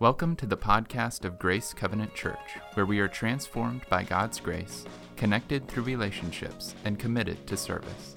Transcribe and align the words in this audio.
Welcome 0.00 0.34
to 0.36 0.46
the 0.46 0.56
podcast 0.56 1.24
of 1.24 1.38
Grace 1.38 1.72
Covenant 1.72 2.16
Church, 2.16 2.58
where 2.74 2.84
we 2.84 2.98
are 2.98 3.06
transformed 3.06 3.82
by 3.88 4.02
God's 4.02 4.40
grace, 4.40 4.84
connected 5.16 5.68
through 5.68 5.84
relationships, 5.84 6.74
and 6.84 6.98
committed 6.98 7.46
to 7.46 7.56
service. 7.56 8.16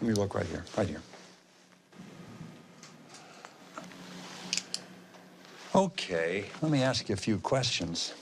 Let 0.00 0.08
me 0.08 0.14
look 0.14 0.36
right 0.36 0.46
here, 0.46 0.64
right 0.78 0.86
here. 0.86 1.02
Okay, 5.74 6.44
let 6.62 6.70
me 6.70 6.84
ask 6.84 7.08
you 7.08 7.14
a 7.14 7.18
few 7.18 7.38
questions. 7.38 8.14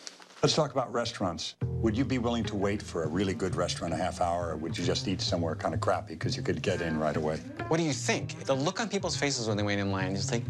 Let's 0.43 0.55
talk 0.55 0.73
about 0.73 0.91
restaurants. 0.93 1.57
Would 1.83 1.97
you 1.97 2.05
be 2.05 2.19
willing 2.19 2.45
to 2.45 2.57
wait 2.57 2.81
for 2.81 3.03
a 3.03 3.07
really 3.07 3.35
good 3.35 3.55
restaurant 3.55 3.93
a 3.93 3.97
half 3.97 4.21
hour, 4.21 4.51
or 4.51 4.57
would 4.57 4.79
you 4.79 4.85
just 4.85 5.07
eat 5.09 5.21
somewhere 5.21 5.55
kind 5.57 5.75
of 5.75 5.81
crappy 5.81 6.15
because 6.15 6.37
you 6.37 6.43
could 6.43 6.63
get 6.63 6.81
in 6.81 6.99
right 6.99 7.17
away? 7.17 7.39
What 7.69 7.77
do 7.77 7.83
you 7.83 7.93
think? 7.93 8.45
The 8.45 8.55
look 8.55 8.81
on 8.81 8.89
people's 8.89 9.17
faces 9.17 9.47
when 9.47 9.57
they 9.57 9.63
wait 9.63 9.79
in 9.79 9.93
line 9.93 10.13
is 10.13 10.33
like, 10.33 10.45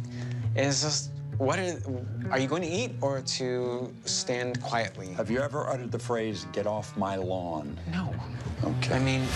is 0.56 0.82
just, 0.82 1.10
what 1.38 1.58
are, 1.58 1.76
are 2.30 2.38
you 2.38 2.48
going 2.48 2.62
to 2.62 2.68
eat 2.68 2.93
or 3.00 3.20
to 3.20 3.93
stand 4.04 4.61
quietly? 4.62 5.12
Have 5.14 5.30
you 5.30 5.40
ever 5.40 5.66
uttered 5.68 5.93
the 5.93 5.98
phrase, 5.98 6.46
get 6.52 6.66
off 6.66 6.96
my 6.96 7.16
lawn? 7.16 7.79
No. 7.93 8.12
Okay. 8.64 8.94
I 8.94 8.98
mean, 8.98 9.26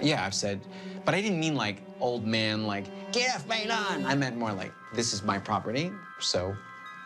yeah, 0.00 0.24
I've 0.24 0.34
said, 0.34 0.60
but 1.04 1.14
I 1.14 1.20
didn't 1.20 1.40
mean 1.40 1.54
like 1.54 1.82
old 2.00 2.26
man, 2.26 2.66
like, 2.66 2.86
get 3.12 3.34
off 3.34 3.46
my 3.46 3.64
lawn. 3.64 4.04
I 4.06 4.14
meant 4.14 4.36
more 4.36 4.52
like, 4.52 4.72
this 4.94 5.12
is 5.12 5.22
my 5.22 5.38
property, 5.38 5.92
so 6.20 6.54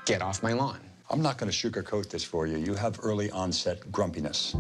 get 0.05 0.23
off 0.23 0.43
my 0.43 0.53
lawn. 0.53 0.81
I'm 1.11 1.23
not 1.23 1.39
going 1.39 1.51
to 1.51 1.57
sugarcoat 1.57 2.09
this 2.09 2.25
for 2.25 2.47
you. 2.47 2.57
You 2.57 2.75
have 2.75 2.99
early 3.03 3.31
onset 3.31 3.81
grumpiness. 3.93 4.55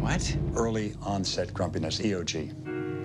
What? 0.00 0.36
Early 0.56 0.94
onset 1.02 1.52
grumpiness, 1.54 2.00
EOG. 2.00 2.54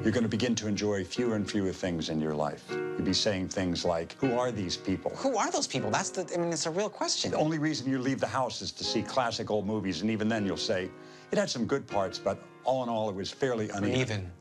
You're 0.05 0.11
going 0.11 0.21
to 0.21 0.29
begin 0.29 0.53
to 0.57 0.67
enjoy 0.67 1.03
fewer 1.03 1.35
and 1.35 1.49
fewer 1.49 1.73
things 1.73 2.09
in 2.09 2.21
your 2.21 2.35
life. 2.35 2.63
You'll 2.69 3.01
be 3.01 3.11
saying 3.11 3.47
things 3.47 3.83
like, 3.83 4.13
Who 4.19 4.37
are 4.37 4.51
these 4.51 4.77
people? 4.77 5.09
Who 5.15 5.35
are 5.35 5.49
those 5.49 5.65
people? 5.65 5.89
That's 5.89 6.11
the, 6.11 6.31
I 6.31 6.37
mean, 6.37 6.53
it's 6.53 6.67
a 6.67 6.69
real 6.69 6.89
question. 6.89 7.31
The 7.31 7.37
only 7.37 7.57
reason 7.57 7.89
you 7.89 7.97
leave 7.97 8.19
the 8.19 8.27
house 8.27 8.61
is 8.61 8.71
to 8.73 8.83
see 8.83 9.01
classic 9.01 9.49
old 9.49 9.65
movies, 9.65 10.01
and 10.01 10.11
even 10.11 10.27
then 10.27 10.45
you'll 10.45 10.57
say, 10.57 10.91
It 11.31 11.39
had 11.39 11.49
some 11.49 11.65
good 11.65 11.87
parts, 11.87 12.19
but 12.19 12.37
all 12.65 12.83
in 12.83 12.89
all, 12.89 13.09
it 13.09 13.15
was 13.15 13.31
fairly 13.31 13.69
uneven. 13.69 13.99
Even. 13.99 14.31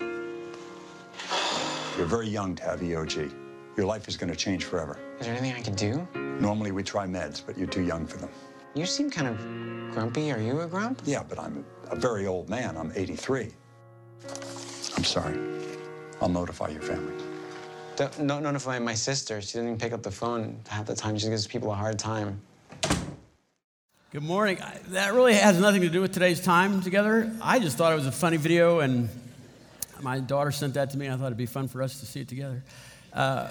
You're 1.98 2.06
very 2.06 2.28
young 2.28 2.54
to 2.54 2.62
have 2.62 2.80
EOG. 2.80 3.30
Your 3.76 3.84
life 3.84 4.08
is 4.08 4.16
going 4.16 4.30
to 4.30 4.36
change 4.36 4.64
forever. 4.64 4.98
Is 5.20 5.26
there 5.26 5.36
anything 5.36 5.52
I 5.54 5.60
can 5.60 5.74
do? 5.74 6.08
Normally 6.40 6.72
we 6.72 6.82
try 6.82 7.06
meds, 7.06 7.42
but 7.44 7.58
you're 7.58 7.66
too 7.66 7.82
young 7.82 8.06
for 8.06 8.16
them. 8.16 8.30
You 8.74 8.86
seem 8.86 9.10
kind 9.10 9.28
of 9.28 9.92
grumpy. 9.92 10.32
Are 10.32 10.40
you 10.40 10.62
a 10.62 10.66
grump? 10.66 11.02
Yeah, 11.04 11.22
but 11.28 11.38
I'm 11.38 11.62
a 11.90 11.94
very 11.94 12.26
old 12.26 12.48
man. 12.48 12.78
I'm 12.78 12.90
83. 12.96 13.52
I'm 15.04 15.10
sorry. 15.10 15.38
I'll 16.22 16.30
notify 16.30 16.68
your 16.70 16.80
family. 16.80 17.12
Don't, 17.94 18.26
don't 18.26 18.42
notify 18.42 18.78
my 18.78 18.94
sister. 18.94 19.42
She 19.42 19.52
didn't 19.52 19.66
even 19.66 19.78
pick 19.78 19.92
up 19.92 20.02
the 20.02 20.10
phone 20.10 20.58
half 20.66 20.86
the 20.86 20.96
time. 20.96 21.18
She 21.18 21.28
gives 21.28 21.46
people 21.46 21.70
a 21.70 21.74
hard 21.74 21.98
time. 21.98 22.40
Good 24.12 24.22
morning. 24.22 24.62
I- 24.62 24.78
That 24.88 25.12
really 25.12 25.34
has 25.34 25.60
nothing 25.60 25.82
to 25.82 25.90
do 25.90 26.00
with 26.00 26.14
today's 26.14 26.40
time 26.40 26.80
together. 26.80 27.30
I 27.42 27.58
just 27.58 27.76
thought 27.76 27.92
it 27.92 27.96
was 27.96 28.06
a 28.06 28.12
funny 28.12 28.38
video, 28.38 28.80
and 28.80 29.10
my 30.00 30.20
daughter 30.20 30.50
sent 30.50 30.72
that 30.72 30.88
to 30.92 30.96
me. 30.96 31.04
and 31.04 31.14
I 31.14 31.18
thought 31.18 31.26
it'd 31.26 31.36
be 31.36 31.44
fun 31.44 31.68
for 31.68 31.82
us 31.82 32.00
to 32.00 32.06
see 32.06 32.20
it 32.22 32.28
together. 32.28 32.62
Uh, 33.12 33.50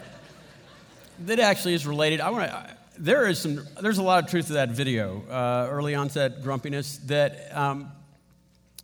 that 1.26 1.38
actually 1.38 1.76
is 1.76 1.86
related. 1.86 2.20
I 2.20 2.32
want 2.32 2.50
to. 2.50 2.78
There 2.98 3.28
is 3.28 3.38
some. 3.38 3.64
There's 3.80 4.00
a 4.00 4.04
lot 4.04 4.24
of 4.24 4.30
truth 4.32 4.48
to 4.48 4.54
that 4.54 4.70
video. 4.70 5.22
Uh, 5.30 5.68
early 5.70 5.94
onset 5.94 6.42
grumpiness. 6.42 6.98
That 7.06 7.56
um, 7.56 7.92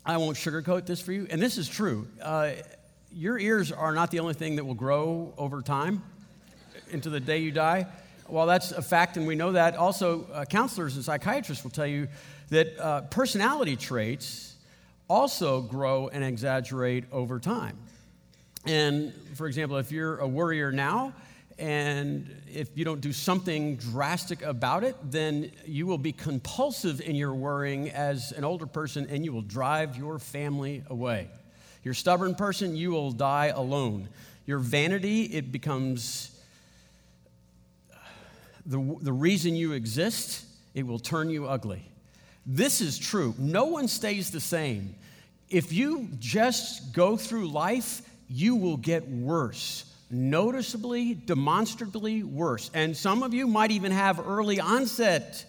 I 0.06 0.18
won't 0.18 0.38
sugarcoat 0.38 0.86
this 0.86 1.02
for 1.02 1.12
you, 1.12 1.28
and 1.30 1.42
this 1.42 1.58
is 1.58 1.68
true. 1.68 2.08
Uh, 2.22 2.52
your 3.12 3.38
ears 3.38 3.72
are 3.72 3.94
not 3.94 4.12
the 4.12 4.20
only 4.20 4.34
thing 4.34 4.56
that 4.56 4.66
will 4.66 4.74
grow 4.74 5.34
over 5.38 5.62
time 5.62 6.02
into 6.92 7.10
the 7.10 7.20
day 7.20 7.40
you 7.40 7.52
die. 7.52 7.88
While 8.28 8.46
that's 8.46 8.72
a 8.72 8.82
fact, 8.82 9.18
and 9.18 9.26
we 9.26 9.36
know 9.36 9.54
that, 9.54 9.76
also 9.76 10.28
uh, 10.32 10.46
counselors 10.46 10.96
and 10.96 11.04
psychiatrists 11.04 11.64
will 11.64 11.72
tell 11.72 11.88
you 11.88 12.08
that 12.50 12.80
uh, 12.80 13.02
personality 13.02 13.76
traits 13.76 14.56
also 15.08 15.62
grow 15.62 16.08
and 16.10 16.24
exaggerate 16.24 17.06
over 17.12 17.40
time. 17.40 17.78
And 18.66 19.14
for 19.36 19.48
example, 19.48 19.78
if 19.78 19.92
you're 19.92 20.18
a 20.18 20.28
worrier 20.28 20.72
now, 20.72 21.14
and 21.60 22.42
if 22.52 22.70
you 22.76 22.86
don't 22.86 23.02
do 23.02 23.12
something 23.12 23.76
drastic 23.76 24.42
about 24.42 24.84
it, 24.84 24.96
then 25.04 25.52
you 25.66 25.86
will 25.86 25.98
be 25.98 26.14
compulsive 26.14 27.02
in 27.02 27.16
your 27.16 27.34
worrying 27.34 27.90
as 27.90 28.32
an 28.32 28.46
older 28.46 28.66
person 28.66 29.08
and 29.10 29.26
you 29.26 29.34
will 29.34 29.42
drive 29.42 29.98
your 29.98 30.20
family 30.20 30.84
away. 30.90 31.28
You're 31.84 31.92
a 31.92 31.96
stubborn 31.96 32.34
person, 32.36 32.76
you 32.76 32.92
will 32.92 33.12
die 33.12 33.48
alone. 33.48 34.08
Your 34.46 34.60
vanity, 34.60 35.24
it 35.24 35.52
becomes 35.52 36.40
the, 38.66 38.98
the 39.02 39.14
reason 39.14 39.56
you 39.56 39.74
exist, 39.74 40.46
it 40.74 40.88
will 40.88 41.00
turn 41.00 41.30
you 41.30 41.48
ugly. 41.48 41.84
This 42.46 42.82
is 42.82 42.98
true. 42.98 43.36
No 43.38 43.66
one 43.66 43.88
stays 43.88 44.32
the 44.32 44.40
same. 44.40 44.96
If 45.50 45.74
you 45.74 46.08
just 46.20 46.94
go 46.94 47.18
through 47.18 47.50
life, 47.50 48.02
you 48.30 48.56
will 48.56 48.78
get 48.78 49.10
worse. 49.10 49.89
Noticeably, 50.12 51.14
demonstrably 51.14 52.24
worse. 52.24 52.72
And 52.74 52.98
some 52.98 53.22
of 53.22 53.34
you 53.34 53.48
might 53.48 53.72
even 53.72 53.92
have 53.92 54.20
early 54.20 54.60
onset 54.60 55.46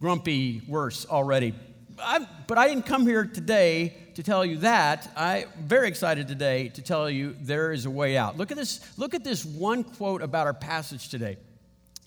grumpy 0.00 0.62
worse 0.66 1.06
already. 1.06 1.54
I, 1.98 2.26
but 2.48 2.58
I 2.58 2.68
didn't 2.68 2.86
come 2.86 3.06
here 3.06 3.24
today 3.24 3.94
to 4.14 4.22
tell 4.22 4.44
you 4.44 4.58
that. 4.58 5.10
I'm 5.16 5.46
very 5.60 5.86
excited 5.86 6.28
today 6.28 6.70
to 6.70 6.82
tell 6.82 7.08
you 7.08 7.36
there 7.40 7.72
is 7.72 7.86
a 7.86 7.90
way 7.90 8.16
out. 8.16 8.36
Look 8.36 8.50
at 8.50 8.56
this, 8.56 8.80
look 8.98 9.14
at 9.14 9.22
this 9.22 9.44
one 9.44 9.84
quote 9.84 10.22
about 10.22 10.46
our 10.46 10.54
passage 10.54 11.08
today 11.08 11.36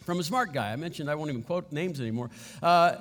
from 0.04 0.20
a 0.20 0.24
smart 0.24 0.52
guy. 0.52 0.74
I 0.74 0.76
mentioned 0.76 1.10
I 1.10 1.16
won't 1.16 1.30
even 1.30 1.44
quote 1.44 1.72
names 1.72 2.02
anymore. 2.02 2.30
Uh, 2.62 2.96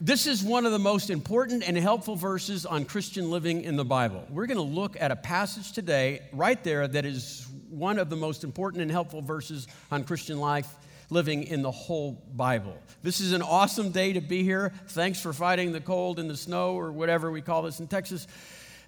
this 0.00 0.28
is 0.28 0.44
one 0.44 0.64
of 0.64 0.70
the 0.70 0.78
most 0.78 1.10
important 1.10 1.66
and 1.66 1.76
helpful 1.76 2.14
verses 2.14 2.64
on 2.64 2.84
Christian 2.84 3.32
living 3.32 3.64
in 3.64 3.74
the 3.74 3.84
Bible. 3.84 4.24
We're 4.30 4.46
going 4.46 4.58
to 4.58 4.62
look 4.62 4.96
at 5.00 5.10
a 5.10 5.16
passage 5.16 5.72
today, 5.72 6.22
right 6.32 6.62
there, 6.62 6.86
that 6.86 7.04
is 7.04 7.47
one 7.70 7.98
of 7.98 8.10
the 8.10 8.16
most 8.16 8.44
important 8.44 8.82
and 8.82 8.90
helpful 8.90 9.22
verses 9.22 9.66
on 9.90 10.04
Christian 10.04 10.38
life 10.38 10.74
living 11.10 11.44
in 11.44 11.62
the 11.62 11.70
whole 11.70 12.22
Bible. 12.34 12.76
This 13.02 13.20
is 13.20 13.32
an 13.32 13.42
awesome 13.42 13.90
day 13.90 14.12
to 14.12 14.20
be 14.20 14.42
here. 14.42 14.72
Thanks 14.88 15.20
for 15.20 15.32
fighting 15.32 15.72
the 15.72 15.80
cold 15.80 16.18
and 16.18 16.28
the 16.28 16.36
snow, 16.36 16.74
or 16.74 16.92
whatever 16.92 17.30
we 17.30 17.40
call 17.40 17.62
this 17.62 17.80
in 17.80 17.86
Texas. 17.86 18.26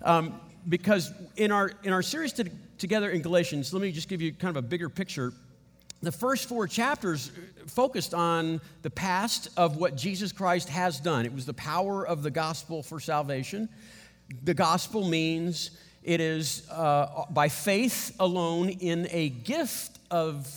Um, 0.03 0.41
because 0.69 1.13
in 1.37 1.51
our, 1.51 1.73
in 1.83 1.93
our 1.93 2.03
series 2.03 2.33
to, 2.35 2.51
together 2.77 3.11
in 3.11 3.23
Galatians, 3.23 3.73
let 3.73 3.81
me 3.81 3.93
just 3.93 4.09
give 4.09 4.21
you 4.21 4.33
kind 4.33 4.55
of 4.55 4.63
a 4.63 4.67
bigger 4.67 4.89
picture 4.89 5.33
the 6.03 6.13
first 6.13 6.49
four 6.49 6.67
chapters 6.67 7.31
focused 7.67 8.15
on 8.15 8.61
the 8.83 8.91
past 8.91 9.49
of 9.57 9.77
what 9.77 9.97
Jesus 9.97 10.33
Christ 10.33 10.69
has 10.71 10.99
done. 10.99 11.27
It 11.27 11.35
was 11.35 11.45
the 11.45 11.55
power 11.55 12.07
of 12.07 12.23
the 12.23 12.31
gospel 12.31 12.83
for 12.83 13.01
salvation. 13.01 13.69
The 14.45 14.55
gospel 14.55 15.07
means 15.07 15.73
it 16.03 16.21
is 16.21 16.69
uh, 16.71 17.25
by 17.31 17.49
faith 17.49 18.15
alone 18.19 18.71
in 18.71 19.09
a 19.11 19.29
gift 19.29 19.99
of 20.11 20.49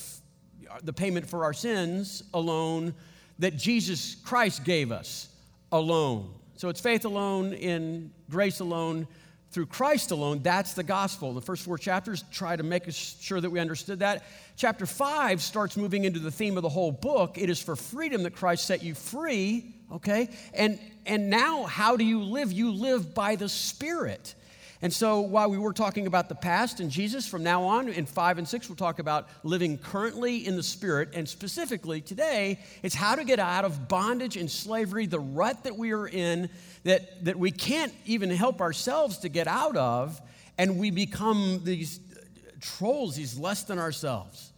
the 0.84 0.94
payment 0.94 1.30
for 1.30 1.44
our 1.44 1.54
sins 1.54 2.24
alone 2.34 2.94
that 3.40 3.58
Jesus 3.58 4.16
Christ 4.16 4.64
gave 4.64 4.92
us 4.92 5.28
alone. 5.72 6.34
So 6.56 6.70
it's 6.70 6.82
faith 6.82 7.06
alone 7.06 7.53
in 7.53 8.12
grace 8.30 8.59
alone 8.59 9.08
through 9.52 9.66
Christ 9.68 10.12
alone. 10.12 10.42
That's 10.42 10.74
the 10.74 10.84
gospel. 10.84 11.34
The 11.34 11.42
first 11.42 11.64
four 11.64 11.78
chapters 11.78 12.24
try 12.32 12.56
to 12.56 12.64
make 12.64 12.90
sure 12.90 13.40
that 13.40 13.50
we 13.50 13.59
understood 13.59 14.00
that. 14.00 14.24
Chapter 14.56 14.86
five 14.86 15.42
starts 15.42 15.78
moving 15.78 16.06
into 16.06 16.20
the 16.20 16.32
theme 16.32 16.58
of 16.58 16.64
the 16.64 16.70
whole 16.70 16.92
book. 16.92 17.38
It 17.38 17.50
is 17.50 17.62
for 17.62 17.76
freedom 17.76 18.24
that 18.24 18.36
Christ 18.36 18.66
set 18.66 18.82
you 18.82 18.96
free, 18.96 19.76
okay? 19.92 20.30
And, 20.53 20.80
and 21.06 21.30
now, 21.30 21.64
how 21.64 21.98
do 21.98 22.03
you 22.03 22.22
live? 22.24 22.52
You 22.52 22.72
live 22.72 23.14
by 23.14 23.36
the 23.36 23.50
Spirit. 23.50 24.34
And 24.84 24.92
so, 24.92 25.22
while 25.22 25.50
we 25.50 25.58
were 25.58 25.72
talking 25.72 26.08
about 26.08 26.28
the 26.28 26.36
past 26.36 26.82
and 26.82 26.92
Jesus, 26.92 27.26
from 27.26 27.42
now 27.42 27.64
on 27.64 27.88
in 27.88 28.06
five 28.06 28.38
and 28.38 28.46
six, 28.46 28.68
we'll 28.68 28.76
talk 28.76 29.00
about 29.00 29.30
living 29.42 29.78
currently 29.78 30.46
in 30.46 30.58
the 30.58 30.62
Spirit. 30.62 31.12
And 31.14 31.28
specifically 31.28 32.02
today, 32.02 32.59
it's 32.84 32.94
how 32.94 33.16
to 33.16 33.24
get 33.24 33.40
out 33.40 33.64
of 33.64 33.88
bondage 33.88 34.35
and 34.35 34.52
slavery, 34.52 35.06
the 35.06 35.22
rut 35.22 35.64
that 35.64 35.78
we 35.78 35.94
are 35.94 36.06
in, 36.06 36.50
that, 36.84 37.24
that 37.24 37.40
we 37.40 37.50
can't 37.50 37.94
even 38.06 38.30
help 38.30 38.59
ourselves 38.59 39.20
to 39.20 39.30
get 39.30 39.47
out 39.47 39.78
of. 39.78 40.20
And 40.58 40.78
we 40.78 40.91
become 40.91 41.62
these 41.64 42.02
trolls, 42.59 43.16
these 43.16 43.40
less 43.40 43.64
than 43.64 43.79
ourselves. 43.79 44.52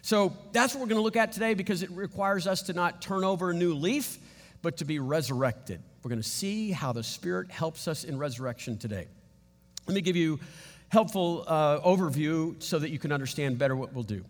So, 0.00 0.34
that's 0.52 0.72
what 0.72 0.80
we're 0.80 0.88
going 0.88 1.00
to 1.00 1.04
look 1.04 1.16
at 1.16 1.32
today 1.32 1.52
because 1.52 1.82
it 1.82 1.90
requires 1.90 2.46
us 2.46 2.62
to 2.62 2.72
not 2.72 3.02
turn 3.02 3.24
over 3.24 3.50
a 3.50 3.54
new 3.54 3.74
leaf, 3.74 4.16
but 4.62 4.78
to 4.78 4.86
be 4.86 5.00
resurrected. 5.00 5.82
We're 6.02 6.08
going 6.08 6.22
to 6.22 6.26
see 6.26 6.70
how 6.70 6.94
the 6.94 7.02
Spirit 7.02 7.50
helps 7.50 7.86
us 7.86 8.04
in 8.04 8.16
resurrection 8.16 8.78
today. 8.78 9.08
Let 9.86 9.94
me 9.94 10.00
give 10.00 10.16
you 10.16 10.40
helpful 10.88 11.44
uh, 11.46 11.80
overview 11.80 12.60
so 12.62 12.78
that 12.78 12.90
you 12.90 12.98
can 12.98 13.12
understand 13.12 13.58
better 13.58 13.76
what 13.76 13.92
we'll 13.92 14.04
do. 14.04 14.24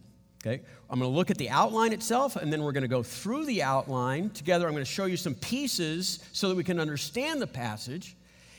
Okay? 0.45 0.63
I'm 0.89 0.99
going 0.99 1.11
to 1.11 1.17
look 1.17 1.31
at 1.31 1.39
the 1.39 1.51
outline 1.51 1.93
itself, 1.93 2.37
and 2.37 2.53
then 2.53 2.63
we're 2.63 2.73
going 2.73 2.83
to 2.83 2.89
go 2.89 3.03
through 3.03 3.47
the 3.47 3.63
outline 3.63 4.31
together. 4.31 4.67
I'm 4.67 4.73
going 4.73 4.85
to 4.85 4.91
show 4.91 5.07
you 5.07 5.17
some 5.17 5.35
pieces 5.35 6.21
so 6.33 6.49
that 6.49 6.55
we 6.55 6.63
can 6.63 6.79
understand 6.79 7.43
the 7.43 7.47
passage. 7.47 8.17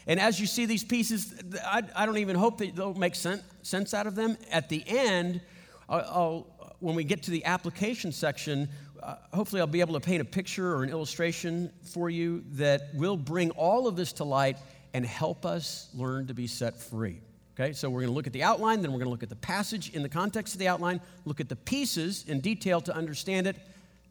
And 0.08 0.20
as 0.20 0.40
you 0.40 0.48
see 0.48 0.66
these 0.66 0.84
pieces, 0.84 1.34
I, 1.66 1.84
I 1.96 2.06
don't 2.06 2.18
even 2.18 2.36
hope 2.36 2.58
that 2.60 2.76
they'll 2.76 2.94
make 2.94 3.16
sense, 3.16 3.44
sense 3.62 3.94
out 3.94 4.08
of 4.08 4.16
them. 4.16 4.38
At 4.52 4.70
the 4.70 4.84
end, 4.88 5.42
I'll, 5.88 6.00
I'll, 6.00 6.76
when 6.80 6.96
we 6.96 7.04
get 7.04 7.24
to 7.24 7.32
the 7.32 7.46
application 7.46 8.12
section, 8.12 8.70
uh, 9.02 9.16
hopefully 9.34 9.62
I'll 9.62 9.68
be 9.68 9.82
able 9.82 9.94
to 9.94 10.00
paint 10.00 10.22
a 10.22 10.26
picture 10.26 10.76
or 10.76 10.84
an 10.84 10.90
illustration 10.90 11.72
for 11.84 12.10
you 12.10 12.44
that 12.54 12.90
will 12.94 13.18
bring 13.18 13.52
all 13.52 13.88
of 13.88 13.96
this 13.96 14.12
to 14.14 14.24
light 14.24 14.58
and 14.98 15.06
help 15.06 15.46
us 15.46 15.90
learn 15.94 16.26
to 16.26 16.34
be 16.34 16.48
set 16.48 16.76
free. 16.76 17.22
Okay, 17.54 17.72
so 17.72 17.88
we're 17.88 18.02
going 18.02 18.10
to 18.10 18.16
look 18.16 18.26
at 18.26 18.34
the 18.34 18.42
outline, 18.42 18.82
then 18.82 18.92
we're 18.92 18.98
going 18.98 19.06
to 19.06 19.12
look 19.12 19.22
at 19.22 19.30
the 19.30 19.36
passage 19.36 19.94
in 19.94 20.02
the 20.02 20.10
context 20.10 20.56
of 20.56 20.60
the 20.60 20.68
outline, 20.68 21.00
look 21.24 21.40
at 21.40 21.50
the 21.50 21.56
pieces 21.56 22.26
in 22.28 22.40
detail 22.40 22.82
to 22.82 22.96
understand 22.96 23.46
it, 23.46 23.58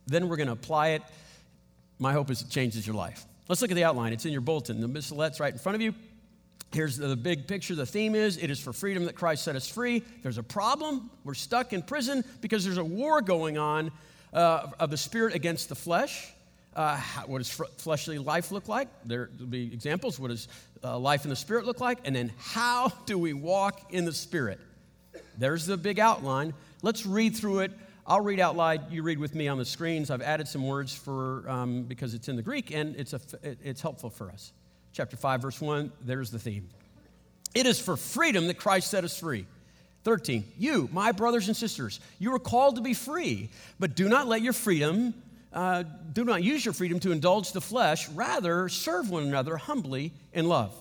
then 0.07 0.29
we're 0.29 0.37
going 0.37 0.47
to 0.47 0.53
apply 0.53 0.91
it. 0.91 1.03
My 1.99 2.13
hope 2.13 2.31
is 2.31 2.41
it 2.41 2.51
changes 2.51 2.87
your 2.87 2.95
life. 2.95 3.27
Let's 3.49 3.61
look 3.63 3.73
at 3.73 3.75
the 3.75 3.83
outline. 3.83 4.13
It's 4.13 4.27
in 4.27 4.31
your 4.31 4.43
bulletin. 4.43 4.81
The 4.81 4.89
missalettes 4.89 5.41
right 5.41 5.53
in 5.53 5.59
front 5.59 5.75
of 5.75 5.83
you. 5.83 5.93
Here's 6.73 6.97
the 6.97 7.17
big 7.17 7.49
picture. 7.49 7.75
The 7.75 7.85
theme 7.85 8.15
is 8.15 8.37
it 8.37 8.49
is 8.49 8.61
for 8.61 8.73
freedom 8.73 9.07
that 9.07 9.17
Christ 9.17 9.43
set 9.43 9.57
us 9.57 9.69
free. 9.69 10.05
There's 10.23 10.39
a 10.39 10.45
problem. 10.45 11.11
We're 11.25 11.35
stuck 11.35 11.73
in 11.73 11.83
prison 11.83 12.23
because 12.41 12.65
there's 12.65 12.79
a 12.79 12.85
war 12.85 13.23
going 13.23 13.59
on 13.59 13.91
uh, 14.33 14.69
of 14.79 14.91
the 14.91 14.97
spirit 14.97 15.35
against 15.35 15.69
the 15.69 15.75
flesh. 15.75 16.33
Uh, 16.77 17.01
what 17.27 17.39
does 17.39 17.51
fleshly 17.79 18.19
life 18.19 18.53
look 18.53 18.69
like? 18.69 18.89
There 19.05 19.31
will 19.41 19.47
be 19.47 19.73
examples. 19.73 20.21
What 20.21 20.29
does 20.29 20.47
uh, 20.85 20.97
life 20.99 21.25
in 21.25 21.31
the 21.31 21.37
spirit 21.37 21.65
look 21.67 21.81
like? 21.81 21.99
And 22.05 22.15
then 22.15 22.33
how 22.39 22.93
do 23.07 23.19
we 23.19 23.33
walk 23.33 23.93
in 23.93 24.05
the 24.05 24.13
spirit? 24.13 24.61
There's 25.39 25.67
the 25.67 25.77
big 25.77 25.99
outline. 25.99 26.55
Let's 26.83 27.05
read 27.05 27.35
through 27.35 27.61
it. 27.61 27.73
I'll 28.07 28.21
read 28.21 28.39
out 28.39 28.57
loud. 28.57 28.93
You 28.93 29.03
read 29.03 29.19
with 29.19 29.35
me 29.35 29.49
on 29.49 29.59
the 29.59 29.65
screens. 29.65 30.11
I've 30.11 30.23
added 30.23 30.47
some 30.47 30.65
words 30.65 30.95
for 30.95 31.49
um, 31.49 31.83
because 31.85 32.15
it's 32.15 32.29
in 32.29 32.37
the 32.37 32.43
Greek 32.43 32.71
and 32.71 32.95
it's 32.95 33.15
a, 33.15 33.21
it's 33.43 33.81
helpful 33.81 34.11
for 34.11 34.31
us 34.31 34.53
chapter 34.97 35.17
5, 35.17 35.43
verse 35.43 35.61
1, 35.61 35.93
there's 36.01 36.31
the 36.31 36.39
theme. 36.39 36.71
It 37.55 37.67
is 37.67 37.79
for 37.79 37.99
freedom 37.99 38.47
that 38.47 38.57
Christ 38.57 38.91
set 38.91 39.05
us 39.05 39.19
free. 39.19 39.47
13, 40.05 40.45
you, 40.57 40.89
my 40.91 41.13
brothers 41.13 41.49
and 41.49 41.57
sisters, 41.57 42.01
you 42.19 42.33
are 42.33 42.39
called 42.39 42.77
to 42.77 42.81
be 42.81 42.95
free, 42.95 43.51
but 43.79 43.95
do 43.95 44.09
not 44.09 44.27
let 44.27 44.41
your 44.41 44.55
freedom, 44.55 45.13
uh, 45.57 45.83
do 46.13 46.25
not 46.25 46.45
use 46.45 46.65
your 46.65 46.75
freedom 46.75 47.01
to 47.01 47.11
indulge 47.11 47.51
the 47.53 47.61
flesh. 47.61 48.09
Rather, 48.11 48.69
serve 48.69 49.11
one 49.11 49.25
another 49.25 49.57
humbly 49.57 50.13
in 50.33 50.47
love. 50.47 50.73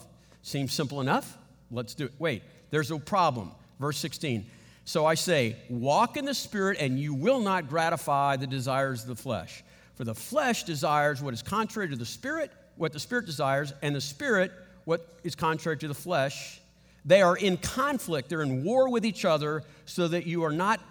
Seems 0.44 0.74
simple 0.74 1.02
enough? 1.02 1.38
Let's 1.72 1.96
do 1.96 2.06
it. 2.06 2.14
Wait, 2.20 2.44
there's 2.70 2.92
a 2.92 3.00
problem. 3.00 3.52
Verse 3.80 3.98
16. 3.98 4.46
So 4.84 5.06
I 5.06 5.16
say, 5.16 5.56
walk 5.70 6.18
in 6.18 6.26
the 6.26 6.34
Spirit, 6.36 6.78
and 6.80 7.00
you 7.00 7.16
will 7.16 7.40
not 7.40 7.70
gratify 7.70 8.36
the 8.36 8.46
desires 8.46 9.02
of 9.02 9.08
the 9.08 9.16
flesh. 9.16 9.64
For 9.96 10.04
the 10.04 10.14
flesh 10.14 10.64
desires 10.64 11.24
what 11.24 11.34
is 11.34 11.42
contrary 11.42 11.90
to 11.90 11.96
the 11.96 12.06
Spirit 12.06 12.52
what 12.78 12.94
the 12.94 13.00
Spirit 13.00 13.26
desires, 13.26 13.74
and 13.82 13.96
the 13.96 14.02
Spirit 14.02 14.52
what 14.86 15.08
is 15.24 15.36
contrary 15.36 15.78
to 15.78 15.88
the 15.88 15.94
flesh. 15.94 16.60
They 17.06 17.22
are 17.22 17.38
in 17.38 17.58
conflict, 17.58 18.30
they're 18.30 18.42
in 18.42 18.64
war 18.64 18.90
with 18.90 19.06
each 19.06 19.26
other, 19.26 19.64
so 19.86 20.08
that 20.08 20.26
you 20.26 20.44
are 20.44 20.52
not, 20.52 20.82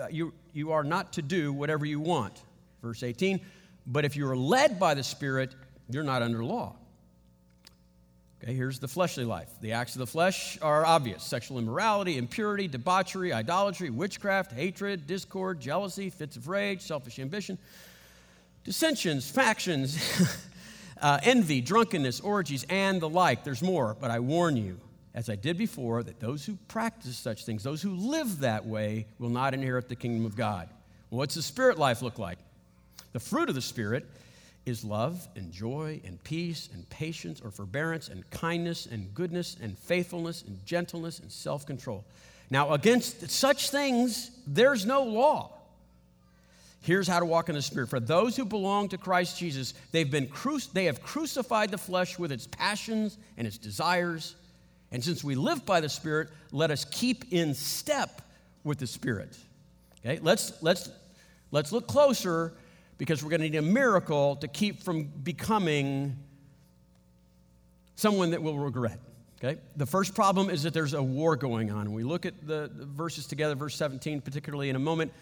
uh, 0.00 0.06
you, 0.10 0.32
you 0.52 0.72
are 0.72 0.84
not 0.84 1.12
to 1.14 1.22
do 1.22 1.52
whatever 1.52 1.84
you 1.84 2.00
want. 2.00 2.42
Verse 2.82 3.02
18, 3.02 3.40
but 3.86 4.04
if 4.04 4.16
you 4.16 4.28
are 4.28 4.36
led 4.36 4.78
by 4.78 4.94
the 4.94 5.02
Spirit, 5.02 5.54
you're 5.88 6.02
not 6.02 6.22
under 6.22 6.44
law. 6.44 6.76
Okay, 8.42 8.54
here's 8.54 8.78
the 8.78 8.88
fleshly 8.88 9.24
life. 9.24 9.50
The 9.60 9.72
acts 9.72 9.94
of 9.94 9.98
the 9.98 10.06
flesh 10.06 10.58
are 10.62 10.86
obvious 10.86 11.22
sexual 11.22 11.58
immorality, 11.58 12.16
impurity, 12.16 12.68
debauchery, 12.68 13.32
idolatry, 13.32 13.90
witchcraft, 13.90 14.52
hatred, 14.52 15.06
discord, 15.06 15.60
jealousy, 15.60 16.08
fits 16.08 16.36
of 16.36 16.48
rage, 16.48 16.80
selfish 16.80 17.18
ambition, 17.18 17.58
dissensions, 18.64 19.30
factions. 19.30 19.98
uh, 21.00 21.18
envy, 21.22 21.60
drunkenness, 21.60 22.20
orgies, 22.20 22.64
and 22.68 23.00
the 23.00 23.08
like. 23.08 23.44
There's 23.44 23.62
more, 23.62 23.96
but 23.98 24.10
I 24.10 24.20
warn 24.20 24.56
you, 24.56 24.78
as 25.14 25.28
I 25.28 25.36
did 25.36 25.56
before, 25.56 26.02
that 26.02 26.20
those 26.20 26.44
who 26.44 26.56
practice 26.68 27.16
such 27.16 27.44
things, 27.44 27.62
those 27.62 27.82
who 27.82 27.94
live 27.94 28.40
that 28.40 28.66
way, 28.66 29.06
will 29.18 29.30
not 29.30 29.54
inherit 29.54 29.88
the 29.88 29.96
kingdom 29.96 30.26
of 30.26 30.36
God. 30.36 30.68
what's 31.08 31.34
the 31.34 31.42
spirit 31.42 31.78
life 31.78 32.02
look 32.02 32.18
like? 32.18 32.38
The 33.12 33.20
fruit 33.20 33.48
of 33.48 33.54
the 33.54 33.60
Spirit 33.60 34.06
is 34.66 34.84
love 34.84 35.26
and 35.36 35.50
joy 35.52 36.00
and 36.04 36.22
peace 36.22 36.68
and 36.72 36.88
patience 36.90 37.40
or 37.40 37.50
forbearance 37.50 38.08
and 38.08 38.28
kindness 38.30 38.86
and 38.86 39.12
goodness 39.14 39.56
and 39.60 39.76
faithfulness 39.76 40.42
and 40.42 40.64
gentleness 40.64 41.18
and 41.18 41.30
self 41.30 41.66
control. 41.66 42.04
Now, 42.50 42.72
against 42.72 43.30
such 43.30 43.70
things, 43.70 44.30
there's 44.46 44.84
no 44.84 45.04
law. 45.04 45.52
Here's 46.82 47.06
how 47.06 47.20
to 47.20 47.26
walk 47.26 47.48
in 47.48 47.54
the 47.54 47.62
Spirit. 47.62 47.90
For 47.90 48.00
those 48.00 48.36
who 48.36 48.44
belong 48.44 48.88
to 48.88 48.98
Christ 48.98 49.38
Jesus, 49.38 49.74
they've 49.92 50.10
been 50.10 50.26
cru- 50.26 50.58
they 50.72 50.86
have 50.86 51.02
crucified 51.02 51.70
the 51.70 51.78
flesh 51.78 52.18
with 52.18 52.32
its 52.32 52.46
passions 52.46 53.18
and 53.36 53.46
its 53.46 53.58
desires. 53.58 54.34
And 54.90 55.04
since 55.04 55.22
we 55.22 55.34
live 55.34 55.66
by 55.66 55.80
the 55.80 55.88
Spirit, 55.88 56.28
let 56.52 56.70
us 56.70 56.84
keep 56.86 57.32
in 57.32 57.54
step 57.54 58.22
with 58.64 58.78
the 58.78 58.86
Spirit. 58.86 59.36
Okay, 60.04 60.18
let's, 60.22 60.54
let's, 60.62 60.88
let's 61.50 61.70
look 61.70 61.86
closer 61.86 62.54
because 63.00 63.24
we're 63.24 63.30
going 63.30 63.40
to 63.40 63.48
need 63.48 63.56
a 63.56 63.62
miracle 63.62 64.36
to 64.36 64.46
keep 64.46 64.82
from 64.82 65.04
becoming 65.04 66.14
someone 67.96 68.32
that 68.32 68.42
will 68.42 68.58
regret. 68.58 68.98
Okay? 69.42 69.58
The 69.76 69.86
first 69.86 70.14
problem 70.14 70.50
is 70.50 70.64
that 70.64 70.74
there's 70.74 70.92
a 70.92 71.02
war 71.02 71.34
going 71.34 71.70
on. 71.70 71.94
We 71.94 72.02
look 72.02 72.26
at 72.26 72.46
the, 72.46 72.70
verses 72.74 73.26
together, 73.26 73.54
verse 73.54 73.74
17, 73.76 74.20
particularly 74.20 74.68
in 74.68 74.76
a 74.76 74.80
moment. 74.80 75.14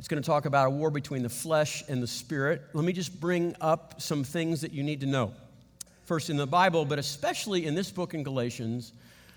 It's 0.00 0.08
going 0.08 0.20
to 0.20 0.26
talk 0.26 0.44
about 0.44 0.66
a 0.66 0.70
war 0.70 0.90
between 0.90 1.22
the 1.22 1.28
flesh 1.28 1.84
and 1.88 2.02
the 2.02 2.08
spirit. 2.08 2.62
Let 2.72 2.84
me 2.84 2.92
just 2.92 3.20
bring 3.20 3.54
up 3.60 4.02
some 4.02 4.24
things 4.24 4.62
that 4.62 4.72
you 4.72 4.82
need 4.82 4.98
to 5.02 5.06
know. 5.06 5.32
First, 6.06 6.30
in 6.30 6.36
the 6.36 6.48
Bible, 6.48 6.84
but 6.84 6.98
especially 6.98 7.64
in 7.64 7.76
this 7.76 7.92
book 7.92 8.12
in 8.12 8.24
Galatians, 8.24 8.92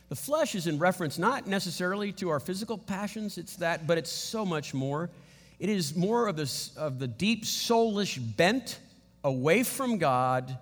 the 0.09 0.15
flesh 0.15 0.55
is 0.55 0.65
in 0.65 0.79
reference 0.79 1.19
not 1.19 1.45
necessarily 1.45 2.11
to 2.13 2.29
our 2.29 2.39
physical 2.39 2.79
passions, 2.79 3.37
it's 3.37 3.57
that, 3.57 3.85
but 3.85 3.99
it's 3.99 4.11
so 4.11 4.43
much 4.47 4.73
more. 4.73 5.11
It 5.63 5.69
is 5.69 5.95
more 5.95 6.27
of, 6.27 6.35
this, 6.35 6.75
of 6.75 6.99
the 6.99 7.07
deep 7.07 7.45
soulish 7.45 8.19
bent 8.35 8.79
away 9.23 9.63
from 9.63 9.97
God 9.97 10.57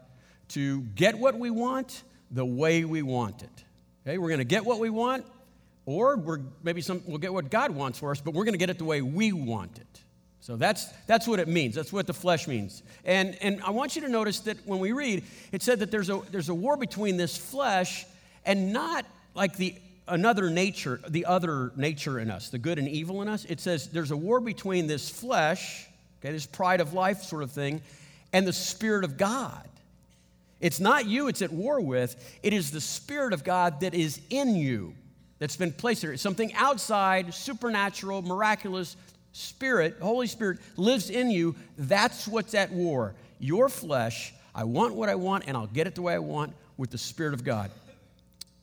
to 0.49 0.81
get 0.81 1.17
what 1.17 1.39
we 1.39 1.49
want 1.49 2.03
the 2.29 2.45
way 2.45 2.85
we 2.85 3.01
want 3.01 3.41
it. 3.41 3.63
Okay, 4.05 4.19
we're 4.19 4.27
going 4.27 4.37
to 4.37 4.43
get 4.43 4.63
what 4.63 4.77
we 4.77 4.91
want 4.91 5.25
or 5.87 6.17
we're, 6.17 6.41
maybe 6.61 6.81
some, 6.81 7.01
we'll 7.07 7.17
get 7.17 7.33
what 7.33 7.49
God 7.49 7.71
wants 7.71 7.97
for 7.97 8.11
us, 8.11 8.21
but 8.21 8.35
we're 8.35 8.43
going 8.43 8.53
to 8.53 8.59
get 8.59 8.69
it 8.69 8.77
the 8.77 8.85
way 8.85 9.01
we 9.01 9.31
want 9.31 9.79
it. 9.79 10.01
So 10.39 10.55
that's, 10.55 10.85
that's 11.07 11.27
what 11.27 11.39
it 11.39 11.47
means. 11.47 11.73
That's 11.73 11.91
what 11.91 12.05
the 12.05 12.13
flesh 12.13 12.47
means. 12.47 12.83
And, 13.03 13.35
and 13.41 13.59
I 13.63 13.71
want 13.71 13.95
you 13.95 14.03
to 14.03 14.09
notice 14.09 14.41
that 14.41 14.57
when 14.67 14.77
we 14.77 14.91
read, 14.91 15.23
it 15.51 15.63
said 15.63 15.79
that 15.79 15.89
there's 15.89 16.11
a, 16.11 16.21
there's 16.29 16.49
a 16.49 16.53
war 16.53 16.77
between 16.77 17.17
this 17.17 17.35
flesh 17.35 18.05
and 18.45 18.71
not 18.71 19.07
like 19.33 19.57
the 19.57 19.73
another 20.11 20.49
nature, 20.49 20.99
the 21.07 21.25
other 21.25 21.71
nature 21.75 22.19
in 22.19 22.29
us, 22.29 22.49
the 22.49 22.59
good 22.59 22.77
and 22.77 22.87
evil 22.87 23.21
in 23.21 23.27
us. 23.27 23.45
It 23.45 23.59
says 23.59 23.87
there's 23.87 24.11
a 24.11 24.17
war 24.17 24.39
between 24.39 24.85
this 24.85 25.09
flesh, 25.09 25.87
okay, 26.19 26.31
this 26.31 26.45
pride 26.45 26.81
of 26.81 26.93
life 26.93 27.23
sort 27.23 27.41
of 27.41 27.51
thing, 27.51 27.81
and 28.33 28.45
the 28.45 28.53
Spirit 28.53 29.03
of 29.03 29.17
God. 29.17 29.67
It's 30.59 30.79
not 30.79 31.07
you 31.07 31.27
it's 31.27 31.41
at 31.41 31.51
war 31.51 31.81
with, 31.81 32.15
it 32.43 32.53
is 32.53 32.69
the 32.69 32.81
Spirit 32.81 33.33
of 33.33 33.43
God 33.43 33.79
that 33.79 33.95
is 33.95 34.21
in 34.29 34.55
you 34.55 34.93
that's 35.39 35.57
been 35.57 35.71
placed 35.71 36.03
there. 36.03 36.13
It's 36.13 36.21
something 36.21 36.53
outside, 36.53 37.33
supernatural, 37.33 38.21
miraculous. 38.21 38.95
Spirit, 39.33 39.95
Holy 40.01 40.27
Spirit 40.27 40.59
lives 40.75 41.09
in 41.09 41.31
you. 41.31 41.55
That's 41.77 42.27
what's 42.27 42.53
at 42.53 42.71
war. 42.71 43.15
Your 43.39 43.69
flesh, 43.69 44.33
I 44.53 44.65
want 44.65 44.93
what 44.93 45.09
I 45.09 45.15
want 45.15 45.45
and 45.47 45.55
I'll 45.55 45.67
get 45.67 45.87
it 45.87 45.95
the 45.95 46.01
way 46.01 46.13
I 46.13 46.19
want 46.19 46.53
with 46.77 46.91
the 46.91 46.97
Spirit 46.97 47.33
of 47.33 47.43
God. 47.43 47.71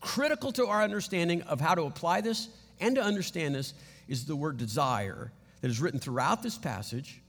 Critical 0.01 0.53
to 0.53 0.67
our 0.67 0.83
understanding 0.83 1.43
of 1.43 1.61
how 1.61 1.75
to 1.75 1.83
apply 1.83 2.21
this 2.21 2.49
and 2.81 2.95
to 2.95 3.03
understand 3.03 3.55
this 3.55 3.75
is 4.09 4.25
the 4.25 4.37
word 4.37 4.57
desire 4.57 5.33
that 5.61 5.71
is 5.71 5.81
written 5.81 5.99
throughout 5.99 6.43
this 6.43 6.57
passage. 6.57 7.21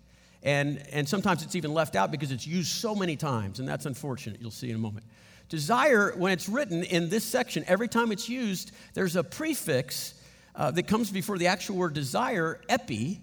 And, 0.43 0.81
and 0.91 1.07
sometimes 1.07 1.43
it's 1.43 1.55
even 1.55 1.73
left 1.73 1.95
out 1.95 2.11
because 2.11 2.31
it's 2.31 2.47
used 2.47 2.69
so 2.69 2.95
many 2.95 3.15
times, 3.15 3.59
and 3.59 3.67
that's 3.67 3.85
unfortunate. 3.85 4.39
You'll 4.39 4.51
see 4.51 4.69
in 4.69 4.75
a 4.75 4.79
moment. 4.79 5.05
Desire, 5.49 6.13
when 6.15 6.31
it's 6.31 6.47
written 6.47 6.83
in 6.83 7.09
this 7.09 7.23
section, 7.23 7.65
every 7.67 7.87
time 7.87 8.11
it's 8.11 8.29
used, 8.29 8.71
there's 8.93 9.15
a 9.15 9.23
prefix 9.23 10.13
uh, 10.55 10.69
that 10.71 10.83
comes 10.83 11.09
before 11.09 11.37
the 11.37 11.47
actual 11.47 11.75
word 11.75 11.93
desire, 11.93 12.61
epi, 12.69 13.19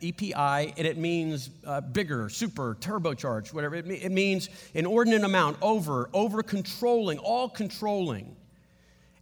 E-P-I, 0.00 0.74
and 0.76 0.86
it 0.86 0.98
means 0.98 1.50
uh, 1.66 1.80
bigger, 1.80 2.28
super, 2.28 2.76
turbocharged, 2.80 3.52
whatever. 3.52 3.74
It, 3.76 3.86
it 3.90 4.12
means 4.12 4.50
inordinate 4.74 5.24
amount, 5.24 5.56
over, 5.62 6.10
over 6.12 6.42
controlling, 6.42 7.18
all 7.18 7.48
controlling. 7.48 8.36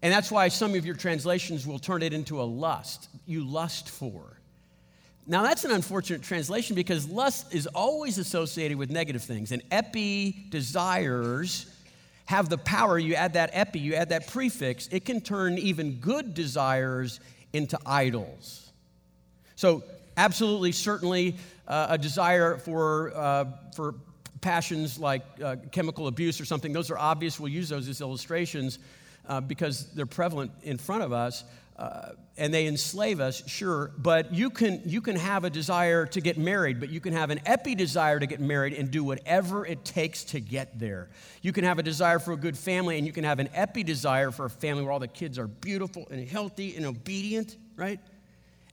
And 0.03 0.13
that's 0.13 0.31
why 0.31 0.49
some 0.49 0.75
of 0.75 0.85
your 0.85 0.97
translations 0.97 1.67
will 1.67 1.79
turn 1.79 2.03
it 2.03 2.13
into 2.13 2.43
a 2.43 2.45
lust. 2.45 3.09
You 3.25 3.45
lust 3.45 3.89
for. 3.89 4.37
Now, 5.27 5.43
that's 5.43 5.65
an 5.65 5.71
unfortunate 5.71 6.23
translation 6.23 6.75
because 6.75 7.09
lust 7.09 7.55
is 7.55 7.69
always 7.69 8.19
associated 8.19 8.77
with 8.77 8.91
negative 8.91 9.23
things. 9.23 9.53
And 9.53 9.63
epi, 9.71 10.47
desires, 10.51 11.73
have 12.27 12.49
the 12.49 12.59
power, 12.59 12.99
you 12.99 13.15
add 13.15 13.35
that 13.35 13.51
epi, 13.53 13.79
you 13.79 13.95
add 13.95 14.09
that 14.09 14.27
prefix, 14.27 14.89
it 14.89 15.05
can 15.05 15.21
turn 15.21 15.59
even 15.59 15.95
good 16.01 16.35
desires 16.35 17.21
into 17.53 17.79
idols. 17.87 18.73
So, 19.55 19.85
absolutely, 20.17 20.73
certainly, 20.73 21.37
uh, 21.69 21.87
a 21.91 21.99
desire 21.99 22.57
for, 22.57 23.13
uh, 23.15 23.45
for 23.77 23.95
passions 24.41 24.99
like 24.99 25.23
uh, 25.41 25.57
chemical 25.71 26.09
abuse 26.09 26.41
or 26.41 26.45
something, 26.45 26.73
those 26.73 26.91
are 26.91 26.99
obvious. 26.99 27.39
We'll 27.39 27.53
use 27.53 27.69
those 27.69 27.89
as 27.89 28.01
illustrations 28.01 28.81
uh, 29.29 29.41
because 29.41 29.93
they're 29.95 30.07
prevalent 30.07 30.51
in 30.63 30.79
front 30.79 31.03
of 31.03 31.13
us. 31.13 31.45
uh, 31.83 32.13
and 32.39 32.53
they 32.55 32.67
enslave 32.67 33.21
us, 33.21 33.47
sure, 33.49 33.91
but 33.99 34.33
you 34.33 34.51
can, 34.51 34.81
you 34.87 35.01
can 35.01 35.17
have 35.17 35.45
a 35.45 35.51
desire 35.51 36.07
to 36.07 36.21
get 36.21 36.39
married, 36.39 36.81
but 36.81 36.89
you 36.91 37.01
can 37.01 37.13
have 37.13 37.31
an 37.31 37.41
epi 37.45 37.75
desire 37.75 38.19
to 38.21 38.27
get 38.27 38.41
married 38.41 38.73
and 38.73 38.91
do 38.91 39.03
whatever 39.03 39.67
it 39.67 39.85
takes 39.85 40.25
to 40.25 40.41
get 40.41 40.79
there. 40.79 41.11
You 41.43 41.53
can 41.53 41.65
have 41.65 41.79
a 41.79 41.83
desire 41.83 42.19
for 42.19 42.33
a 42.33 42.37
good 42.37 42.57
family, 42.57 42.99
and 42.99 43.07
you 43.07 43.13
can 43.13 43.25
have 43.25 43.39
an 43.39 43.49
epi 43.53 43.83
desire 43.83 44.31
for 44.31 44.47
a 44.47 44.51
family 44.51 44.83
where 44.83 44.93
all 44.93 44.99
the 44.99 45.09
kids 45.09 45.39
are 45.39 45.47
beautiful 45.47 46.07
and 46.11 46.27
healthy 46.27 46.77
and 46.77 46.87
obedient, 46.87 47.57
right? 47.77 48.01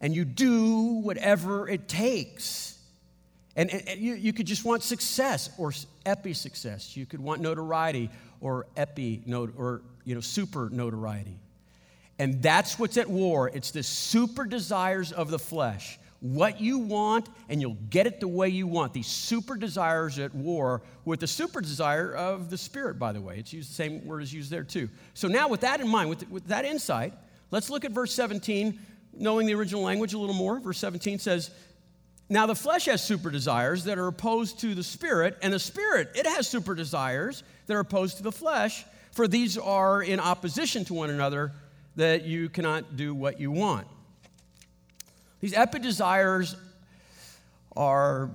And 0.01 0.15
you 0.15 0.24
do 0.24 1.00
whatever 1.01 1.68
it 1.68 1.88
takes. 1.88 2.77
And, 3.56 3.72
and, 3.72 3.89
and 3.89 4.00
you, 4.00 4.13
you 4.13 4.34
could 4.34 4.46
just 4.46 4.63
want 4.63 4.84
success 4.84 5.50
or 5.58 5.74
epi 6.06 6.34
success. 6.34 6.96
You 6.96 7.06
could 7.06 7.20
want 7.20 7.41
notoriety 7.41 8.10
or 8.39 8.68
epi 8.77 9.24
or 9.58 9.82
you 10.06 10.15
know 10.15 10.22
super 10.22 10.70
notoriety. 10.70 11.39
And 12.20 12.44
that's 12.44 12.77
what's 12.77 12.98
at 12.98 13.10
war. 13.10 13.50
It's 13.50 13.72
the 13.72 13.82
super 13.82 14.46
desires 14.46 15.13
of 15.13 15.32
the 15.32 15.39
flesh. 15.39 15.98
What 16.20 16.60
you 16.60 16.79
want, 16.79 17.29
and 17.48 17.62
you'll 17.62 17.77
get 17.89 18.06
it 18.06 18.20
the 18.20 18.27
way 18.27 18.50
you 18.50 18.68
want. 18.68 18.94
These 18.94 19.08
super 19.08 19.56
desires 19.56 20.20
at 20.20 20.36
war 20.36 20.82
with 21.06 21.22
the 21.22 21.27
super 21.27 21.62
desire 21.62 22.13
of 22.13 22.50
the 22.50 22.58
spirit, 22.58 23.00
by 23.00 23.13
the 23.13 23.22
way. 23.22 23.38
It's 23.38 23.53
used 23.53 23.70
the 23.70 23.75
same 23.75 24.06
word 24.06 24.22
is 24.22 24.34
used 24.34 24.51
there 24.51 24.65
too. 24.65 24.89
So 25.13 25.29
now, 25.29 25.48
with 25.48 25.62
that 25.62 25.79
in 25.79 25.88
mind, 25.88 26.10
with, 26.10 26.29
with 26.29 26.46
that 26.48 26.65
insight, 26.65 27.13
let's 27.51 27.70
look 27.70 27.86
at 27.86 27.91
verse 27.91 28.13
17, 28.13 28.77
knowing 29.13 29.48
the 29.48 29.53
original 29.53 29.82
language 29.82 30.13
a 30.13 30.18
little 30.18 30.36
more. 30.36 30.60
Verse 30.60 30.77
17 30.79 31.20
says, 31.20 31.51
Now 32.27 32.48
the 32.48 32.56
flesh 32.56 32.86
has 32.86 33.01
super 33.01 33.32
desires 33.32 33.86
that 33.86 33.98
are 33.98 34.08
opposed 34.08 34.60
to 34.60 34.75
the 34.75 34.84
spirit, 34.84 35.38
and 35.41 35.53
the 35.53 35.60
spirit, 35.60 36.10
it 36.15 36.25
has 36.25 36.50
super 36.50 36.75
desires 36.75 37.44
that 37.68 37.75
are 37.75 37.79
opposed 37.79 38.18
to 38.18 38.24
the 38.24 38.32
flesh, 38.34 38.84
for 39.12 39.28
these 39.28 39.58
are 39.58 40.01
in 40.01 40.20
opposition 40.20 40.86
to 40.86 40.94
one 40.94 41.10
another 41.10 41.51
that 41.96 42.24
you 42.24 42.50
cannot 42.50 42.96
do 42.96 43.13
what 43.13 43.39
you 43.39 43.51
want. 43.51 43.88
These 45.42 45.54
epi 45.54 45.80
desires 45.80 46.56
are 47.75 48.30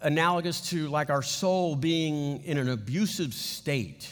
analogous 0.00 0.70
to 0.70 0.88
like 0.88 1.10
our 1.10 1.22
soul 1.22 1.74
being 1.74 2.42
in 2.44 2.58
an 2.58 2.68
abusive 2.68 3.34
state, 3.34 4.08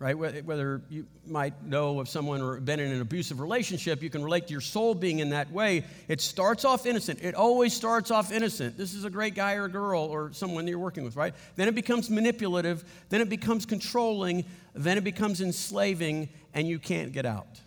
right? 0.00 0.16
Whether 0.16 0.80
you 0.88 1.06
might 1.26 1.62
know 1.62 2.00
of 2.00 2.08
someone 2.08 2.40
or 2.40 2.58
been 2.58 2.80
in 2.80 2.90
an 2.90 3.02
abusive 3.02 3.38
relationship, 3.38 4.02
you 4.02 4.08
can 4.08 4.24
relate 4.24 4.46
to 4.46 4.52
your 4.52 4.62
soul 4.62 4.94
being 4.94 5.18
in 5.18 5.28
that 5.30 5.52
way. 5.52 5.84
It 6.08 6.22
starts 6.22 6.64
off 6.64 6.86
innocent. 6.86 7.20
It 7.22 7.34
always 7.34 7.74
starts 7.74 8.10
off 8.10 8.32
innocent. 8.32 8.78
This 8.78 8.94
is 8.94 9.04
a 9.04 9.10
great 9.10 9.34
guy 9.34 9.54
or 9.54 9.68
girl 9.68 10.00
or 10.04 10.32
someone 10.32 10.66
you're 10.66 10.78
working 10.78 11.04
with, 11.04 11.16
right? 11.16 11.34
Then 11.56 11.68
it 11.68 11.74
becomes 11.74 12.08
manipulative. 12.08 12.82
Then 13.10 13.20
it 13.20 13.28
becomes 13.28 13.66
controlling. 13.66 14.46
Then 14.74 14.96
it 14.96 15.04
becomes 15.04 15.42
enslaving, 15.42 16.30
and 16.54 16.66
you 16.66 16.78
can't 16.78 17.12
get 17.12 17.26
out. 17.26 17.60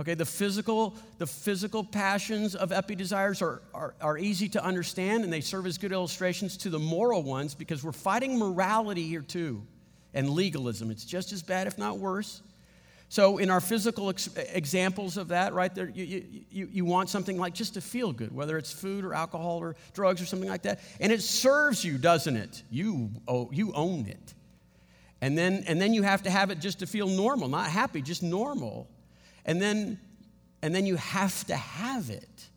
Okay, 0.00 0.14
the 0.14 0.26
physical, 0.26 0.96
the 1.16 1.26
physical 1.26 1.82
passions 1.82 2.54
of 2.54 2.72
epi 2.72 2.94
desires 2.94 3.40
are, 3.40 3.62
are, 3.72 3.94
are 4.02 4.18
easy 4.18 4.50
to 4.50 4.62
understand 4.62 5.24
and 5.24 5.32
they 5.32 5.42
serve 5.42 5.66
as 5.66 5.78
good 5.78 5.92
illustrations 5.92 6.58
to 6.58 6.70
the 6.70 6.78
moral 6.78 7.22
ones 7.22 7.54
because 7.54 7.84
we're 7.84 7.92
fighting 7.92 8.38
morality 8.38 9.06
here 9.06 9.20
too 9.20 9.62
and 10.14 10.30
legalism. 10.30 10.90
It's 10.90 11.04
just 11.04 11.32
as 11.32 11.42
bad, 11.42 11.66
if 11.66 11.78
not 11.78 11.98
worse. 11.98 12.42
So, 13.08 13.38
in 13.38 13.50
our 13.50 13.60
physical 13.60 14.08
ex- 14.08 14.28
examples 14.36 15.16
of 15.16 15.28
that, 15.28 15.52
right 15.52 15.74
there, 15.74 15.88
you, 15.88 16.24
you, 16.48 16.68
you 16.70 16.84
want 16.84 17.08
something 17.08 17.36
like 17.36 17.54
just 17.54 17.74
to 17.74 17.80
feel 17.80 18.12
good, 18.12 18.32
whether 18.32 18.56
it's 18.56 18.72
food 18.72 19.04
or 19.04 19.14
alcohol 19.14 19.58
or 19.58 19.74
drugs 19.94 20.22
or 20.22 20.26
something 20.26 20.48
like 20.48 20.62
that. 20.62 20.78
And 21.00 21.10
it 21.10 21.20
serves 21.20 21.84
you, 21.84 21.98
doesn't 21.98 22.36
it? 22.36 22.62
You, 22.70 23.10
oh, 23.26 23.50
you 23.52 23.72
own 23.72 24.06
it. 24.06 24.34
And 25.20 25.36
then, 25.36 25.64
and 25.66 25.80
then 25.80 25.92
you 25.92 26.02
have 26.02 26.22
to 26.22 26.30
have 26.30 26.50
it 26.50 26.60
just 26.60 26.78
to 26.78 26.86
feel 26.86 27.08
normal, 27.08 27.48
not 27.48 27.68
happy, 27.68 28.00
just 28.00 28.22
normal. 28.22 28.88
And 29.44 29.60
then, 29.60 29.98
and 30.62 30.72
then 30.72 30.86
you 30.86 30.94
have 30.94 31.44
to 31.48 31.56
have 31.56 32.10
it. 32.10 32.49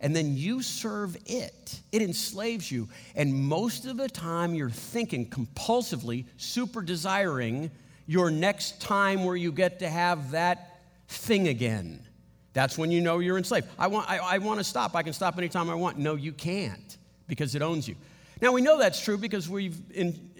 And 0.00 0.16
then 0.16 0.36
you 0.36 0.62
serve 0.62 1.16
it. 1.26 1.80
It 1.92 2.00
enslaves 2.00 2.70
you. 2.72 2.88
And 3.14 3.34
most 3.34 3.84
of 3.84 3.98
the 3.98 4.08
time, 4.08 4.54
you're 4.54 4.70
thinking 4.70 5.28
compulsively, 5.28 6.24
super 6.38 6.80
desiring 6.80 7.70
your 8.06 8.30
next 8.30 8.80
time 8.80 9.24
where 9.24 9.36
you 9.36 9.52
get 9.52 9.78
to 9.80 9.88
have 9.88 10.30
that 10.30 10.80
thing 11.08 11.48
again. 11.48 12.04
That's 12.52 12.76
when 12.76 12.90
you 12.90 13.00
know 13.00 13.18
you're 13.18 13.38
enslaved. 13.38 13.68
I 13.78 13.86
want, 13.86 14.10
I, 14.10 14.18
I 14.18 14.38
want 14.38 14.58
to 14.58 14.64
stop. 14.64 14.96
I 14.96 15.02
can 15.02 15.12
stop 15.12 15.38
anytime 15.38 15.70
I 15.70 15.74
want. 15.74 15.98
No, 15.98 16.16
you 16.16 16.32
can't 16.32 16.96
because 17.28 17.54
it 17.54 17.62
owns 17.62 17.86
you. 17.86 17.94
Now, 18.40 18.52
we 18.52 18.62
know 18.62 18.78
that's 18.78 19.00
true 19.00 19.18
because 19.18 19.48
we've 19.48 19.78
in, 19.92 20.30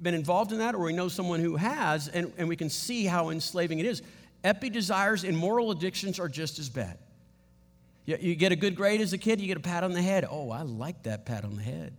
been 0.00 0.14
involved 0.14 0.52
in 0.52 0.58
that 0.58 0.74
or 0.74 0.80
we 0.80 0.92
know 0.92 1.08
someone 1.08 1.40
who 1.40 1.56
has, 1.56 2.08
and, 2.08 2.32
and 2.38 2.48
we 2.48 2.56
can 2.56 2.68
see 2.70 3.04
how 3.04 3.30
enslaving 3.30 3.78
it 3.78 3.86
is. 3.86 4.02
Epi 4.42 4.70
desires 4.70 5.22
and 5.22 5.36
moral 5.36 5.70
addictions 5.70 6.18
are 6.18 6.28
just 6.28 6.58
as 6.58 6.68
bad. 6.68 6.98
You, 8.04 8.34
get 8.34 8.50
a 8.50 8.56
good 8.56 8.74
grade 8.74 9.00
as 9.00 9.12
a 9.12 9.18
kid, 9.18 9.40
you 9.40 9.46
get 9.46 9.56
a 9.56 9.60
pat 9.60 9.84
on 9.84 9.92
the 9.92 10.02
head. 10.02 10.26
Oh, 10.28 10.50
I 10.50 10.62
like 10.62 11.04
that 11.04 11.24
pat 11.24 11.44
on 11.44 11.56
the 11.56 11.62
head. 11.62 11.94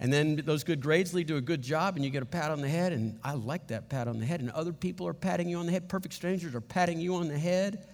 And 0.00 0.12
then 0.12 0.42
those 0.44 0.64
good 0.64 0.80
grades 0.80 1.14
lead 1.14 1.28
to 1.28 1.36
a 1.36 1.40
good 1.40 1.62
job, 1.62 1.96
and 1.96 2.04
you 2.04 2.10
get 2.10 2.22
a 2.22 2.26
pat 2.26 2.50
on 2.50 2.60
the 2.60 2.68
head, 2.68 2.92
and 2.92 3.18
I 3.22 3.34
like 3.34 3.68
that 3.68 3.88
pat 3.88 4.08
on 4.08 4.18
the 4.18 4.26
head. 4.26 4.40
And 4.40 4.50
other 4.50 4.72
people 4.72 5.06
are 5.06 5.14
patting 5.14 5.48
you 5.48 5.58
on 5.58 5.66
the 5.66 5.72
head, 5.72 5.88
perfect 5.88 6.14
strangers 6.14 6.54
are 6.54 6.60
patting 6.60 6.98
you 6.98 7.14
on 7.16 7.28
the 7.28 7.38
head. 7.38 7.86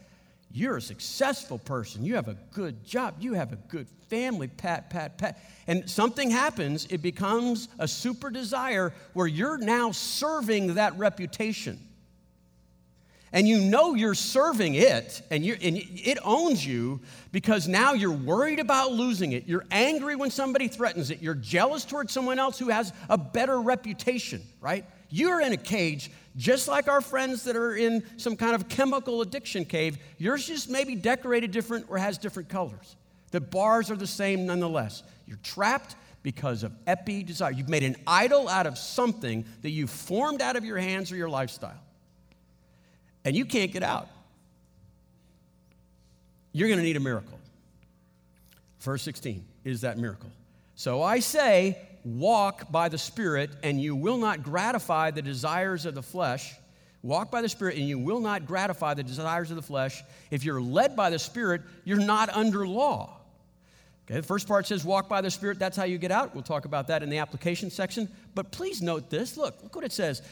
You're 0.50 0.78
a 0.78 0.82
successful 0.82 1.58
person. 1.58 2.04
You 2.04 2.14
have 2.14 2.28
a 2.28 2.38
good 2.52 2.82
job. 2.82 3.16
You 3.20 3.34
have 3.34 3.52
a 3.52 3.56
good 3.56 3.88
family. 4.08 4.48
Pat, 4.48 4.88
pat, 4.88 5.18
pat. 5.18 5.42
And 5.66 5.90
something 5.90 6.30
happens, 6.30 6.86
it 6.88 7.02
becomes 7.02 7.68
a 7.78 7.86
super 7.86 8.30
desire 8.30 8.94
where 9.12 9.26
you're 9.26 9.58
now 9.58 9.90
serving 9.90 10.74
that 10.74 10.96
reputation 10.96 11.78
and 13.32 13.46
you 13.46 13.60
know 13.60 13.94
you're 13.94 14.14
serving 14.14 14.74
it 14.74 15.22
and, 15.30 15.44
you 15.44 15.56
and 15.62 15.76
it 15.76 16.18
owns 16.24 16.64
you 16.64 17.00
because 17.32 17.68
now 17.68 17.92
you're 17.92 18.10
worried 18.10 18.58
about 18.58 18.92
losing 18.92 19.32
it. 19.32 19.46
You're 19.46 19.66
angry 19.70 20.16
when 20.16 20.30
somebody 20.30 20.68
threatens 20.68 21.10
it. 21.10 21.20
You're 21.20 21.34
jealous 21.34 21.84
towards 21.84 22.12
someone 22.12 22.38
else 22.38 22.58
who 22.58 22.68
has 22.68 22.92
a 23.08 23.18
better 23.18 23.60
reputation, 23.60 24.42
right? 24.60 24.84
You're 25.10 25.40
in 25.40 25.52
a 25.52 25.58
cage 25.58 26.10
just 26.36 26.68
like 26.68 26.88
our 26.88 27.00
friends 27.00 27.44
that 27.44 27.56
are 27.56 27.74
in 27.74 28.04
some 28.16 28.36
kind 28.36 28.54
of 28.54 28.68
chemical 28.68 29.20
addiction 29.22 29.64
cave. 29.64 29.98
Yours 30.18 30.46
just 30.46 30.70
maybe 30.70 30.94
decorated 30.94 31.50
different 31.50 31.86
or 31.88 31.98
has 31.98 32.16
different 32.16 32.48
colors. 32.48 32.96
The 33.30 33.40
bars 33.40 33.90
are 33.90 33.96
the 33.96 34.06
same 34.06 34.46
nonetheless. 34.46 35.02
You're 35.26 35.38
trapped 35.42 35.96
because 36.22 36.62
of 36.62 36.72
epi 36.86 37.22
desire. 37.22 37.50
You've 37.50 37.68
made 37.68 37.82
an 37.82 37.96
idol 38.06 38.48
out 38.48 38.66
of 38.66 38.78
something 38.78 39.44
that 39.62 39.70
you've 39.70 39.90
formed 39.90 40.40
out 40.40 40.56
of 40.56 40.64
your 40.64 40.78
hands 40.78 41.12
or 41.12 41.16
your 41.16 41.28
lifestyle 41.28 41.80
and 43.28 43.36
you 43.36 43.44
can't 43.44 43.70
get 43.72 43.82
out, 43.82 44.08
you're 46.52 46.66
going 46.66 46.78
to 46.78 46.84
need 46.84 46.96
a 46.96 47.00
miracle. 47.00 47.38
Verse 48.80 49.02
16 49.02 49.44
is 49.66 49.82
that 49.82 49.98
miracle. 49.98 50.30
So 50.76 51.02
I 51.02 51.20
say, 51.20 51.76
walk 52.06 52.72
by 52.72 52.88
the 52.88 52.96
Spirit, 52.96 53.50
and 53.62 53.78
you 53.78 53.94
will 53.94 54.16
not 54.16 54.42
gratify 54.42 55.10
the 55.10 55.20
desires 55.20 55.84
of 55.84 55.94
the 55.94 56.02
flesh. 56.02 56.54
Walk 57.02 57.30
by 57.30 57.42
the 57.42 57.50
Spirit, 57.50 57.76
and 57.76 57.86
you 57.86 57.98
will 57.98 58.20
not 58.20 58.46
gratify 58.46 58.94
the 58.94 59.02
desires 59.02 59.50
of 59.50 59.56
the 59.56 59.62
flesh. 59.62 60.02
If 60.30 60.42
you're 60.42 60.62
led 60.62 60.96
by 60.96 61.10
the 61.10 61.18
Spirit, 61.18 61.60
you're 61.84 61.98
not 61.98 62.30
under 62.30 62.66
law. 62.66 63.18
Okay, 64.06 64.20
the 64.20 64.26
first 64.26 64.48
part 64.48 64.66
says, 64.66 64.86
walk 64.86 65.06
by 65.06 65.20
the 65.20 65.30
Spirit. 65.30 65.58
That's 65.58 65.76
how 65.76 65.84
you 65.84 65.98
get 65.98 66.10
out. 66.10 66.34
We'll 66.34 66.44
talk 66.44 66.64
about 66.64 66.86
that 66.86 67.02
in 67.02 67.10
the 67.10 67.18
application 67.18 67.68
section. 67.68 68.08
But 68.34 68.52
please 68.52 68.80
note 68.80 69.10
this. 69.10 69.36
Look, 69.36 69.62
look 69.62 69.76
what 69.76 69.84
it 69.84 69.92
says 69.92 70.22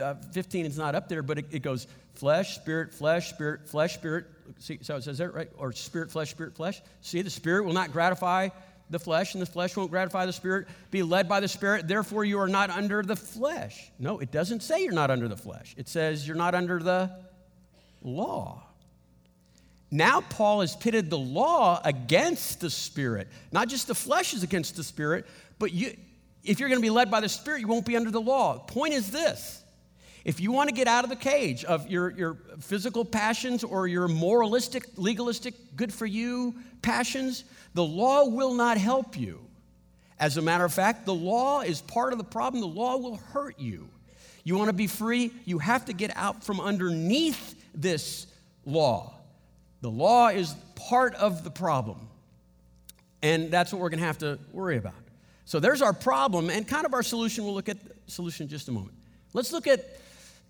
uh, 0.00 0.14
15 0.32 0.66
is 0.66 0.78
not 0.78 0.94
up 0.94 1.08
there, 1.08 1.22
but 1.22 1.38
it, 1.38 1.46
it, 1.50 1.62
goes 1.62 1.86
flesh, 2.14 2.54
spirit, 2.54 2.92
flesh, 2.92 3.30
spirit, 3.30 3.68
flesh, 3.68 3.94
spirit. 3.94 4.26
See, 4.58 4.78
so 4.82 4.96
it 4.96 5.04
says 5.04 5.18
there, 5.18 5.30
right? 5.30 5.50
Or 5.58 5.72
spirit, 5.72 6.10
flesh, 6.10 6.30
spirit, 6.30 6.54
flesh. 6.54 6.80
See, 7.00 7.22
the 7.22 7.30
spirit 7.30 7.64
will 7.64 7.72
not 7.72 7.92
gratify 7.92 8.50
the 8.90 8.98
flesh, 8.98 9.34
and 9.34 9.42
the 9.42 9.46
flesh 9.46 9.76
won't 9.76 9.90
gratify 9.90 10.26
the 10.26 10.32
spirit. 10.32 10.68
Be 10.90 11.02
led 11.02 11.28
by 11.28 11.40
the 11.40 11.48
spirit, 11.48 11.88
therefore 11.88 12.24
you 12.24 12.38
are 12.38 12.48
not 12.48 12.70
under 12.70 13.02
the 13.02 13.16
flesh. 13.16 13.90
No, 13.98 14.18
it 14.18 14.30
doesn't 14.30 14.62
say 14.62 14.82
you're 14.84 14.92
not 14.92 15.10
under 15.10 15.28
the 15.28 15.36
flesh. 15.36 15.74
It 15.76 15.88
says 15.88 16.26
you're 16.26 16.36
not 16.36 16.54
under 16.54 16.78
the 16.78 17.10
law. 18.02 18.62
Now, 19.90 20.22
Paul 20.22 20.62
has 20.62 20.74
pitted 20.74 21.10
the 21.10 21.18
law 21.18 21.80
against 21.84 22.60
the 22.60 22.70
spirit. 22.70 23.28
Not 23.50 23.68
just 23.68 23.88
the 23.88 23.94
flesh 23.94 24.32
is 24.32 24.42
against 24.42 24.76
the 24.76 24.84
spirit, 24.84 25.26
but 25.58 25.72
you, 25.72 25.94
if 26.44 26.60
you're 26.60 26.70
going 26.70 26.80
to 26.80 26.82
be 26.84 26.90
led 26.90 27.10
by 27.10 27.20
the 27.20 27.28
spirit, 27.28 27.60
you 27.60 27.68
won't 27.68 27.84
be 27.84 27.96
under 27.96 28.10
the 28.10 28.20
law. 28.20 28.58
Point 28.58 28.94
is 28.94 29.10
this 29.10 29.61
if 30.24 30.40
you 30.40 30.52
want 30.52 30.68
to 30.68 30.74
get 30.74 30.86
out 30.86 31.04
of 31.04 31.10
the 31.10 31.16
cage 31.16 31.64
of 31.64 31.88
your, 31.88 32.10
your 32.10 32.36
physical 32.60 33.04
passions 33.04 33.64
or 33.64 33.86
your 33.86 34.06
moralistic, 34.08 34.84
legalistic, 34.96 35.54
good 35.76 35.92
for 35.92 36.06
you 36.06 36.54
passions, 36.80 37.44
the 37.74 37.84
law 37.84 38.28
will 38.28 38.54
not 38.54 38.78
help 38.78 39.18
you. 39.18 39.40
As 40.20 40.36
a 40.36 40.42
matter 40.42 40.64
of 40.64 40.72
fact, 40.72 41.06
the 41.06 41.14
law 41.14 41.62
is 41.62 41.80
part 41.80 42.12
of 42.12 42.18
the 42.18 42.24
problem. 42.24 42.60
The 42.60 42.68
law 42.68 42.96
will 42.96 43.16
hurt 43.16 43.58
you. 43.58 43.88
You 44.44 44.56
want 44.56 44.68
to 44.68 44.72
be 44.72 44.86
free, 44.86 45.32
you 45.44 45.58
have 45.58 45.84
to 45.86 45.92
get 45.92 46.16
out 46.16 46.42
from 46.44 46.60
underneath 46.60 47.54
this 47.74 48.26
law. 48.64 49.14
The 49.80 49.90
law 49.90 50.28
is 50.28 50.54
part 50.74 51.14
of 51.14 51.44
the 51.44 51.50
problem. 51.50 52.08
And 53.22 53.50
that's 53.50 53.72
what 53.72 53.80
we're 53.80 53.88
going 53.88 54.00
to 54.00 54.06
have 54.06 54.18
to 54.18 54.38
worry 54.52 54.76
about. 54.76 54.94
So 55.44 55.60
there's 55.60 55.82
our 55.82 55.92
problem 55.92 56.50
and 56.50 56.66
kind 56.66 56.86
of 56.86 56.94
our 56.94 57.02
solution. 57.02 57.44
We'll 57.44 57.54
look 57.54 57.68
at 57.68 57.82
the 57.84 58.10
solution 58.10 58.44
in 58.44 58.50
just 58.50 58.68
a 58.68 58.72
moment. 58.72 58.94
Let's 59.32 59.52
look 59.52 59.66
at 59.66 59.84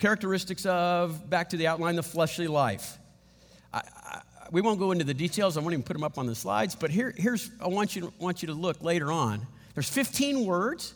characteristics 0.03 0.67
of, 0.67 1.31
back 1.31 1.51
to 1.51 1.57
the 1.57 1.69
outline, 1.69 1.95
the 1.95 2.03
fleshly 2.03 2.49
life. 2.49 2.99
I, 3.73 3.83
we 4.51 4.61
won't 4.61 4.81
go 4.81 4.91
into 4.91 5.05
the 5.05 5.15
details. 5.15 5.57
I 5.57 5.61
won't 5.61 5.75
even 5.75 5.85
put 5.85 5.93
them 5.93 6.03
up 6.03 6.19
on 6.19 6.27
the 6.27 6.35
slides. 6.35 6.75
But 6.75 6.91
here, 6.91 7.15
here's 7.17 7.53
I 7.61 7.69
want 7.69 7.95
you 7.95 8.13
want 8.19 8.43
you 8.43 8.49
to 8.49 8.55
look 8.55 8.83
later 8.83 9.13
on. 9.13 9.47
There's 9.75 9.89
15 9.89 10.45
words 10.45 10.93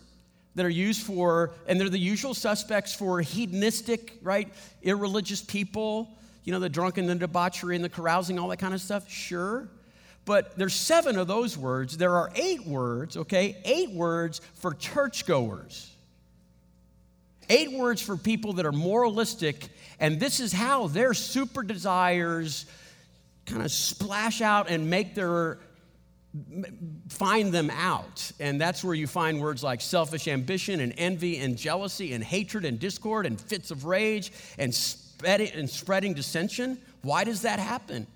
that 0.56 0.66
are 0.66 0.70
used 0.70 1.02
for, 1.02 1.54
and 1.68 1.80
they're 1.80 1.88
the 1.88 1.98
usual 1.98 2.34
suspects 2.34 2.94
for 2.94 3.20
hedonistic, 3.20 4.18
right, 4.22 4.52
irreligious 4.82 5.40
people. 5.40 6.10
You 6.42 6.52
know, 6.52 6.58
the 6.58 6.68
drunken, 6.68 7.06
the 7.06 7.14
debauchery, 7.14 7.76
and 7.76 7.84
the 7.84 7.88
carousing, 7.88 8.40
all 8.40 8.48
that 8.48 8.58
kind 8.58 8.74
of 8.74 8.80
stuff. 8.80 9.08
Sure. 9.08 9.68
But 10.24 10.58
there's 10.58 10.74
seven 10.74 11.16
of 11.16 11.28
those 11.28 11.56
words. 11.56 11.96
There 11.96 12.16
are 12.16 12.32
eight 12.34 12.66
words, 12.66 13.16
okay? 13.16 13.56
Eight 13.64 13.92
words 13.92 14.40
for 14.54 14.74
churchgoers. 14.74 15.95
Eight 17.48 17.72
words 17.72 18.02
for 18.02 18.16
people 18.16 18.54
that 18.54 18.66
are 18.66 18.72
moralistic, 18.72 19.68
and 20.00 20.18
this 20.18 20.40
is 20.40 20.52
how 20.52 20.88
their 20.88 21.14
super 21.14 21.62
desires 21.62 22.66
kind 23.46 23.62
of 23.62 23.70
splash 23.70 24.40
out 24.40 24.68
and 24.68 24.90
make 24.90 25.14
their 25.14 25.58
find 27.08 27.52
them 27.52 27.70
out. 27.70 28.30
And 28.40 28.60
that's 28.60 28.84
where 28.84 28.94
you 28.94 29.06
find 29.06 29.40
words 29.40 29.62
like 29.62 29.80
selfish 29.80 30.28
ambition 30.28 30.80
and 30.80 30.92
envy 30.98 31.38
and 31.38 31.56
jealousy 31.56 32.12
and 32.12 32.22
hatred 32.22 32.64
and 32.64 32.78
discord 32.78 33.26
and 33.26 33.40
fits 33.40 33.70
of 33.70 33.84
rage 33.84 34.32
and 34.58 34.74
spreading, 34.74 35.50
and 35.52 35.70
spreading 35.70 36.14
dissension. 36.14 36.78
Why 37.02 37.24
does 37.24 37.42
that 37.42 37.58
happen? 37.58 38.06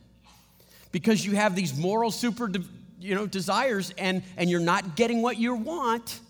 Because 0.93 1.25
you 1.25 1.37
have 1.37 1.55
these 1.55 1.77
moral 1.79 2.11
super 2.11 2.51
you 2.99 3.15
know, 3.15 3.27
desires 3.27 3.95
and, 3.97 4.23
and 4.37 4.51
you're 4.51 4.61
not 4.61 4.97
getting 4.97 5.23
what 5.23 5.39
you 5.39 5.55
want 5.55 6.21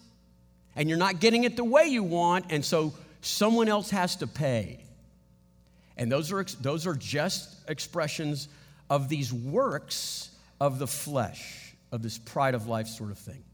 and 0.81 0.89
you're 0.89 0.97
not 0.97 1.21
getting 1.21 1.45
it 1.45 1.57
the 1.57 1.65
way 1.65 1.85
you 1.85 2.03
want, 2.03 2.47
and 2.49 2.65
so 2.65 2.95
someone 3.21 3.69
else 3.69 3.91
has 3.91 4.17
to 4.17 4.27
pay. 4.27 4.83
And 5.99 6.11
those 6.11 6.33
are, 6.33 6.43
those 6.63 6.87
are 6.87 6.95
just 6.95 7.69
expressions 7.69 8.49
of 8.89 9.11
these 9.11 9.31
works 9.31 10.31
of 10.59 10.79
the 10.79 10.87
flesh, 10.87 11.75
of 11.93 12.01
this 12.01 12.17
pride 12.17 12.55
of 12.55 12.67
life 12.67 12.87
sort 12.87 13.11
of 13.11 13.19
thing. 13.19 13.45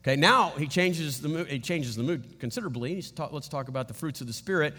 Okay, 0.00 0.16
now 0.16 0.50
he 0.58 0.66
changes 0.66 1.20
the 1.20 1.28
mood, 1.28 1.46
he 1.46 1.60
changes 1.60 1.94
the 1.94 2.02
mood 2.02 2.40
considerably. 2.40 3.00
Let's 3.30 3.48
talk 3.48 3.68
about 3.68 3.86
the 3.86 3.94
fruits 3.94 4.20
of 4.20 4.26
the 4.26 4.32
Spirit. 4.32 4.74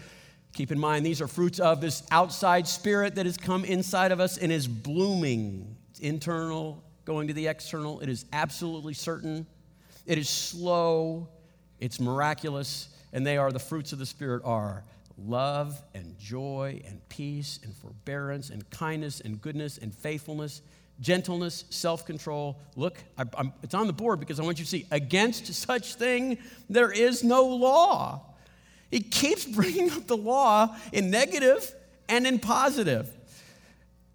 Keep 0.52 0.72
in 0.72 0.78
mind, 0.78 1.06
these 1.06 1.22
are 1.22 1.26
fruits 1.26 1.58
of 1.58 1.80
this 1.80 2.02
outside 2.10 2.68
spirit 2.68 3.14
that 3.14 3.24
has 3.24 3.38
come 3.38 3.64
inside 3.64 4.12
of 4.12 4.20
us 4.20 4.36
and 4.36 4.52
is 4.52 4.68
blooming. 4.68 5.74
It's 5.92 6.00
internal, 6.00 6.84
going 7.06 7.28
to 7.28 7.32
the 7.32 7.46
external. 7.46 8.00
It 8.00 8.10
is 8.10 8.26
absolutely 8.34 8.92
certain. 8.92 9.46
It 10.04 10.18
is 10.18 10.28
slow. 10.28 11.30
It's 11.80 12.00
miraculous. 12.00 12.88
And 13.12 13.26
they 13.26 13.38
are 13.38 13.50
the 13.50 13.58
fruits 13.58 13.92
of 13.92 13.98
the 13.98 14.06
Spirit 14.06 14.42
are 14.44 14.84
love 15.26 15.82
and 15.94 16.16
joy 16.18 16.80
and 16.86 17.06
peace 17.08 17.58
and 17.64 17.74
forbearance 17.74 18.50
and 18.50 18.68
kindness 18.70 19.20
and 19.20 19.40
goodness 19.40 19.78
and 19.78 19.94
faithfulness, 19.94 20.62
gentleness, 21.00 21.64
self 21.70 22.06
control. 22.06 22.58
Look, 22.76 22.98
I, 23.16 23.24
it's 23.62 23.74
on 23.74 23.86
the 23.86 23.92
board 23.92 24.20
because 24.20 24.38
I 24.38 24.44
want 24.44 24.58
you 24.58 24.64
to 24.64 24.70
see 24.70 24.86
against 24.90 25.52
such 25.52 25.94
thing 25.94 26.38
there 26.68 26.92
is 26.92 27.24
no 27.24 27.46
law. 27.46 28.22
He 28.90 29.00
keeps 29.00 29.44
bringing 29.56 29.90
up 29.90 30.06
the 30.06 30.16
law 30.16 30.76
in 30.92 31.10
negative 31.10 31.74
and 32.08 32.26
in 32.26 32.38
positive. 32.38 33.10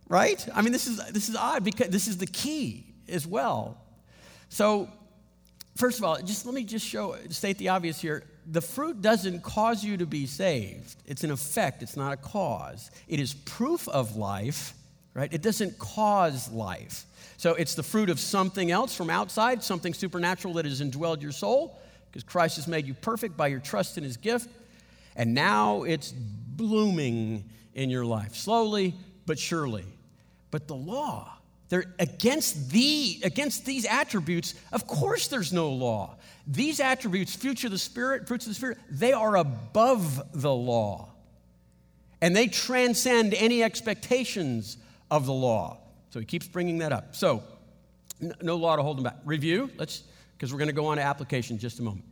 Right? 0.08 0.48
I 0.54 0.62
mean, 0.62 0.74
this 0.74 0.86
is, 0.86 0.98
this 1.12 1.30
is 1.30 1.36
odd 1.36 1.64
because 1.64 1.90
this 1.90 2.08
is 2.08 2.18
the 2.18 2.28
key 2.28 2.86
as 3.10 3.26
well. 3.26 3.78
So, 4.50 4.90
first 5.76 6.00
of 6.00 6.06
all, 6.06 6.22
just 6.22 6.46
let 6.46 6.56
me 6.56 6.64
just 6.64 6.86
show, 6.86 7.16
state 7.30 7.58
the 7.58 7.70
obvious 7.70 8.00
here 8.02 8.24
the 8.46 8.62
fruit 8.62 9.02
doesn't 9.02 9.42
cause 9.42 9.84
you 9.84 9.98
to 9.98 10.06
be 10.06 10.26
saved. 10.26 10.96
It's 11.06 11.24
an 11.24 11.32
effect, 11.32 11.82
it's 11.82 11.96
not 11.96 12.14
a 12.14 12.18
cause. 12.18 12.92
It 13.08 13.20
is 13.20 13.34
proof 13.34 13.88
of 13.88 14.16
life, 14.16 14.74
right? 15.14 15.32
It 15.34 15.42
doesn't 15.42 15.80
cause 15.80 16.52
life. 16.52 17.06
So 17.38 17.54
it's 17.54 17.76
the 17.76 17.84
fruit 17.84 18.10
of 18.10 18.20
something 18.20 18.72
else 18.72 18.96
from 18.96 19.10
outside, 19.10 19.64
something 19.64 19.94
supernatural 19.94 20.56
that 20.56 20.66
has 20.66 20.82
indwelled 20.82 21.22
your 21.22 21.32
soul, 21.32 21.80
because 22.10 22.24
Christ 22.24 22.58
has 22.58 22.68
made 22.68 22.86
you 22.86 22.94
perfect 22.94 23.38
by 23.38 23.48
your 23.48 23.60
trust 23.60 23.98
in 23.98 24.04
his 24.04 24.18
gift. 24.18 24.50
And 25.16 25.34
now 25.34 25.84
it's 25.84 26.12
blooming 26.12 27.46
in 27.74 27.90
your 27.90 28.06
life, 28.06 28.36
slowly 28.36 28.94
but 29.26 29.40
surely. 29.40 29.86
But 30.52 30.68
the 30.68 30.76
law, 30.76 31.38
they're 31.74 31.86
against 31.98 32.70
the 32.70 33.20
against 33.24 33.66
these 33.66 33.86
attributes, 33.86 34.54
of 34.72 34.86
course 34.86 35.28
there's 35.28 35.52
no 35.52 35.72
law. 35.72 36.18
These 36.46 36.80
attributes, 36.80 37.36
future 37.36 37.66
of 37.66 37.72
the 37.72 37.80
Spirit, 37.80 38.28
fruits 38.28 38.46
of 38.46 38.52
the 38.52 38.56
Spirit, 38.56 38.78
they 38.92 39.12
are 39.12 39.38
above 39.38 40.22
the 40.40 40.54
law. 40.54 41.10
And 42.22 42.36
they 42.36 42.48
transcend 42.48 43.34
any 43.34 43.64
expectations 43.64 44.78
of 45.10 45.26
the 45.26 45.34
law. 45.34 45.80
So 46.12 46.20
he 46.20 46.28
keeps 46.28 46.48
bringing 46.48 46.78
that 46.78 46.92
up. 46.92 47.16
So, 47.16 47.42
no 48.40 48.56
law 48.56 48.76
to 48.76 48.84
hold 48.84 48.98
them 48.98 49.06
back. 49.06 49.18
Review, 49.26 49.72
let's, 49.78 50.04
because 50.38 50.54
we're 50.54 50.60
going 50.60 50.70
to 50.70 50.76
go 50.76 50.86
on 50.86 50.98
to 50.98 51.04
application 51.04 51.56
in 51.56 51.60
just 51.60 51.80
a 51.80 51.82
moment. 51.82 52.06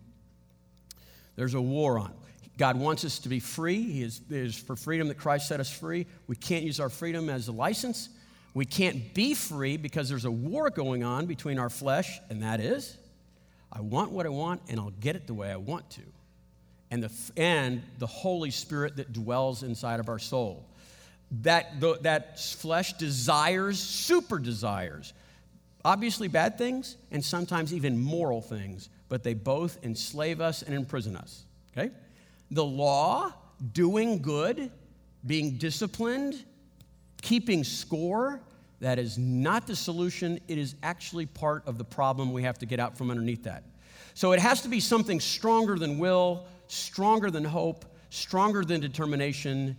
There's 1.36 1.54
a 1.54 1.62
war 1.62 2.00
on. 2.00 2.14
God 2.58 2.78
wants 2.78 3.06
us 3.06 3.20
to 3.20 3.30
be 3.30 3.40
free. 3.40 3.82
He 3.82 4.02
is, 4.02 4.22
is 4.32 4.58
for 4.58 4.76
freedom 4.76 5.08
that 5.10 5.20
Christ 5.20 5.48
set 5.48 5.60
us 5.60 5.72
free. 5.72 6.08
We 6.26 6.36
can't 6.36 6.64
use 6.64 6.80
our 6.80 6.90
freedom 6.90 7.30
as 7.30 7.48
a 7.48 7.52
license. 7.52 8.10
We 8.54 8.66
can't 8.66 9.14
be 9.14 9.34
free 9.34 9.78
because 9.78 10.10
there's 10.10 10.26
a 10.26 10.32
war 10.32 10.70
going 10.70 11.04
on 11.04 11.26
between 11.26 11.58
our 11.58 11.70
flesh, 11.70 12.20
and 12.30 12.44
that 12.44 12.60
is 12.60 12.98
I 13.72 13.82
want 13.82 14.12
what 14.12 14.26
I 14.26 14.30
want, 14.30 14.62
and 14.68 14.80
I'll 14.80 14.94
get 15.00 15.16
it 15.16 15.28
the 15.28 15.34
way 15.34 15.50
I 15.50 15.56
want 15.56 15.90
to. 15.92 16.02
And 16.90 17.02
the, 17.02 17.12
and 17.38 17.82
the 18.00 18.08
Holy 18.08 18.52
Spirit 18.52 18.98
that 18.98 19.14
dwells 19.14 19.64
inside 19.64 20.02
of 20.02 20.10
our 20.10 20.20
soul. 20.20 20.66
That, 21.44 21.80
that 22.02 22.38
flesh 22.38 22.94
desires, 22.94 23.80
super 23.80 24.38
desires, 24.40 25.14
obviously 25.86 26.28
bad 26.28 26.58
things, 26.58 26.98
and 27.12 27.24
sometimes 27.24 27.74
even 27.74 27.98
moral 27.98 28.42
things, 28.42 28.90
but 29.08 29.24
they 29.24 29.34
both 29.34 29.82
enslave 29.86 30.42
us 30.42 30.62
and 30.62 30.76
imprison 30.76 31.16
us. 31.16 31.46
Okay? 31.72 31.92
The 32.52 32.66
law, 32.66 33.32
doing 33.72 34.22
good, 34.22 34.70
being 35.26 35.52
disciplined, 35.52 36.44
keeping 37.22 37.64
score, 37.64 38.42
that 38.80 39.00
is 39.00 39.18
not 39.18 39.68
the 39.68 39.76
solution. 39.76 40.40
It 40.48 40.58
is 40.58 40.76
actually 40.82 41.28
part 41.28 41.68
of 41.68 41.78
the 41.78 41.84
problem. 41.84 42.34
We 42.34 42.44
have 42.44 42.58
to 42.60 42.66
get 42.66 42.80
out 42.80 42.98
from 42.98 43.12
underneath 43.12 43.44
that. 43.44 43.64
So 44.14 44.32
it 44.34 44.40
has 44.40 44.62
to 44.64 44.70
be 44.70 44.80
something 44.80 45.20
stronger 45.20 45.78
than 45.78 46.00
will, 46.00 46.46
stronger 46.68 47.32
than 47.32 47.44
hope, 47.44 47.86
stronger 48.10 48.64
than 48.64 48.82
determination. 48.82 49.78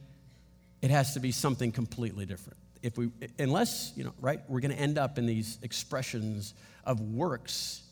It 0.81 0.91
has 0.91 1.15
to 1.15 1.21
be 1.21 1.33
something 1.33 1.73
completely 1.73 2.27
different. 2.27 2.59
If 2.83 2.97
we, 2.97 3.11
unless, 3.39 3.93
you 3.97 4.05
know, 4.05 4.13
right, 4.21 4.41
we're 4.49 4.61
going 4.61 4.75
to 4.75 4.81
end 4.81 4.99
up 4.99 5.19
in 5.19 5.27
these 5.27 5.59
expressions 5.63 6.55
of 6.85 7.01
works 7.01 7.83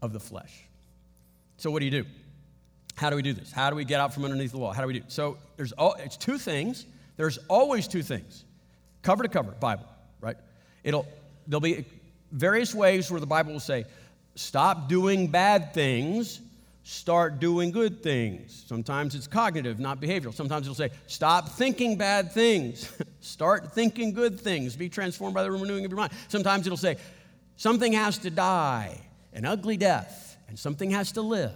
of 0.00 0.12
the 0.12 0.20
flesh. 0.20 0.64
So 1.58 1.70
what 1.70 1.78
do 1.78 1.84
you 1.84 1.90
do? 1.90 2.04
How 2.96 3.08
do 3.10 3.16
we 3.16 3.22
do 3.22 3.32
this? 3.32 3.52
How 3.52 3.70
do 3.70 3.76
we 3.76 3.84
get 3.84 4.00
out 4.00 4.12
from 4.12 4.24
underneath 4.24 4.52
the 4.52 4.58
wall? 4.58 4.72
How 4.72 4.82
do 4.82 4.88
we 4.88 4.98
do? 4.98 5.04
So 5.08 5.38
there's 5.56 5.72
it's 5.78 6.16
two 6.16 6.38
things. 6.38 6.86
There's 7.16 7.38
always 7.48 7.86
two 7.86 8.02
things, 8.02 8.44
cover 9.02 9.22
to 9.22 9.28
cover, 9.28 9.52
Bible, 9.52 9.86
right? 10.20 10.36
It'll, 10.84 11.06
there'll 11.46 11.60
be 11.60 11.84
various 12.30 12.74
ways 12.74 13.10
where 13.10 13.20
the 13.20 13.26
Bible 13.26 13.52
will 13.52 13.60
say, 13.60 13.84
stop 14.34 14.88
doing 14.88 15.28
bad 15.28 15.74
things, 15.74 16.40
start 16.82 17.38
doing 17.38 17.70
good 17.70 18.02
things. 18.02 18.64
Sometimes 18.66 19.14
it's 19.14 19.26
cognitive, 19.26 19.78
not 19.78 20.00
behavioral. 20.00 20.34
Sometimes 20.34 20.66
it'll 20.66 20.74
say, 20.74 20.90
stop 21.06 21.50
thinking 21.50 21.96
bad 21.96 22.32
things, 22.32 22.90
start 23.20 23.72
thinking 23.72 24.12
good 24.12 24.40
things, 24.40 24.76
be 24.76 24.88
transformed 24.88 25.34
by 25.34 25.42
the 25.42 25.50
renewing 25.50 25.84
of 25.84 25.90
your 25.90 25.98
mind. 25.98 26.12
Sometimes 26.28 26.66
it'll 26.66 26.76
say, 26.76 26.96
something 27.56 27.92
has 27.92 28.18
to 28.18 28.30
die, 28.30 29.00
an 29.32 29.44
ugly 29.44 29.76
death, 29.76 30.36
and 30.48 30.58
something 30.58 30.90
has 30.90 31.12
to 31.12 31.22
live 31.22 31.52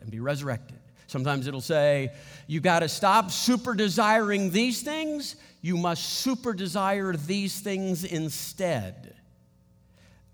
and 0.00 0.10
be 0.10 0.20
resurrected. 0.20 0.78
Sometimes 1.06 1.46
it'll 1.46 1.60
say, 1.60 2.10
you 2.46 2.60
got 2.60 2.80
to 2.80 2.88
stop 2.88 3.30
super 3.30 3.74
desiring 3.74 4.50
these 4.50 4.82
things 4.82 5.36
you 5.62 5.76
must 5.76 6.04
super 6.04 6.52
desire 6.52 7.12
these 7.14 7.60
things 7.60 8.04
instead. 8.04 9.14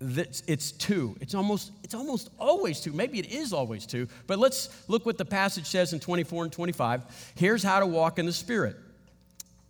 It's 0.01 0.71
two. 0.71 1.15
It's 1.21 1.35
almost, 1.35 1.71
it's 1.83 1.93
almost 1.93 2.29
always 2.39 2.79
two. 2.79 2.93
Maybe 2.93 3.19
it 3.19 3.31
is 3.31 3.53
always 3.53 3.85
two. 3.85 4.07
But 4.27 4.39
let's 4.39 4.69
look 4.87 5.05
what 5.05 5.17
the 5.17 5.25
passage 5.25 5.65
says 5.65 5.93
in 5.93 5.99
24 5.99 6.45
and 6.45 6.53
25. 6.53 7.33
Here's 7.35 7.61
how 7.61 7.79
to 7.79 7.85
walk 7.85 8.17
in 8.17 8.25
the 8.25 8.33
Spirit. 8.33 8.75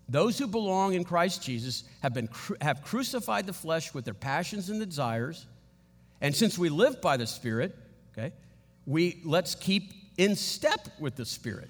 Those 0.07 0.39
who 0.39 0.47
belong 0.47 0.93
in 0.93 1.03
Christ 1.03 1.43
Jesus 1.43 1.83
have, 2.01 2.13
been, 2.13 2.29
have 2.61 2.81
crucified 2.81 3.45
the 3.45 3.53
flesh 3.53 3.93
with 3.93 4.05
their 4.05 4.13
passions 4.13 4.69
and 4.69 4.83
desires. 4.83 5.45
And 6.21 6.35
since 6.35 6.57
we 6.57 6.69
live 6.69 7.01
by 7.01 7.17
the 7.17 7.27
Spirit, 7.27 7.75
okay, 8.13 8.33
we 8.85 9.21
let's 9.23 9.55
keep 9.55 9.93
in 10.17 10.35
step 10.35 10.87
with 10.99 11.15
the 11.15 11.25
Spirit. 11.25 11.69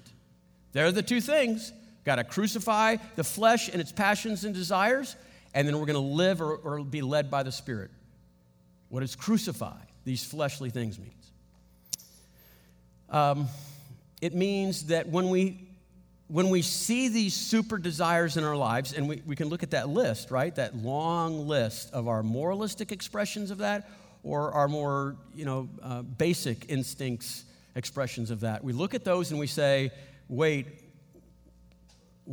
There 0.72 0.86
are 0.86 0.92
the 0.92 1.02
two 1.02 1.20
things. 1.20 1.72
Got 2.04 2.16
to 2.16 2.24
crucify 2.24 2.96
the 3.16 3.24
flesh 3.24 3.68
and 3.68 3.80
its 3.80 3.92
passions 3.92 4.44
and 4.44 4.54
desires, 4.54 5.16
and 5.54 5.66
then 5.66 5.78
we're 5.78 5.86
going 5.86 5.94
to 5.94 6.00
live 6.00 6.40
or, 6.40 6.56
or 6.56 6.82
be 6.82 7.02
led 7.02 7.30
by 7.30 7.42
the 7.42 7.52
Spirit. 7.52 7.90
What 8.88 9.00
does 9.00 9.16
crucify 9.16 9.78
these 10.04 10.24
fleshly 10.24 10.70
things 10.70 10.98
means? 10.98 11.30
Um, 13.08 13.48
it 14.20 14.34
means 14.34 14.86
that 14.86 15.08
when 15.08 15.30
we 15.30 15.66
when 16.28 16.48
we 16.48 16.62
see 16.62 17.08
these 17.08 17.34
super 17.34 17.76
desires 17.76 18.36
in 18.36 18.44
our 18.44 18.56
lives, 18.56 18.92
and 18.92 19.08
we, 19.08 19.20
we 19.26 19.34
can 19.34 19.48
look 19.48 19.64
at 19.64 19.72
that 19.72 19.88
list, 19.88 20.30
right? 20.30 20.54
That 20.54 20.76
long 20.76 21.48
list 21.48 21.92
of 21.92 22.06
our 22.06 22.22
moralistic 22.22 22.92
expressions 22.92 23.50
of 23.50 23.58
that 23.58 23.90
or 24.22 24.52
our 24.52 24.68
more, 24.68 25.16
you 25.34 25.44
know, 25.44 25.68
uh, 25.82 26.02
basic 26.02 26.70
instincts 26.70 27.44
expressions 27.74 28.30
of 28.30 28.40
that. 28.40 28.62
We 28.62 28.72
look 28.72 28.94
at 28.94 29.02
those 29.02 29.32
and 29.32 29.40
we 29.40 29.48
say, 29.48 29.90
wait, 30.28 30.66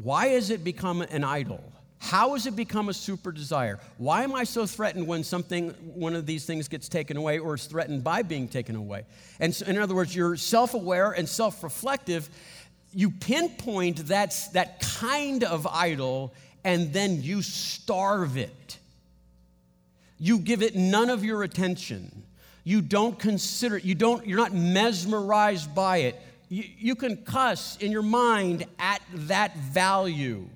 why 0.04 0.28
has 0.28 0.52
it 0.52 0.64
become 0.64 1.02
an 1.02 1.24
idol? 1.24 1.64
How 1.98 2.34
has 2.34 2.46
it 2.46 2.56
become 2.56 2.90
a 2.90 2.94
super 2.94 3.32
desire? 3.32 3.80
Why 3.98 4.24
am 4.24 4.36
I 4.36 4.44
so 4.44 4.68
threatened 4.68 5.08
when 5.08 5.24
something, 5.24 5.70
one 5.96 6.16
of 6.16 6.28
these 6.28 6.46
things 6.46 6.68
gets 6.68 6.88
taken 6.88 7.18
away 7.18 7.40
or 7.40 7.56
is 7.56 7.66
threatened 7.66 8.04
by 8.04 8.22
being 8.22 8.48
taken 8.48 8.76
away? 8.76 9.06
And 9.40 9.56
so, 9.56 9.66
in 9.66 9.76
other 9.80 9.96
words, 9.96 10.16
you're 10.16 10.36
self 10.36 10.76
aware 10.76 11.12
and 11.14 11.28
self 11.28 11.64
reflective. 11.64 12.30
You 12.94 13.10
pinpoint 13.10 14.06
that's, 14.06 14.50
that 14.50 14.82
kind 14.82 15.44
of 15.44 15.66
idol 15.66 16.32
and 16.64 16.94
then 16.94 17.24
you 17.24 17.42
starve 17.42 18.38
it. 18.38 18.78
You 20.20 20.38
give 20.38 20.62
it 20.62 20.76
none 20.76 21.10
of 21.10 21.26
your 21.26 21.42
attention. 21.42 22.24
You 22.64 22.82
don't 22.82 23.18
consider 23.18 23.78
it. 23.78 23.84
You 23.84 23.96
don't, 23.96 24.28
you're 24.28 24.38
not 24.38 24.54
mesmerized 24.54 25.74
by 25.74 25.98
it. 25.98 26.22
You, 26.50 26.64
you 26.78 26.96
can 26.96 27.18
cuss 27.18 27.78
in 27.78 27.92
your 27.92 28.02
mind 28.02 28.66
at 28.80 29.02
that 29.14 29.56
value. 29.58 30.48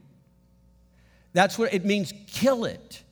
That's 1.34 1.58
what 1.58 1.74
it 1.74 1.86
means, 1.86 2.14
kill 2.28 2.66
it. 2.66 3.04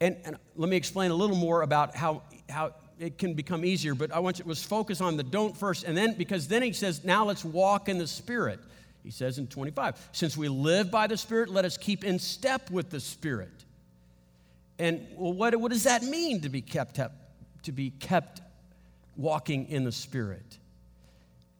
And, 0.00 0.16
and, 0.24 0.36
let 0.56 0.68
me 0.68 0.76
explain 0.76 1.10
a 1.10 1.14
little 1.14 1.36
more 1.36 1.62
about 1.62 1.94
how, 1.94 2.22
how 2.48 2.74
it 2.98 3.18
can 3.18 3.34
become 3.34 3.64
easier, 3.64 3.94
but 3.94 4.12
I 4.12 4.18
want 4.18 4.38
you 4.38 4.44
to 4.44 4.54
focus 4.54 5.00
on 5.00 5.16
the 5.16 5.22
don't 5.22 5.56
first, 5.56 5.84
and 5.84 5.96
then, 5.96 6.14
because 6.14 6.48
then 6.48 6.62
he 6.62 6.72
says, 6.72 7.04
now 7.04 7.24
let's 7.24 7.44
walk 7.44 7.88
in 7.88 7.98
the 7.98 8.06
Spirit. 8.06 8.58
He 9.04 9.10
says 9.10 9.38
in 9.38 9.46
25, 9.46 10.08
since 10.12 10.36
we 10.36 10.48
live 10.48 10.90
by 10.90 11.06
the 11.06 11.16
Spirit, 11.16 11.48
let 11.48 11.64
us 11.64 11.76
keep 11.76 12.04
in 12.04 12.18
step 12.18 12.70
with 12.70 12.90
the 12.90 13.00
Spirit. 13.00 13.52
And 14.78 15.06
well, 15.16 15.32
what, 15.32 15.54
what 15.56 15.72
does 15.72 15.84
that 15.84 16.02
mean 16.02 16.40
to 16.42 16.48
be 16.48 16.60
kept 16.60 16.98
up, 16.98 17.12
to 17.64 17.72
be 17.72 17.90
kept 17.90 18.40
walking 19.16 19.68
in 19.68 19.84
the 19.84 19.92
Spirit? 19.92 20.58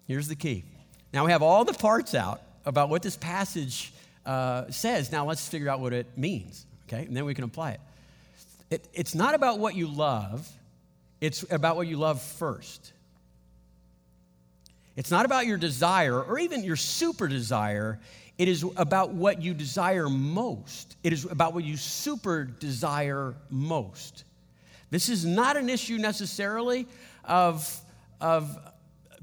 Here's 0.08 0.26
the 0.26 0.34
key. 0.34 0.64
Now 1.12 1.26
we 1.26 1.32
have 1.32 1.42
all 1.42 1.66
the 1.66 1.74
parts 1.74 2.14
out 2.14 2.40
about 2.64 2.88
what 2.88 3.02
this 3.02 3.16
passage 3.16 3.92
uh, 4.24 4.70
says. 4.70 5.12
Now 5.12 5.26
let's 5.26 5.46
figure 5.46 5.68
out 5.68 5.80
what 5.80 5.92
it 5.92 6.06
means, 6.16 6.64
okay? 6.88 7.04
And 7.04 7.14
then 7.14 7.26
we 7.26 7.34
can 7.34 7.44
apply 7.44 7.72
it. 7.72 7.80
it. 8.70 8.88
It's 8.94 9.14
not 9.14 9.34
about 9.34 9.58
what 9.58 9.74
you 9.74 9.86
love, 9.86 10.50
it's 11.20 11.44
about 11.50 11.76
what 11.76 11.86
you 11.86 11.98
love 11.98 12.22
first. 12.22 12.92
It's 14.96 15.10
not 15.12 15.26
about 15.26 15.46
your 15.46 15.58
desire 15.58 16.20
or 16.20 16.38
even 16.38 16.64
your 16.64 16.74
super 16.74 17.28
desire. 17.28 18.00
It 18.36 18.48
is 18.48 18.64
about 18.76 19.10
what 19.10 19.40
you 19.42 19.54
desire 19.54 20.08
most. 20.08 20.96
It 21.04 21.12
is 21.12 21.24
about 21.24 21.54
what 21.54 21.64
you 21.64 21.76
super 21.76 22.44
desire 22.44 23.34
most. 23.48 24.24
This 24.90 25.08
is 25.08 25.24
not 25.24 25.56
an 25.56 25.68
issue 25.68 25.98
necessarily 25.98 26.86
of, 27.24 27.80
of 28.20 28.58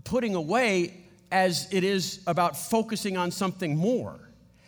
putting 0.05 0.35
away 0.35 0.93
as 1.31 1.67
it 1.71 1.83
is 1.83 2.21
about 2.27 2.55
focusing 2.55 3.17
on 3.17 3.31
something 3.31 3.75
more. 3.75 4.17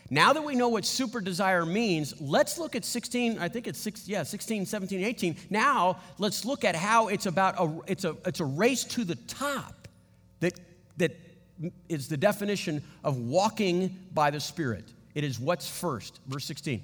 Now 0.10 0.34
that 0.34 0.44
we 0.44 0.56
know 0.56 0.70
what 0.70 0.86
super 0.86 1.20
desire 1.22 1.66
means, 1.66 2.20
let's 2.22 2.58
look 2.58 2.76
at 2.76 2.86
16, 2.86 3.40
I 3.40 3.48
think 3.50 3.68
it's 3.68 3.80
six, 3.80 4.08
yeah, 4.08 4.24
16, 4.24 4.66
17, 4.66 5.04
18. 5.04 5.36
Now 5.50 6.00
let's 6.18 6.46
look 6.46 6.64
at 6.64 6.76
how 6.76 7.08
it's 7.08 7.26
about 7.26 7.56
a, 7.60 7.80
it's 7.88 8.06
a, 8.06 8.16
it's 8.26 8.40
a 8.40 8.46
race 8.46 8.84
to 8.86 9.04
the 9.04 9.16
top 9.16 9.88
that, 10.40 10.54
that 10.98 11.16
is 11.90 12.08
the 12.08 12.18
definition 12.18 12.82
of 13.04 13.18
walking 13.18 13.98
by 14.14 14.30
the 14.30 14.40
Spirit. 14.40 14.86
It 15.14 15.24
is 15.24 15.40
what's 15.40 15.68
first. 15.68 16.20
Verse 16.28 16.46
16. 16.46 16.82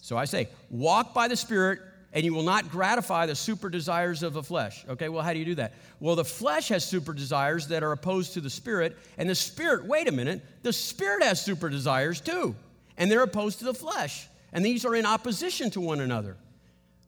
So 0.00 0.16
I 0.16 0.24
say, 0.24 0.48
walk 0.70 1.12
by 1.12 1.26
the 1.26 1.36
Spirit, 1.36 1.80
and 2.12 2.24
you 2.24 2.34
will 2.34 2.42
not 2.42 2.70
gratify 2.70 3.26
the 3.26 3.34
super 3.34 3.68
desires 3.68 4.22
of 4.22 4.32
the 4.32 4.42
flesh. 4.42 4.84
Okay, 4.88 5.08
well, 5.08 5.22
how 5.22 5.32
do 5.32 5.38
you 5.38 5.44
do 5.44 5.54
that? 5.56 5.74
Well, 6.00 6.16
the 6.16 6.24
flesh 6.24 6.68
has 6.68 6.84
super 6.84 7.12
desires 7.12 7.68
that 7.68 7.82
are 7.82 7.92
opposed 7.92 8.34
to 8.34 8.40
the 8.40 8.50
Spirit, 8.50 8.96
and 9.16 9.28
the 9.28 9.34
Spirit, 9.34 9.84
wait 9.84 10.08
a 10.08 10.12
minute, 10.12 10.42
the 10.62 10.72
Spirit 10.72 11.22
has 11.22 11.40
super 11.40 11.68
desires 11.68 12.20
too, 12.20 12.54
and 12.96 13.10
they're 13.10 13.22
opposed 13.22 13.60
to 13.60 13.64
the 13.64 13.74
flesh. 13.74 14.26
And 14.52 14.64
these 14.64 14.84
are 14.84 14.96
in 14.96 15.06
opposition 15.06 15.70
to 15.70 15.80
one 15.80 16.00
another. 16.00 16.36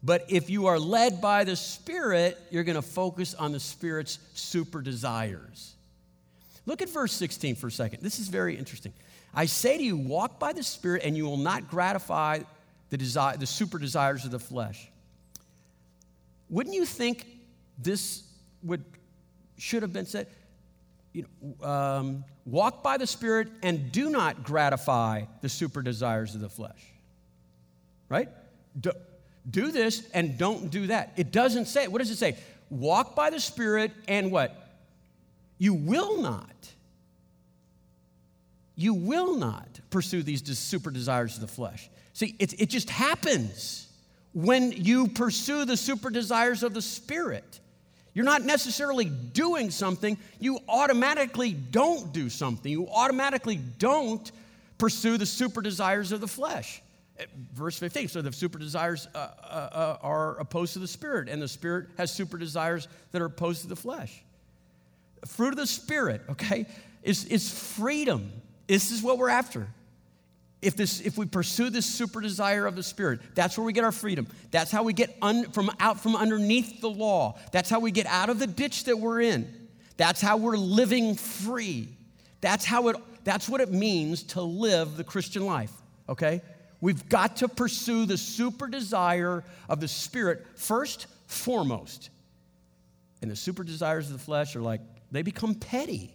But 0.04 0.26
if 0.28 0.50
you 0.50 0.66
are 0.66 0.78
led 0.78 1.20
by 1.20 1.44
the 1.44 1.56
Spirit, 1.56 2.38
you're 2.50 2.64
going 2.64 2.76
to 2.76 2.82
focus 2.82 3.34
on 3.34 3.52
the 3.52 3.60
Spirit's 3.60 4.18
super 4.34 4.80
desires. 4.80 5.74
Look 6.66 6.82
at 6.82 6.88
verse 6.88 7.12
16 7.12 7.56
for 7.56 7.68
a 7.68 7.72
second. 7.72 8.02
This 8.02 8.20
is 8.20 8.28
very 8.28 8.56
interesting. 8.56 8.92
I 9.34 9.46
say 9.46 9.78
to 9.78 9.82
you, 9.82 9.96
walk 9.96 10.38
by 10.38 10.52
the 10.52 10.62
Spirit, 10.62 11.02
and 11.04 11.16
you 11.16 11.24
will 11.24 11.36
not 11.36 11.68
gratify 11.68 12.40
the, 12.90 12.96
desire, 12.96 13.36
the 13.36 13.46
super 13.46 13.78
desires 13.78 14.24
of 14.24 14.30
the 14.30 14.38
flesh. 14.38 14.88
Wouldn't 16.52 16.74
you 16.74 16.84
think 16.84 17.26
this 17.78 18.22
would 18.62 18.84
should 19.56 19.82
have 19.82 19.92
been 19.92 20.06
said? 20.06 20.28
You 21.14 21.26
know, 21.40 21.66
um, 21.66 22.24
walk 22.44 22.82
by 22.82 22.98
the 22.98 23.06
Spirit 23.06 23.48
and 23.62 23.90
do 23.90 24.10
not 24.10 24.44
gratify 24.44 25.24
the 25.40 25.48
super 25.48 25.80
desires 25.80 26.34
of 26.34 26.42
the 26.42 26.50
flesh. 26.50 26.80
Right? 28.10 28.28
Do, 28.78 28.92
do 29.50 29.72
this 29.72 30.06
and 30.12 30.36
don't 30.36 30.70
do 30.70 30.88
that. 30.88 31.14
It 31.16 31.32
doesn't 31.32 31.66
say. 31.66 31.88
What 31.88 31.98
does 31.98 32.10
it 32.10 32.16
say? 32.16 32.36
Walk 32.68 33.16
by 33.16 33.30
the 33.30 33.40
Spirit 33.40 33.90
and 34.06 34.30
what? 34.30 34.54
You 35.56 35.72
will 35.72 36.20
not. 36.20 36.50
You 38.76 38.92
will 38.92 39.36
not 39.36 39.80
pursue 39.88 40.22
these 40.22 40.42
super 40.58 40.90
desires 40.90 41.34
of 41.36 41.40
the 41.40 41.46
flesh. 41.46 41.88
See, 42.12 42.36
it, 42.38 42.60
it 42.60 42.68
just 42.68 42.90
happens 42.90 43.88
when 44.34 44.72
you 44.72 45.08
pursue 45.08 45.64
the 45.64 45.76
super 45.76 46.10
desires 46.10 46.62
of 46.62 46.74
the 46.74 46.82
Spirit. 46.82 47.60
You're 48.14 48.24
not 48.24 48.42
necessarily 48.42 49.06
doing 49.06 49.70
something, 49.70 50.18
you 50.38 50.58
automatically 50.68 51.52
don't 51.52 52.12
do 52.12 52.28
something. 52.28 52.70
You 52.70 52.88
automatically 52.88 53.56
don't 53.56 54.30
pursue 54.76 55.16
the 55.16 55.26
super 55.26 55.62
desires 55.62 56.12
of 56.12 56.20
the 56.20 56.28
flesh. 56.28 56.82
Eh, 57.18 57.24
verse 57.54 57.78
15 57.78 58.08
so 58.08 58.22
the 58.22 58.32
super 58.32 58.58
desires 58.58 59.06
uh, 59.14 59.18
uh, 59.18 59.44
uh, 59.44 59.98
are 60.02 60.38
opposed 60.38 60.74
to 60.74 60.78
the 60.78 60.88
Spirit, 60.88 61.28
and 61.28 61.40
the 61.40 61.48
Spirit 61.48 61.88
has 61.96 62.12
super 62.12 62.36
desires 62.36 62.88
that 63.12 63.22
are 63.22 63.26
opposed 63.26 63.62
to 63.62 63.68
the 63.68 63.76
flesh. 63.76 64.22
Fruit 65.26 65.50
of 65.50 65.56
the 65.56 65.66
Spirit, 65.66 66.22
okay, 66.30 66.66
is, 67.02 67.24
is 67.26 67.50
freedom. 67.50 68.32
This 68.66 68.90
is 68.90 69.02
what 69.02 69.18
we're 69.18 69.28
after 69.28 69.68
if, 70.62 70.76
this, 70.76 71.00
if 71.00 71.18
we 71.18 71.26
pursue 71.26 71.70
this 71.70 71.84
super 71.84 72.20
desire 72.20 72.66
of 72.66 72.76
the 72.76 72.84
Spirit, 72.84 73.20
that's 73.34 73.58
where 73.58 73.64
we 73.64 73.72
get 73.72 73.82
our 73.82 73.92
freedom. 73.92 74.28
That's 74.52 74.70
how 74.70 74.84
we 74.84 74.92
get 74.92 75.14
un, 75.20 75.50
from 75.50 75.70
out 75.80 76.00
from 76.00 76.14
underneath 76.14 76.80
the 76.80 76.88
law. 76.88 77.36
That's 77.50 77.68
how 77.68 77.80
we 77.80 77.90
get 77.90 78.06
out 78.06 78.30
of 78.30 78.38
the 78.38 78.46
ditch 78.46 78.84
that 78.84 78.96
we're 78.96 79.20
in. 79.20 79.68
That's 79.96 80.20
how 80.20 80.36
we're 80.36 80.56
living 80.56 81.16
free. 81.16 81.88
That's 82.40 82.64
how 82.64 82.88
it. 82.88 82.96
That's 83.24 83.48
what 83.48 83.60
it 83.60 83.70
means 83.70 84.22
to 84.24 84.42
live 84.42 84.96
the 84.96 85.04
Christian 85.04 85.44
life. 85.46 85.72
Okay, 86.08 86.40
we've 86.80 87.08
got 87.08 87.38
to 87.38 87.48
pursue 87.48 88.06
the 88.06 88.16
super 88.16 88.68
desire 88.68 89.44
of 89.68 89.80
the 89.80 89.88
Spirit 89.88 90.46
first, 90.54 91.06
foremost. 91.26 92.10
And 93.20 93.30
the 93.30 93.36
super 93.36 93.64
desires 93.64 94.06
of 94.06 94.12
the 94.12 94.24
flesh 94.24 94.56
are 94.56 94.60
like 94.60 94.80
they 95.10 95.22
become 95.22 95.54
petty. 95.54 96.14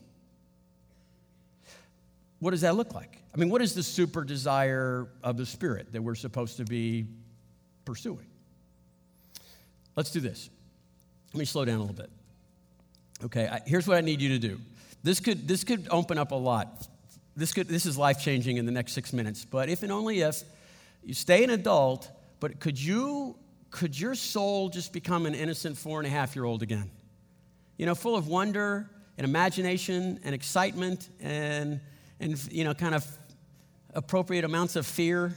What 2.39 2.52
does 2.52 2.62
that 2.62 2.76
look 2.76 2.93
like? 2.93 3.17
I 3.34 3.38
mean, 3.38 3.50
what 3.50 3.62
is 3.62 3.73
the 3.73 3.84
super 3.84 4.23
desire 4.23 5.08
of 5.23 5.38
the 5.38 5.45
Spirit 5.45 5.91
that 5.93 6.02
we're 6.02 6.15
supposed 6.15 6.58
to 6.58 6.65
be 6.65 7.08
pursuing? 7.86 8.28
Let's 9.95 10.12
do 10.12 10.19
this. 10.19 10.50
Let 11.34 11.39
me 11.39 11.45
slow 11.45 11.65
down 11.65 11.78
a 11.78 11.80
little 11.80 11.95
bit. 11.95 12.10
Okay, 13.26 13.47
I, 13.47 13.62
here's 13.65 13.88
what 13.88 13.97
I 13.97 14.02
need 14.02 14.21
you 14.21 14.30
to 14.30 14.39
do. 14.39 14.60
This 15.04 15.19
could, 15.19 15.47
this 15.47 15.63
could 15.63 15.88
open 15.89 16.17
up 16.17 16.32
a 16.32 16.36
lot. 16.36 16.88
This, 17.36 17.54
could, 17.54 17.67
this 17.67 17.86
is 17.86 17.97
life 17.97 18.21
changing 18.21 18.58
in 18.58 18.65
the 18.65 18.71
next 18.71 18.93
six 18.93 19.13
minutes, 19.13 19.45
but 19.45 19.69
if 19.69 19.84
and 19.84 19.91
only 19.91 20.21
if 20.21 20.43
you 21.04 21.13
stay 21.13 21.43
an 21.43 21.50
adult, 21.50 22.10
but 22.39 22.60
could 22.60 22.80
you, 22.80 23.36
could 23.71 24.00
your 24.00 24.15
soul 24.15 24.69
just 24.69 24.93
become 24.93 25.26
an 25.26 25.34
innocent 25.34 25.78
four 25.78 26.00
and 26.00 26.08
a 26.08 26.10
half 26.10 26.36
year 26.36 26.45
old 26.45 26.62
again? 26.62 26.89
You 27.78 27.86
know, 27.86 27.95
full 27.95 28.15
of 28.15 28.28
wonder 28.28 28.89
and 29.17 29.26
imagination 29.26 30.19
and 30.23 30.36
excitement 30.36 31.10
and 31.19 31.80
and, 32.19 32.51
you 32.51 32.63
know, 32.63 32.73
kind 32.73 32.95
of 32.95 33.06
appropriate 33.93 34.43
amounts 34.43 34.75
of 34.75 34.86
fear? 34.86 35.36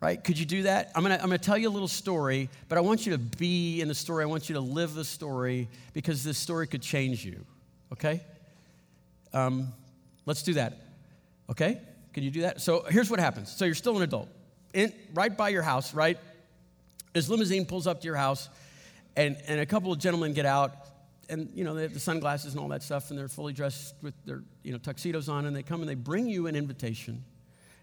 Right? 0.00 0.22
Could 0.22 0.38
you 0.38 0.44
do 0.44 0.62
that? 0.64 0.92
I'm 0.94 1.02
gonna, 1.02 1.14
I'm 1.14 1.22
gonna 1.22 1.38
tell 1.38 1.56
you 1.56 1.68
a 1.68 1.70
little 1.70 1.88
story, 1.88 2.50
but 2.68 2.76
I 2.76 2.80
want 2.82 3.06
you 3.06 3.12
to 3.12 3.18
be 3.18 3.80
in 3.80 3.88
the 3.88 3.94
story. 3.94 4.22
I 4.22 4.26
want 4.26 4.48
you 4.48 4.54
to 4.54 4.60
live 4.60 4.94
the 4.94 5.04
story 5.04 5.68
because 5.94 6.22
this 6.22 6.36
story 6.36 6.66
could 6.66 6.82
change 6.82 7.24
you. 7.24 7.44
Okay? 7.92 8.20
Um, 9.32 9.72
let's 10.26 10.42
do 10.42 10.54
that. 10.54 10.78
Okay? 11.50 11.80
Can 12.12 12.22
you 12.24 12.30
do 12.30 12.42
that? 12.42 12.60
So 12.60 12.84
here's 12.88 13.10
what 13.10 13.20
happens. 13.20 13.50
So 13.50 13.64
you're 13.64 13.74
still 13.74 13.96
an 13.96 14.02
adult, 14.02 14.28
in, 14.72 14.92
right 15.14 15.34
by 15.34 15.48
your 15.48 15.62
house, 15.62 15.94
right? 15.94 16.18
This 17.12 17.28
limousine 17.28 17.64
pulls 17.64 17.86
up 17.86 18.00
to 18.02 18.06
your 18.06 18.16
house, 18.16 18.48
and, 19.16 19.36
and 19.48 19.60
a 19.60 19.66
couple 19.66 19.92
of 19.92 19.98
gentlemen 19.98 20.34
get 20.34 20.46
out, 20.46 20.72
and 21.28 21.50
you 21.54 21.64
know 21.64 21.74
they 21.74 21.82
have 21.82 21.94
the 21.94 22.00
sunglasses 22.00 22.52
and 22.52 22.60
all 22.60 22.68
that 22.68 22.82
stuff, 22.82 23.10
and 23.10 23.18
they're 23.18 23.28
fully 23.28 23.52
dressed 23.52 23.94
with 24.02 24.14
their 24.24 24.42
you 24.62 24.72
know 24.72 24.78
tuxedos 24.78 25.28
on, 25.28 25.46
and 25.46 25.54
they 25.54 25.62
come 25.62 25.80
and 25.80 25.88
they 25.88 25.94
bring 25.94 26.26
you 26.26 26.46
an 26.46 26.56
invitation, 26.56 27.24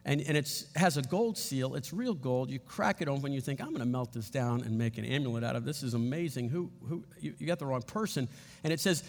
and 0.05 0.21
and 0.21 0.37
it 0.37 0.65
has 0.75 0.97
a 0.97 1.01
gold 1.01 1.37
seal. 1.37 1.75
It's 1.75 1.93
real 1.93 2.13
gold. 2.13 2.49
You 2.49 2.59
crack 2.59 3.01
it 3.01 3.07
open, 3.07 3.31
you 3.31 3.41
think 3.41 3.61
I'm 3.61 3.69
going 3.69 3.79
to 3.79 3.85
melt 3.85 4.13
this 4.13 4.29
down 4.29 4.61
and 4.61 4.77
make 4.77 4.97
an 4.97 5.05
amulet 5.05 5.43
out 5.43 5.55
of 5.55 5.65
this. 5.65 5.83
Is 5.83 5.93
amazing. 5.93 6.49
Who 6.49 6.71
who 6.87 7.03
you, 7.19 7.33
you 7.37 7.47
got 7.47 7.59
the 7.59 7.65
wrong 7.65 7.81
person, 7.81 8.27
and 8.63 8.73
it 8.73 8.79
says. 8.79 9.03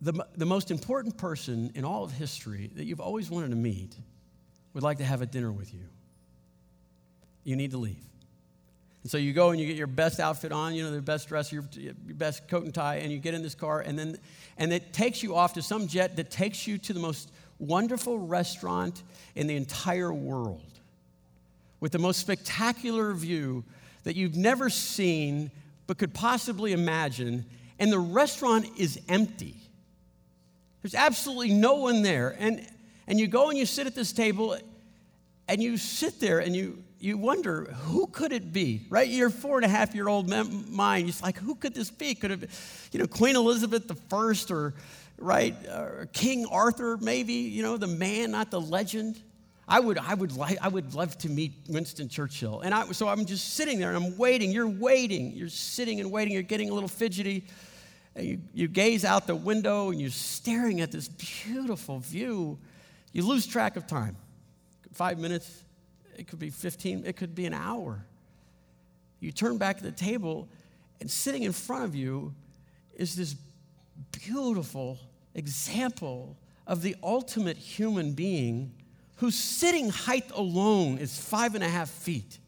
The, 0.00 0.24
the 0.36 0.46
most 0.46 0.70
important 0.70 1.18
person 1.18 1.72
in 1.74 1.84
all 1.84 2.04
of 2.04 2.12
history 2.12 2.70
that 2.76 2.84
you've 2.84 3.00
always 3.00 3.30
wanted 3.30 3.50
to 3.50 3.56
meet 3.56 3.96
would 4.72 4.84
like 4.84 4.98
to 4.98 5.04
have 5.04 5.22
a 5.22 5.26
dinner 5.26 5.50
with 5.50 5.74
you. 5.74 5.88
You 7.42 7.56
need 7.56 7.72
to 7.72 7.78
leave. 7.78 8.04
And 9.08 9.10
so 9.10 9.16
you 9.16 9.32
go 9.32 9.48
and 9.48 9.58
you 9.58 9.66
get 9.66 9.78
your 9.78 9.86
best 9.86 10.20
outfit 10.20 10.52
on, 10.52 10.74
you 10.74 10.82
know, 10.82 10.90
the 10.90 11.00
best 11.00 11.28
dress, 11.28 11.50
your, 11.50 11.64
your 11.72 11.94
best 12.08 12.46
coat 12.46 12.64
and 12.64 12.74
tie, 12.74 12.96
and 12.96 13.10
you 13.10 13.18
get 13.18 13.32
in 13.32 13.42
this 13.42 13.54
car, 13.54 13.80
and 13.80 13.98
then 13.98 14.18
and 14.58 14.70
it 14.70 14.92
takes 14.92 15.22
you 15.22 15.34
off 15.34 15.54
to 15.54 15.62
some 15.62 15.86
jet 15.86 16.16
that 16.16 16.30
takes 16.30 16.66
you 16.66 16.76
to 16.76 16.92
the 16.92 17.00
most 17.00 17.32
wonderful 17.58 18.18
restaurant 18.18 19.02
in 19.34 19.46
the 19.46 19.56
entire 19.56 20.12
world 20.12 20.60
with 21.80 21.92
the 21.92 21.98
most 21.98 22.20
spectacular 22.20 23.14
view 23.14 23.64
that 24.04 24.14
you've 24.14 24.36
never 24.36 24.68
seen 24.68 25.50
but 25.86 25.96
could 25.96 26.12
possibly 26.12 26.74
imagine. 26.74 27.46
And 27.78 27.90
the 27.90 27.98
restaurant 27.98 28.68
is 28.76 29.00
empty. 29.08 29.56
There's 30.82 30.94
absolutely 30.94 31.54
no 31.54 31.76
one 31.76 32.02
there. 32.02 32.36
And, 32.38 32.60
and 33.06 33.18
you 33.18 33.26
go 33.26 33.48
and 33.48 33.58
you 33.58 33.64
sit 33.64 33.86
at 33.86 33.94
this 33.94 34.12
table 34.12 34.58
and 35.48 35.62
you 35.62 35.78
sit 35.78 36.20
there 36.20 36.40
and 36.40 36.54
you 36.54 36.84
you 37.00 37.16
wonder 37.16 37.64
who 37.64 38.06
could 38.08 38.32
it 38.32 38.52
be 38.52 38.86
right? 38.90 39.08
Your 39.08 39.30
four 39.30 39.56
and 39.56 39.64
a 39.64 39.68
half 39.68 39.94
year 39.94 40.08
old 40.08 40.28
mind 40.28 41.08
it's 41.08 41.22
like 41.22 41.38
who 41.38 41.54
could 41.54 41.74
this 41.74 41.90
be? 41.90 42.14
Could 42.14 42.30
it 42.30 42.40
be 42.40 42.48
you 42.92 42.98
know 42.98 43.06
queen 43.06 43.36
elizabeth 43.36 43.90
first 44.08 44.50
or 44.50 44.74
right 45.16 45.54
or 45.66 46.08
king 46.12 46.46
arthur 46.46 46.96
maybe 46.96 47.32
you 47.32 47.62
know 47.62 47.76
the 47.76 47.86
man 47.86 48.32
not 48.32 48.50
the 48.50 48.60
legend? 48.60 49.20
I 49.70 49.80
would 49.80 49.98
i 49.98 50.14
would 50.14 50.32
like 50.32 50.58
i 50.62 50.68
would 50.68 50.94
love 50.94 51.16
to 51.18 51.28
meet 51.28 51.52
winston 51.68 52.08
churchill. 52.08 52.60
And 52.60 52.74
i 52.74 52.84
so 52.92 53.08
i'm 53.08 53.26
just 53.26 53.54
sitting 53.54 53.78
there 53.78 53.94
and 53.94 54.04
i'm 54.04 54.16
waiting. 54.16 54.50
You're 54.50 54.68
waiting. 54.68 55.32
You're 55.32 55.48
sitting 55.48 56.00
and 56.00 56.10
waiting. 56.10 56.34
You're 56.34 56.42
getting 56.42 56.70
a 56.70 56.74
little 56.74 56.88
fidgety. 56.88 57.44
And 58.14 58.26
you, 58.26 58.40
you 58.52 58.68
gaze 58.68 59.04
out 59.04 59.26
the 59.26 59.36
window 59.36 59.90
and 59.90 60.00
you're 60.00 60.10
staring 60.10 60.80
at 60.80 60.90
this 60.90 61.08
beautiful 61.08 62.00
view. 62.00 62.58
You 63.12 63.26
lose 63.26 63.46
track 63.46 63.76
of 63.76 63.86
time. 63.86 64.16
Five 64.92 65.18
minutes 65.18 65.62
it 66.18 66.26
could 66.26 66.38
be 66.38 66.50
15, 66.50 67.04
it 67.06 67.16
could 67.16 67.34
be 67.34 67.46
an 67.46 67.54
hour. 67.54 68.04
You 69.20 69.32
turn 69.32 69.58
back 69.58 69.78
to 69.78 69.84
the 69.84 69.92
table, 69.92 70.48
and 71.00 71.10
sitting 71.10 71.42
in 71.42 71.52
front 71.52 71.84
of 71.84 71.94
you 71.94 72.34
is 72.94 73.16
this 73.16 73.36
beautiful 74.12 74.98
example 75.34 76.36
of 76.66 76.82
the 76.82 76.96
ultimate 77.02 77.56
human 77.56 78.12
being 78.12 78.72
whose 79.16 79.36
sitting 79.36 79.88
height 79.88 80.30
alone 80.34 80.98
is 80.98 81.18
five 81.18 81.54
and 81.54 81.64
a 81.64 81.68
half 81.68 81.90
feet. 81.90 82.38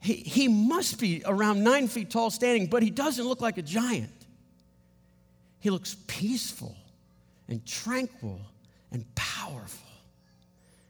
He, 0.00 0.14
he 0.14 0.46
must 0.46 1.00
be 1.00 1.22
around 1.26 1.64
nine 1.64 1.88
feet 1.88 2.10
tall 2.10 2.30
standing, 2.30 2.66
but 2.66 2.82
he 2.82 2.90
doesn't 2.90 3.26
look 3.26 3.40
like 3.40 3.58
a 3.58 3.62
giant. 3.62 4.12
He 5.58 5.70
looks 5.70 5.96
peaceful 6.06 6.76
and 7.48 7.64
tranquil 7.66 8.40
and 8.92 9.04
powerful. 9.16 9.87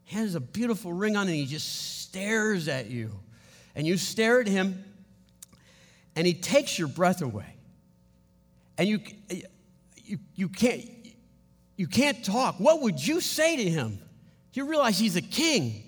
Has 0.08 0.34
a 0.34 0.40
beautiful 0.40 0.92
ring 0.92 1.16
on 1.16 1.26
and 1.26 1.36
he 1.36 1.46
just 1.46 2.00
stares 2.02 2.68
at 2.68 2.86
you. 2.86 3.12
And 3.74 3.86
you 3.86 3.96
stare 3.96 4.40
at 4.40 4.46
him 4.46 4.84
and 6.16 6.26
he 6.26 6.34
takes 6.34 6.78
your 6.78 6.88
breath 6.88 7.22
away. 7.22 7.54
And 8.76 8.88
you, 8.88 9.00
you, 10.04 10.18
you, 10.34 10.48
can't, 10.48 10.84
you 11.76 11.86
can't 11.86 12.24
talk. 12.24 12.58
What 12.58 12.82
would 12.82 13.06
you 13.06 13.20
say 13.20 13.56
to 13.56 13.70
him? 13.70 13.98
You 14.54 14.68
realize 14.68 14.98
he's 14.98 15.16
a 15.16 15.22
king. 15.22 15.84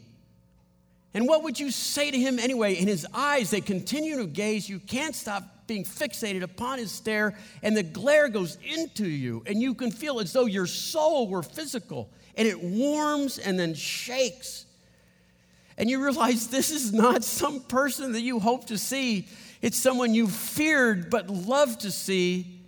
And 1.15 1.27
what 1.27 1.43
would 1.43 1.59
you 1.59 1.71
say 1.71 2.11
to 2.11 2.19
him 2.19 2.39
anyway? 2.39 2.75
In 2.75 2.87
his 2.87 3.07
eyes, 3.13 3.51
they 3.51 3.61
continue 3.61 4.19
to 4.19 4.27
gaze. 4.27 4.69
You 4.69 4.79
can't 4.79 5.15
stop 5.15 5.67
being 5.67 5.85
fixated 5.85 6.43
upon 6.43 6.79
his 6.79 6.91
stare, 6.91 7.37
and 7.63 7.77
the 7.77 7.83
glare 7.83 8.29
goes 8.29 8.59
into 8.77 9.09
you, 9.09 9.43
and 9.47 9.63
you 9.63 9.73
can 9.73 9.93
feel 9.93 10.19
as 10.19 10.33
though 10.33 10.47
your 10.47 10.67
soul 10.67 11.29
were 11.29 11.45
physical 11.45 12.11
and 12.37 12.47
it 12.47 12.63
warms 12.63 13.39
and 13.39 13.59
then 13.59 13.75
shakes. 13.75 14.67
And 15.77 15.89
you 15.89 16.03
realize 16.03 16.49
this 16.49 16.71
is 16.71 16.93
not 16.93 17.25
some 17.25 17.61
person 17.61 18.13
that 18.13 18.21
you 18.21 18.39
hope 18.39 18.67
to 18.67 18.79
see, 18.79 19.27
it's 19.63 19.79
someone 19.79 20.15
you 20.15 20.27
feared 20.27 21.11
but 21.11 21.29
loved 21.29 21.81
to 21.81 21.91
see. 21.91 22.61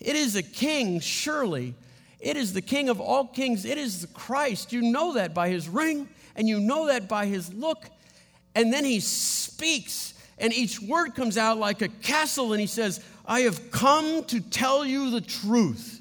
It 0.00 0.16
is 0.16 0.36
a 0.36 0.42
king, 0.42 1.00
surely. 1.00 1.74
It 2.20 2.36
is 2.36 2.52
the 2.52 2.62
king 2.62 2.88
of 2.88 3.00
all 3.00 3.26
kings. 3.26 3.64
It 3.64 3.78
is 3.78 4.00
the 4.00 4.06
Christ. 4.08 4.72
You 4.72 4.82
know 4.82 5.14
that 5.14 5.34
by 5.34 5.48
his 5.48 5.68
ring, 5.68 6.08
and 6.36 6.48
you 6.48 6.58
know 6.58 6.86
that 6.86 7.08
by 7.08 7.26
his 7.26 7.52
look. 7.52 7.84
And 8.54 8.72
then 8.72 8.84
he 8.84 9.00
speaks, 9.00 10.14
and 10.38 10.52
each 10.52 10.80
word 10.80 11.14
comes 11.14 11.36
out 11.36 11.58
like 11.58 11.82
a 11.82 11.88
castle, 11.88 12.52
and 12.52 12.60
he 12.60 12.66
says, 12.66 13.04
I 13.26 13.40
have 13.40 13.70
come 13.70 14.24
to 14.24 14.40
tell 14.40 14.84
you 14.84 15.10
the 15.10 15.20
truth. 15.20 15.93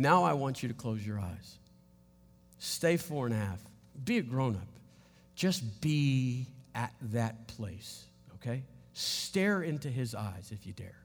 Now 0.00 0.24
I 0.24 0.32
want 0.32 0.62
you 0.62 0.68
to 0.70 0.74
close 0.74 1.06
your 1.06 1.20
eyes. 1.20 1.58
Stay 2.58 2.96
four 2.96 3.26
and 3.26 3.34
a 3.34 3.38
half. 3.38 3.60
Be 4.02 4.16
a 4.16 4.22
grown 4.22 4.56
up. 4.56 4.66
Just 5.34 5.82
be 5.82 6.46
at 6.74 6.94
that 7.12 7.46
place, 7.48 8.06
okay? 8.36 8.62
Stare 8.94 9.62
into 9.62 9.90
his 9.90 10.14
eyes 10.14 10.52
if 10.52 10.66
you 10.66 10.72
dare. 10.72 10.96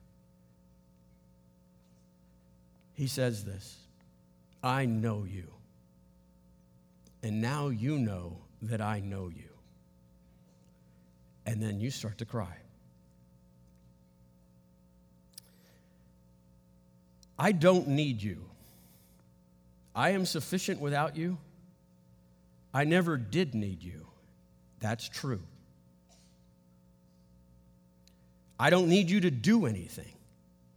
He 2.93 3.07
says 3.07 3.43
this 3.43 3.75
I 4.63 4.85
know 4.85 5.25
you. 5.29 5.51
And 7.21 7.41
now 7.41 7.67
you 7.67 7.99
know 7.99 8.37
that 8.61 8.79
I 8.79 9.01
know 9.01 9.27
you. 9.27 9.49
And 11.45 11.61
then 11.61 11.81
you 11.81 11.91
start 11.91 12.19
to 12.19 12.25
cry. 12.25 12.55
I 17.37 17.51
don't 17.51 17.89
need 17.89 18.23
you. 18.23 18.45
I 19.95 20.09
am 20.09 20.25
sufficient 20.25 20.81
without 20.81 21.15
you. 21.15 21.37
I 22.73 22.83
never 22.83 23.15
did 23.15 23.55
need 23.55 23.81
you. 23.81 24.05
That's 24.79 25.07
true. 25.07 25.41
I 28.59 28.69
don't 28.69 28.89
need 28.89 29.09
you 29.09 29.21
to 29.21 29.31
do 29.31 29.65
anything. 29.65 30.11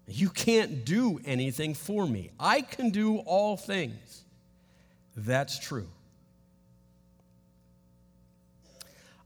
You 0.06 0.30
can't 0.30 0.84
do 0.84 1.20
anything 1.24 1.74
for 1.74 2.06
me. 2.06 2.30
I 2.38 2.60
can 2.62 2.90
do 2.90 3.18
all 3.18 3.56
things. 3.56 4.24
That's 5.16 5.58
true. 5.58 5.88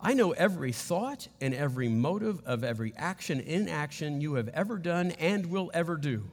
I 0.00 0.14
know 0.14 0.32
every 0.32 0.72
thought 0.72 1.28
and 1.40 1.54
every 1.54 1.88
motive 1.88 2.42
of 2.44 2.64
every 2.64 2.92
action, 2.96 3.38
inaction 3.38 4.20
you 4.20 4.34
have 4.34 4.48
ever 4.48 4.78
done 4.78 5.12
and 5.12 5.46
will 5.46 5.70
ever 5.72 5.96
do. 5.96 6.24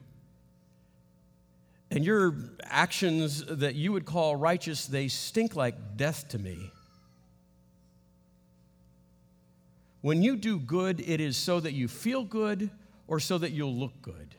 And 1.91 2.05
your 2.05 2.35
actions 2.63 3.43
that 3.45 3.75
you 3.75 3.91
would 3.91 4.05
call 4.05 4.35
righteous, 4.35 4.85
they 4.85 5.07
stink 5.07 5.55
like 5.55 5.97
death 5.97 6.29
to 6.29 6.39
me. 6.39 6.71
When 10.01 10.21
you 10.21 10.35
do 10.35 10.59
good, 10.59 11.01
it 11.01 11.19
is 11.19 11.35
so 11.35 11.59
that 11.59 11.73
you 11.73 11.87
feel 11.87 12.23
good 12.23 12.69
or 13.07 13.19
so 13.19 13.37
that 13.37 13.51
you'll 13.51 13.75
look 13.75 14.01
good. 14.01 14.35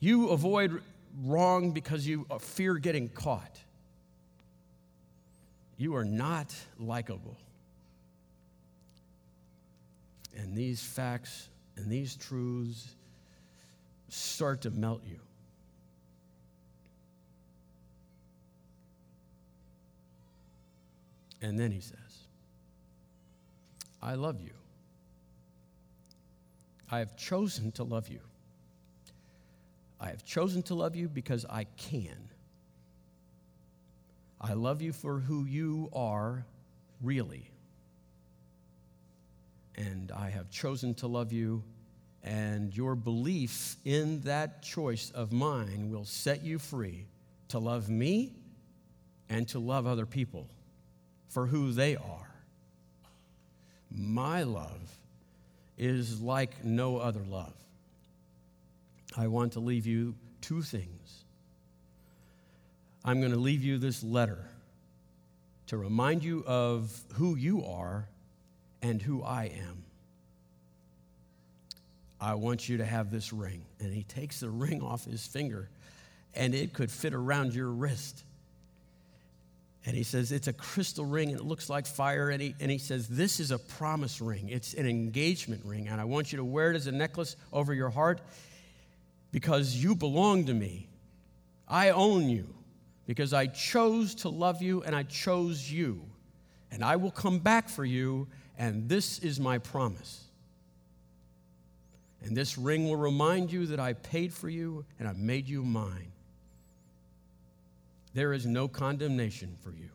You 0.00 0.30
avoid 0.30 0.82
wrong 1.22 1.70
because 1.70 2.06
you 2.06 2.26
fear 2.40 2.74
getting 2.74 3.08
caught. 3.08 3.58
You 5.76 5.94
are 5.96 6.04
not 6.04 6.54
likable. 6.78 7.36
And 10.36 10.56
these 10.56 10.82
facts 10.82 11.48
and 11.76 11.90
these 11.90 12.16
truths 12.16 12.94
start 14.08 14.62
to 14.62 14.70
melt 14.70 15.02
you. 15.08 15.20
And 21.44 21.58
then 21.58 21.70
he 21.70 21.80
says, 21.80 21.98
I 24.02 24.14
love 24.14 24.40
you. 24.40 24.54
I 26.90 27.00
have 27.00 27.18
chosen 27.18 27.70
to 27.72 27.84
love 27.84 28.08
you. 28.08 28.20
I 30.00 30.06
have 30.06 30.24
chosen 30.24 30.62
to 30.64 30.74
love 30.74 30.96
you 30.96 31.06
because 31.06 31.44
I 31.44 31.64
can. 31.76 32.30
I 34.40 34.54
love 34.54 34.80
you 34.80 34.94
for 34.94 35.18
who 35.18 35.44
you 35.44 35.90
are 35.92 36.46
really. 37.02 37.50
And 39.76 40.12
I 40.12 40.30
have 40.30 40.48
chosen 40.48 40.94
to 40.94 41.06
love 41.06 41.30
you, 41.30 41.62
and 42.22 42.74
your 42.74 42.94
belief 42.94 43.76
in 43.84 44.22
that 44.22 44.62
choice 44.62 45.10
of 45.10 45.30
mine 45.30 45.90
will 45.90 46.06
set 46.06 46.42
you 46.42 46.58
free 46.58 47.04
to 47.48 47.58
love 47.58 47.90
me 47.90 48.32
and 49.28 49.46
to 49.48 49.58
love 49.58 49.86
other 49.86 50.06
people 50.06 50.48
for 51.34 51.46
who 51.46 51.72
they 51.72 51.96
are. 51.96 52.30
My 53.90 54.44
love 54.44 54.96
is 55.76 56.20
like 56.20 56.64
no 56.64 56.98
other 56.98 57.22
love. 57.28 57.52
I 59.16 59.26
want 59.26 59.54
to 59.54 59.60
leave 59.60 59.84
you 59.84 60.14
two 60.40 60.62
things. 60.62 61.24
I'm 63.04 63.18
going 63.18 63.32
to 63.32 63.38
leave 63.38 63.64
you 63.64 63.78
this 63.78 64.04
letter 64.04 64.48
to 65.66 65.76
remind 65.76 66.22
you 66.22 66.44
of 66.46 66.96
who 67.14 67.34
you 67.34 67.64
are 67.64 68.06
and 68.80 69.02
who 69.02 69.24
I 69.24 69.46
am. 69.46 69.82
I 72.20 72.34
want 72.34 72.68
you 72.68 72.76
to 72.76 72.84
have 72.84 73.10
this 73.10 73.32
ring. 73.32 73.62
And 73.80 73.92
he 73.92 74.04
takes 74.04 74.38
the 74.40 74.50
ring 74.50 74.82
off 74.82 75.04
his 75.04 75.26
finger, 75.26 75.68
and 76.34 76.54
it 76.54 76.72
could 76.72 76.92
fit 76.92 77.12
around 77.12 77.54
your 77.54 77.70
wrist. 77.70 78.22
And 79.86 79.96
he 79.96 80.02
says, 80.02 80.32
It's 80.32 80.48
a 80.48 80.52
crystal 80.52 81.04
ring 81.04 81.30
and 81.30 81.38
it 81.38 81.44
looks 81.44 81.68
like 81.68 81.86
fire. 81.86 82.30
And 82.30 82.40
he, 82.40 82.54
and 82.60 82.70
he 82.70 82.78
says, 82.78 83.06
This 83.06 83.40
is 83.40 83.50
a 83.50 83.58
promise 83.58 84.20
ring. 84.20 84.48
It's 84.48 84.74
an 84.74 84.86
engagement 84.86 85.62
ring. 85.64 85.88
And 85.88 86.00
I 86.00 86.04
want 86.04 86.32
you 86.32 86.38
to 86.38 86.44
wear 86.44 86.70
it 86.70 86.76
as 86.76 86.86
a 86.86 86.92
necklace 86.92 87.36
over 87.52 87.74
your 87.74 87.90
heart 87.90 88.20
because 89.30 89.74
you 89.74 89.94
belong 89.94 90.46
to 90.46 90.54
me. 90.54 90.88
I 91.68 91.90
own 91.90 92.28
you 92.28 92.54
because 93.06 93.32
I 93.32 93.46
chose 93.46 94.14
to 94.16 94.28
love 94.28 94.62
you 94.62 94.82
and 94.82 94.94
I 94.94 95.02
chose 95.02 95.70
you. 95.70 96.02
And 96.70 96.82
I 96.82 96.96
will 96.96 97.10
come 97.10 97.38
back 97.38 97.68
for 97.68 97.84
you. 97.84 98.28
And 98.56 98.88
this 98.88 99.18
is 99.18 99.38
my 99.38 99.58
promise. 99.58 100.24
And 102.22 102.34
this 102.34 102.56
ring 102.56 102.88
will 102.88 102.96
remind 102.96 103.52
you 103.52 103.66
that 103.66 103.80
I 103.80 103.92
paid 103.92 104.32
for 104.32 104.48
you 104.48 104.86
and 104.98 105.06
I 105.06 105.12
made 105.12 105.46
you 105.46 105.62
mine. 105.62 106.13
There 108.14 108.32
is 108.32 108.46
no 108.46 108.68
condemnation 108.68 109.56
for 109.60 109.70
you. 109.70 109.90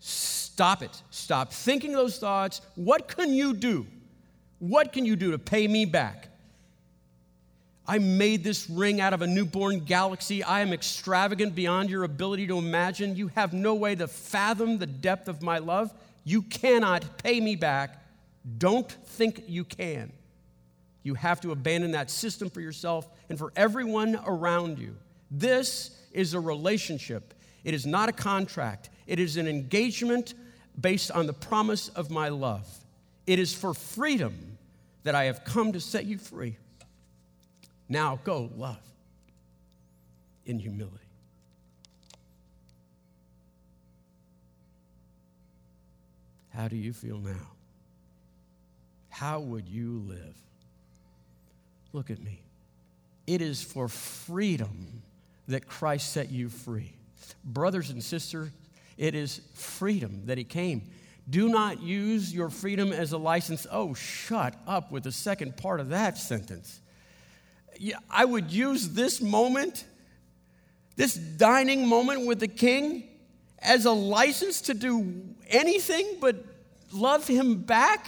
Stop 0.00 0.82
it. 0.82 1.02
Stop 1.10 1.52
thinking 1.52 1.92
those 1.92 2.18
thoughts. 2.18 2.60
What 2.74 3.08
can 3.08 3.32
you 3.32 3.54
do? 3.54 3.86
What 4.58 4.92
can 4.92 5.04
you 5.04 5.14
do 5.14 5.30
to 5.32 5.38
pay 5.38 5.68
me 5.68 5.84
back? 5.84 6.28
I 7.86 7.98
made 7.98 8.42
this 8.42 8.70
ring 8.70 9.00
out 9.00 9.12
of 9.12 9.20
a 9.20 9.26
newborn 9.26 9.80
galaxy. 9.80 10.42
I 10.42 10.60
am 10.60 10.72
extravagant 10.72 11.54
beyond 11.54 11.90
your 11.90 12.04
ability 12.04 12.46
to 12.46 12.56
imagine. 12.56 13.14
You 13.14 13.28
have 13.28 13.52
no 13.52 13.74
way 13.74 13.94
to 13.94 14.08
fathom 14.08 14.78
the 14.78 14.86
depth 14.86 15.28
of 15.28 15.42
my 15.42 15.58
love. 15.58 15.92
You 16.24 16.42
cannot 16.42 17.18
pay 17.18 17.40
me 17.40 17.56
back. 17.56 18.02
Don't 18.56 18.90
think 18.90 19.44
you 19.46 19.64
can. 19.64 20.12
You 21.02 21.12
have 21.14 21.42
to 21.42 21.52
abandon 21.52 21.90
that 21.90 22.10
system 22.10 22.48
for 22.48 22.62
yourself 22.62 23.06
and 23.28 23.38
for 23.38 23.52
everyone 23.54 24.18
around 24.24 24.78
you. 24.78 24.96
This 25.30 25.90
is 26.12 26.34
a 26.34 26.40
relationship, 26.40 27.34
it 27.64 27.74
is 27.74 27.86
not 27.86 28.08
a 28.08 28.12
contract, 28.12 28.90
it 29.06 29.18
is 29.18 29.36
an 29.36 29.48
engagement 29.48 30.34
based 30.80 31.10
on 31.10 31.26
the 31.26 31.32
promise 31.32 31.88
of 31.88 32.10
my 32.10 32.28
love. 32.28 32.68
It 33.26 33.38
is 33.38 33.54
for 33.54 33.74
freedom 33.74 34.58
that 35.04 35.14
I 35.14 35.24
have 35.24 35.44
come 35.44 35.72
to 35.72 35.80
set 35.80 36.04
you 36.04 36.18
free. 36.18 36.56
Now 37.88 38.18
go 38.24 38.50
love 38.56 38.80
in 40.46 40.58
humility. 40.58 40.98
How 46.54 46.68
do 46.68 46.76
you 46.76 46.92
feel 46.92 47.18
now? 47.18 47.48
How 49.10 49.40
would 49.40 49.68
you 49.68 50.02
live? 50.06 50.36
Look 51.92 52.10
at 52.10 52.20
me. 52.22 52.42
It 53.26 53.40
is 53.40 53.62
for 53.62 53.88
freedom 53.88 55.03
that 55.48 55.66
Christ 55.66 56.12
set 56.12 56.30
you 56.30 56.48
free. 56.48 56.94
Brothers 57.44 57.90
and 57.90 58.02
sisters, 58.02 58.50
it 58.96 59.14
is 59.14 59.40
freedom 59.54 60.22
that 60.26 60.38
He 60.38 60.44
came. 60.44 60.82
Do 61.28 61.48
not 61.48 61.80
use 61.80 62.34
your 62.34 62.50
freedom 62.50 62.92
as 62.92 63.12
a 63.12 63.18
license. 63.18 63.66
Oh, 63.70 63.94
shut 63.94 64.54
up 64.66 64.92
with 64.92 65.04
the 65.04 65.12
second 65.12 65.56
part 65.56 65.80
of 65.80 65.88
that 65.88 66.18
sentence. 66.18 66.80
I 68.10 68.24
would 68.24 68.52
use 68.52 68.90
this 68.90 69.20
moment, 69.20 69.84
this 70.96 71.14
dining 71.14 71.88
moment 71.88 72.26
with 72.26 72.40
the 72.40 72.48
king, 72.48 73.08
as 73.58 73.86
a 73.86 73.90
license 73.90 74.60
to 74.62 74.74
do 74.74 75.24
anything 75.48 76.18
but 76.20 76.44
love 76.92 77.26
him 77.26 77.62
back. 77.62 78.06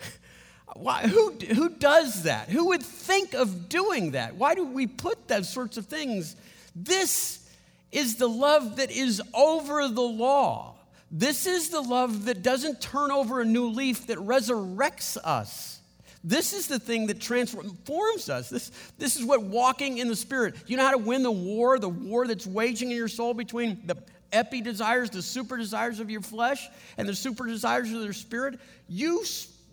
Why, 0.76 1.02
who, 1.08 1.32
who 1.32 1.70
does 1.70 2.24
that? 2.24 2.50
Who 2.50 2.66
would 2.68 2.82
think 2.82 3.32
of 3.34 3.68
doing 3.68 4.12
that? 4.12 4.36
Why 4.36 4.54
do 4.54 4.64
we 4.64 4.86
put 4.86 5.26
those 5.26 5.48
sorts 5.48 5.78
of 5.78 5.86
things 5.86 6.36
this 6.74 7.48
is 7.90 8.16
the 8.16 8.28
love 8.28 8.76
that 8.76 8.90
is 8.90 9.22
over 9.34 9.88
the 9.88 10.00
law. 10.00 10.74
This 11.10 11.46
is 11.46 11.70
the 11.70 11.80
love 11.80 12.26
that 12.26 12.42
doesn't 12.42 12.80
turn 12.80 13.10
over 13.10 13.40
a 13.40 13.44
new 13.44 13.68
leaf, 13.68 14.08
that 14.08 14.18
resurrects 14.18 15.16
us. 15.16 15.80
This 16.22 16.52
is 16.52 16.68
the 16.68 16.78
thing 16.78 17.06
that 17.06 17.20
transforms 17.20 18.28
us. 18.28 18.50
This, 18.50 18.70
this 18.98 19.16
is 19.16 19.24
what 19.24 19.42
walking 19.42 19.98
in 19.98 20.08
the 20.08 20.16
Spirit. 20.16 20.56
You 20.66 20.76
know 20.76 20.84
how 20.84 20.90
to 20.90 20.98
win 20.98 21.22
the 21.22 21.32
war, 21.32 21.78
the 21.78 21.88
war 21.88 22.26
that's 22.26 22.46
waging 22.46 22.90
in 22.90 22.96
your 22.96 23.08
soul 23.08 23.32
between 23.34 23.80
the 23.86 23.96
epi 24.32 24.60
desires, 24.60 25.10
the 25.10 25.22
super 25.22 25.56
desires 25.56 26.00
of 26.00 26.10
your 26.10 26.20
flesh, 26.20 26.68
and 26.98 27.08
the 27.08 27.14
super 27.14 27.46
desires 27.46 27.90
of 27.92 28.02
your 28.02 28.12
spirit? 28.12 28.58
You, 28.88 29.24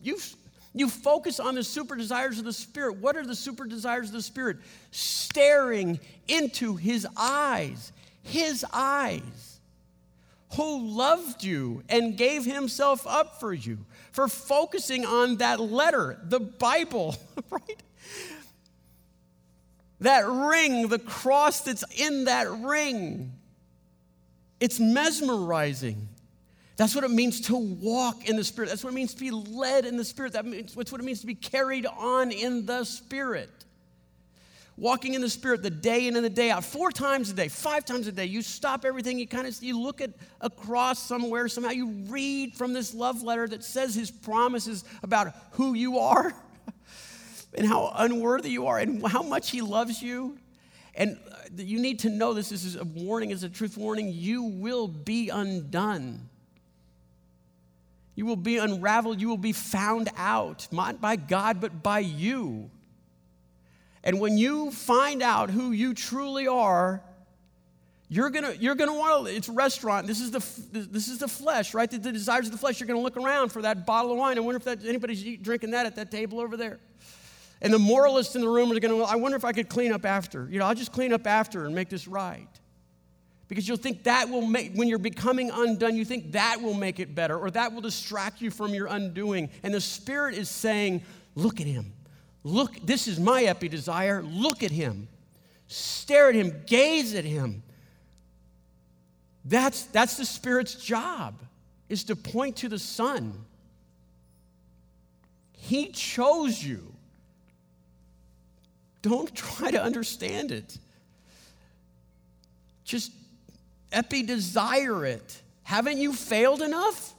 you 0.02 0.18
you 0.76 0.90
focus 0.90 1.40
on 1.40 1.56
the 1.56 1.64
super 1.64 1.96
desires 1.96 2.38
of 2.38 2.44
the 2.44 2.54
Spirit. 2.54 2.98
What 2.98 3.16
are 3.16 3.26
the 3.26 3.34
super 3.34 3.66
desires 3.66 4.08
of 4.08 4.14
the 4.14 4.22
Spirit? 4.22 4.58
Staring 4.92 6.02
into 6.28 6.76
His 6.76 7.08
eyes, 7.16 7.94
His 8.22 8.66
eyes, 8.74 9.60
who 10.58 10.86
loved 10.86 11.46
you 11.46 11.82
and 11.88 12.18
gave 12.18 12.44
Himself 12.44 13.08
up 13.08 13.40
for 13.40 13.54
you, 13.54 13.78
for 14.12 14.28
focusing 14.28 15.06
on 15.06 15.38
that 15.38 15.62
letter, 15.62 16.20
the 16.24 16.42
Bible, 16.42 17.16
right? 17.50 17.84
That 20.02 20.28
ring, 20.28 20.90
the 20.90 21.00
cross 21.00 21.62
that's 21.62 21.86
in 21.98 22.26
that 22.26 22.52
ring. 22.52 23.32
It's 24.60 24.78
mesmerizing. 24.78 26.10
That's 26.78 26.94
what 26.94 27.06
it 27.06 27.12
means 27.12 27.42
to 27.42 27.56
walk 27.56 28.28
in 28.28 28.36
the 28.36 28.44
Spirit. 28.44 28.70
That's 28.70 28.84
what 28.84 28.92
it 28.92 28.96
means 28.96 29.14
to 29.14 29.20
be 29.20 29.32
led 29.32 29.86
in 29.86 29.96
the 29.96 30.04
Spirit. 30.04 30.34
That's 30.34 30.76
what 30.76 31.02
it 31.02 31.04
means 31.04 31.22
to 31.22 31.28
be 31.28 31.36
carried 31.36 31.86
on 31.86 32.32
in 32.32 32.66
the 32.66 32.84
Spirit. 32.84 33.50
Walking 34.78 35.14
in 35.14 35.22
the 35.22 35.30
Spirit 35.30 35.64
the 35.64 35.70
day 35.70 36.06
in 36.06 36.18
and 36.18 36.26
the 36.26 36.30
day 36.30 36.52
out, 36.52 36.66
four 36.66 36.92
times 36.92 37.30
a 37.30 37.34
day, 37.34 37.48
five 37.48 37.86
times 37.86 38.08
a 38.08 38.12
day. 38.12 38.26
You 38.26 38.42
stop 38.42 38.84
everything, 38.84 39.18
you 39.18 39.26
kind 39.26 39.48
of 39.48 39.64
you 39.64 39.80
look 39.80 40.02
at 40.02 40.10
across 40.42 41.00
somewhere, 41.00 41.48
somehow 41.48 41.70
you 41.70 41.92
read 42.10 42.56
from 42.56 42.74
this 42.74 42.94
love 42.94 43.24
letter 43.24 43.48
that 43.48 43.64
says 43.64 43.96
his 43.96 44.12
promises 44.12 44.84
about 45.02 45.34
who 45.52 45.76
you 45.76 46.00
are 46.00 46.34
and 47.54 47.66
how 47.66 47.94
unworthy 47.96 48.50
you 48.50 48.68
are 48.68 48.80
and 48.80 49.06
how 49.08 49.24
much 49.24 49.50
he 49.50 49.62
loves 49.62 50.02
you. 50.02 50.38
And 50.94 51.18
uh, 51.32 51.36
you 51.56 51.80
need 51.80 52.00
to 52.00 52.10
know 52.10 52.34
this, 52.34 52.50
this 52.50 52.66
is 52.66 52.76
a 52.76 52.84
warning, 52.84 53.32
is 53.32 53.44
a 53.44 53.50
truth 53.50 53.78
warning. 53.78 54.12
You 54.12 54.44
will 54.44 54.90
be 54.90 55.30
undone 55.30 56.30
you 58.16 58.26
will 58.26 58.38
be 58.38 58.58
unraveled. 58.58 59.20
You 59.20 59.28
will 59.28 59.38
be 59.38 59.52
found 59.52 60.10
out, 60.16 60.68
not 60.72 61.02
by 61.02 61.18
God, 61.18 61.60
but 61.60 61.84
by 61.84 62.00
you. 62.00 62.72
And 64.04 64.20
when 64.20 64.38
you 64.38 64.72
find 64.72 65.22
out 65.22 65.50
who 65.50 65.72
you 65.72 65.94
truly 65.94 66.48
are, 66.48 67.04
you're 68.08 68.30
gonna 68.30 68.54
you're 68.60 68.76
gonna 68.76 68.94
want 68.94 69.28
to. 69.28 69.36
It's 69.36 69.50
restaurant. 69.50 70.06
This 70.06 70.22
is 70.22 70.32
the 70.32 70.40
this 70.72 71.08
is 71.08 71.18
the 71.18 71.28
flesh, 71.28 71.74
right? 71.74 71.90
The, 71.90 71.98
the 71.98 72.12
desires 72.12 72.46
of 72.46 72.52
the 72.52 72.58
flesh. 72.58 72.80
You're 72.80 72.88
gonna 72.88 73.00
look 73.00 73.18
around 73.18 73.50
for 73.50 73.64
that 73.64 73.86
bottle 73.86 74.12
of 74.12 74.18
wine. 74.18 74.38
I 74.38 74.42
wonder 74.42 74.58
if 74.58 74.64
that, 74.66 74.86
anybody's 74.86 75.38
drinking 75.40 75.72
that 75.72 75.88
at 75.88 75.96
that 75.96 76.12
table 76.12 76.40
over 76.40 76.56
there. 76.56 76.80
And 77.62 77.74
the 77.74 77.80
moralists 77.80 78.36
in 78.36 78.42
the 78.42 78.48
room 78.48 78.72
are 78.72 78.80
gonna. 78.80 79.04
I 79.04 79.16
wonder 79.16 79.36
if 79.36 79.44
I 79.44 79.54
could 79.54 79.70
clean 79.70 79.92
up 79.92 80.06
after. 80.06 80.48
You 80.52 80.60
know, 80.60 80.66
I'll 80.66 80.76
just 80.76 80.92
clean 80.92 81.12
up 81.12 81.26
after 81.26 81.66
and 81.66 81.74
make 81.74 81.90
this 81.90 82.08
right. 82.08 82.48
Because 83.48 83.68
you'll 83.68 83.78
think 83.78 84.04
that 84.04 84.30
will 84.30 84.42
make, 84.42 84.74
when 84.74 84.88
you're 84.88 84.98
becoming 84.98 85.52
undone, 85.52 85.96
you 85.96 86.04
think 86.06 86.32
that 86.32 86.62
will 86.62 86.74
make 86.74 87.00
it 87.00 87.14
better 87.14 87.38
or 87.38 87.52
that 87.52 87.74
will 87.74 87.82
distract 87.82 88.42
you 88.42 88.50
from 88.50 88.74
your 88.74 88.88
undoing. 88.88 89.50
And 89.62 89.74
the 89.74 89.82
Spirit 89.82 90.36
is 90.36 90.50
saying, 90.50 91.04
Look 91.36 91.60
at 91.60 91.68
him. 91.68 91.94
Look, 92.44 92.76
this 92.86 93.08
is 93.08 93.20
my 93.20 93.44
epi 93.44 93.68
desire. 93.68 94.24
Look 94.24 94.64
at 94.64 94.72
him. 94.72 95.08
Stare 95.68 96.30
at 96.30 96.36
him. 96.36 96.62
Gaze 96.66 97.14
at 97.14 97.26
him. 97.26 97.62
That's, 99.44 99.84
that's 99.86 100.18
the 100.18 100.26
Spirit's 100.26 100.76
job, 100.76 101.36
is 101.90 102.06
to 102.06 102.16
point 102.16 102.58
to 102.58 102.70
the 102.70 102.80
Son. 102.80 103.34
He 105.54 105.90
chose 105.90 106.64
you. 106.64 106.94
Don't 109.02 109.34
try 109.36 109.72
to 109.72 109.82
understand 109.82 110.52
it. 110.52 110.78
Just 112.84 113.12
epi 113.96 114.22
desire 114.22 115.06
it. 115.06 115.42
Haven't 115.64 115.98
you 115.98 116.14
failed 116.14 116.62
enough? 116.62 117.14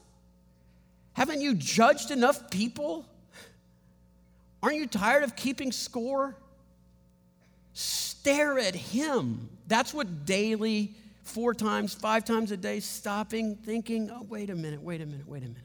Haven't 1.15 1.41
you 1.41 1.55
judged 1.55 2.11
enough 2.11 2.51
people? 2.51 3.07
Aren't 4.63 4.77
you 4.77 4.87
tired 4.87 5.25
of 5.25 5.35
keeping 5.35 5.73
score? 5.73 6.37
Stare 7.73 8.59
at 8.59 8.75
Him. 8.75 9.49
That's 9.67 9.95
what 9.95 10.27
daily, 10.27 10.95
four 11.23 11.55
times, 11.55 11.95
five 11.95 12.25
times 12.25 12.53
a 12.53 12.57
day, 12.57 12.81
stopping, 12.81 13.57
thinking, 13.57 14.11
oh, 14.11 14.27
wait 14.29 14.51
a 14.51 14.55
minute, 14.55 14.83
wait 14.83 15.01
a 15.01 15.07
minute, 15.07 15.27
wait 15.27 15.43
a 15.43 15.47
minute. 15.47 15.63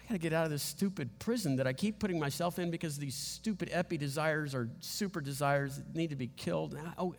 I 0.00 0.08
got 0.08 0.14
to 0.14 0.18
get 0.18 0.32
out 0.32 0.44
of 0.44 0.50
this 0.50 0.62
stupid 0.62 1.18
prison 1.18 1.56
that 1.56 1.66
I 1.66 1.72
keep 1.72 1.98
putting 1.98 2.18
myself 2.18 2.58
in 2.58 2.70
because 2.70 2.98
these 2.98 3.14
stupid 3.14 3.70
epi 3.72 3.96
desires 3.96 4.54
are 4.54 4.68
super 4.80 5.20
desires 5.20 5.76
that 5.76 5.94
need 5.94 6.10
to 6.10 6.16
be 6.16 6.30
killed. 6.36 6.76
Oh, 6.98 7.14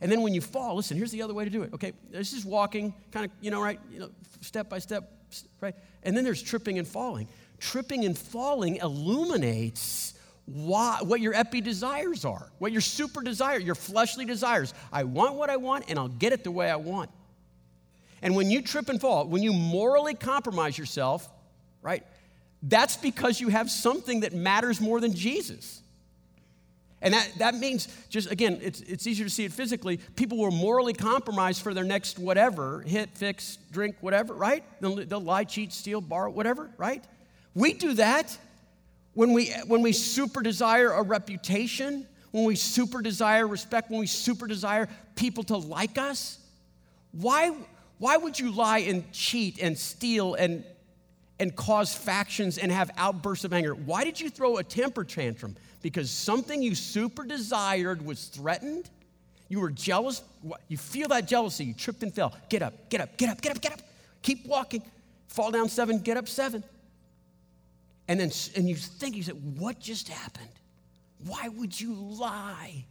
and 0.00 0.10
then 0.10 0.22
when 0.22 0.34
you 0.34 0.40
fall, 0.40 0.76
listen, 0.76 0.96
here's 0.96 1.10
the 1.10 1.22
other 1.22 1.34
way 1.34 1.44
to 1.44 1.50
do 1.50 1.62
it. 1.62 1.72
Okay, 1.74 1.92
this 2.10 2.32
is 2.32 2.44
walking, 2.44 2.94
kind 3.10 3.26
of, 3.26 3.32
you 3.40 3.50
know, 3.50 3.60
right, 3.60 3.80
you 3.92 3.98
know, 3.98 4.10
step 4.40 4.68
by 4.68 4.78
step, 4.78 5.10
right? 5.60 5.74
And 6.02 6.16
then 6.16 6.24
there's 6.24 6.42
tripping 6.42 6.78
and 6.78 6.86
falling. 6.86 7.28
Tripping 7.58 8.04
and 8.04 8.16
falling 8.16 8.76
illuminates 8.76 10.14
why, 10.46 11.00
what 11.02 11.20
your 11.20 11.34
epi 11.34 11.60
desires 11.60 12.24
are, 12.24 12.48
what 12.58 12.72
your 12.72 12.80
super 12.80 13.22
desire, 13.22 13.58
your 13.58 13.74
fleshly 13.74 14.24
desires. 14.24 14.72
I 14.92 15.04
want 15.04 15.34
what 15.34 15.50
I 15.50 15.56
want, 15.56 15.86
and 15.88 15.98
I'll 15.98 16.08
get 16.08 16.32
it 16.32 16.44
the 16.44 16.50
way 16.50 16.70
I 16.70 16.76
want. 16.76 17.10
And 18.22 18.34
when 18.34 18.50
you 18.50 18.62
trip 18.62 18.88
and 18.88 19.00
fall, 19.00 19.26
when 19.26 19.42
you 19.42 19.52
morally 19.52 20.14
compromise 20.14 20.78
yourself, 20.78 21.28
right, 21.82 22.04
that's 22.62 22.96
because 22.96 23.40
you 23.40 23.48
have 23.48 23.70
something 23.70 24.20
that 24.20 24.32
matters 24.32 24.80
more 24.80 25.00
than 25.00 25.12
Jesus. 25.14 25.82
And 27.00 27.14
that, 27.14 27.30
that 27.38 27.54
means, 27.54 27.88
just 28.08 28.30
again, 28.30 28.58
it's, 28.60 28.80
it's 28.80 29.06
easier 29.06 29.24
to 29.24 29.30
see 29.30 29.44
it 29.44 29.52
physically. 29.52 29.98
People 30.16 30.38
will 30.38 30.50
morally 30.50 30.92
compromise 30.92 31.60
for 31.60 31.72
their 31.72 31.84
next 31.84 32.18
whatever 32.18 32.80
hit, 32.80 33.10
fix, 33.14 33.58
drink, 33.70 33.96
whatever, 34.00 34.34
right? 34.34 34.64
They'll, 34.80 34.96
they'll 34.96 35.20
lie, 35.20 35.44
cheat, 35.44 35.72
steal, 35.72 36.00
borrow, 36.00 36.30
whatever, 36.30 36.70
right? 36.76 37.04
We 37.54 37.74
do 37.74 37.94
that 37.94 38.36
when 39.14 39.32
we, 39.32 39.50
when 39.66 39.82
we 39.82 39.92
super 39.92 40.42
desire 40.42 40.90
a 40.90 41.02
reputation, 41.02 42.06
when 42.32 42.44
we 42.44 42.56
super 42.56 43.00
desire 43.00 43.46
respect, 43.46 43.90
when 43.90 44.00
we 44.00 44.06
super 44.06 44.46
desire 44.46 44.88
people 45.14 45.44
to 45.44 45.56
like 45.56 45.98
us. 45.98 46.38
Why, 47.12 47.56
why 47.98 48.16
would 48.16 48.38
you 48.38 48.50
lie 48.50 48.78
and 48.78 49.10
cheat 49.12 49.60
and 49.62 49.78
steal 49.78 50.34
and, 50.34 50.64
and 51.40 51.54
cause 51.54 51.94
factions 51.94 52.58
and 52.58 52.70
have 52.72 52.90
outbursts 52.96 53.44
of 53.44 53.52
anger? 53.52 53.74
Why 53.74 54.04
did 54.04 54.20
you 54.20 54.30
throw 54.30 54.56
a 54.58 54.64
temper 54.64 55.04
tantrum? 55.04 55.56
Because 55.82 56.10
something 56.10 56.62
you 56.62 56.74
super 56.74 57.24
desired 57.24 58.04
was 58.04 58.26
threatened? 58.26 58.90
You 59.48 59.60
were 59.60 59.70
jealous? 59.70 60.22
You 60.68 60.76
feel 60.76 61.08
that 61.08 61.26
jealousy, 61.26 61.64
you 61.64 61.74
tripped 61.74 62.02
and 62.02 62.12
fell. 62.12 62.34
Get 62.48 62.62
up, 62.62 62.90
get 62.90 63.00
up, 63.00 63.16
get 63.16 63.30
up, 63.30 63.40
get 63.40 63.56
up, 63.56 63.60
get 63.60 63.72
up. 63.72 63.80
Keep 64.22 64.46
walking. 64.46 64.82
Fall 65.28 65.50
down 65.50 65.68
seven, 65.68 65.98
get 65.98 66.16
up 66.16 66.28
seven. 66.28 66.64
And 68.08 68.18
then 68.18 68.30
and 68.56 68.68
you 68.68 68.74
think, 68.74 69.16
you 69.16 69.22
said, 69.22 69.58
what 69.58 69.78
just 69.78 70.08
happened? 70.08 70.48
Why 71.26 71.48
would 71.48 71.78
you 71.78 71.94
lie? 71.94 72.84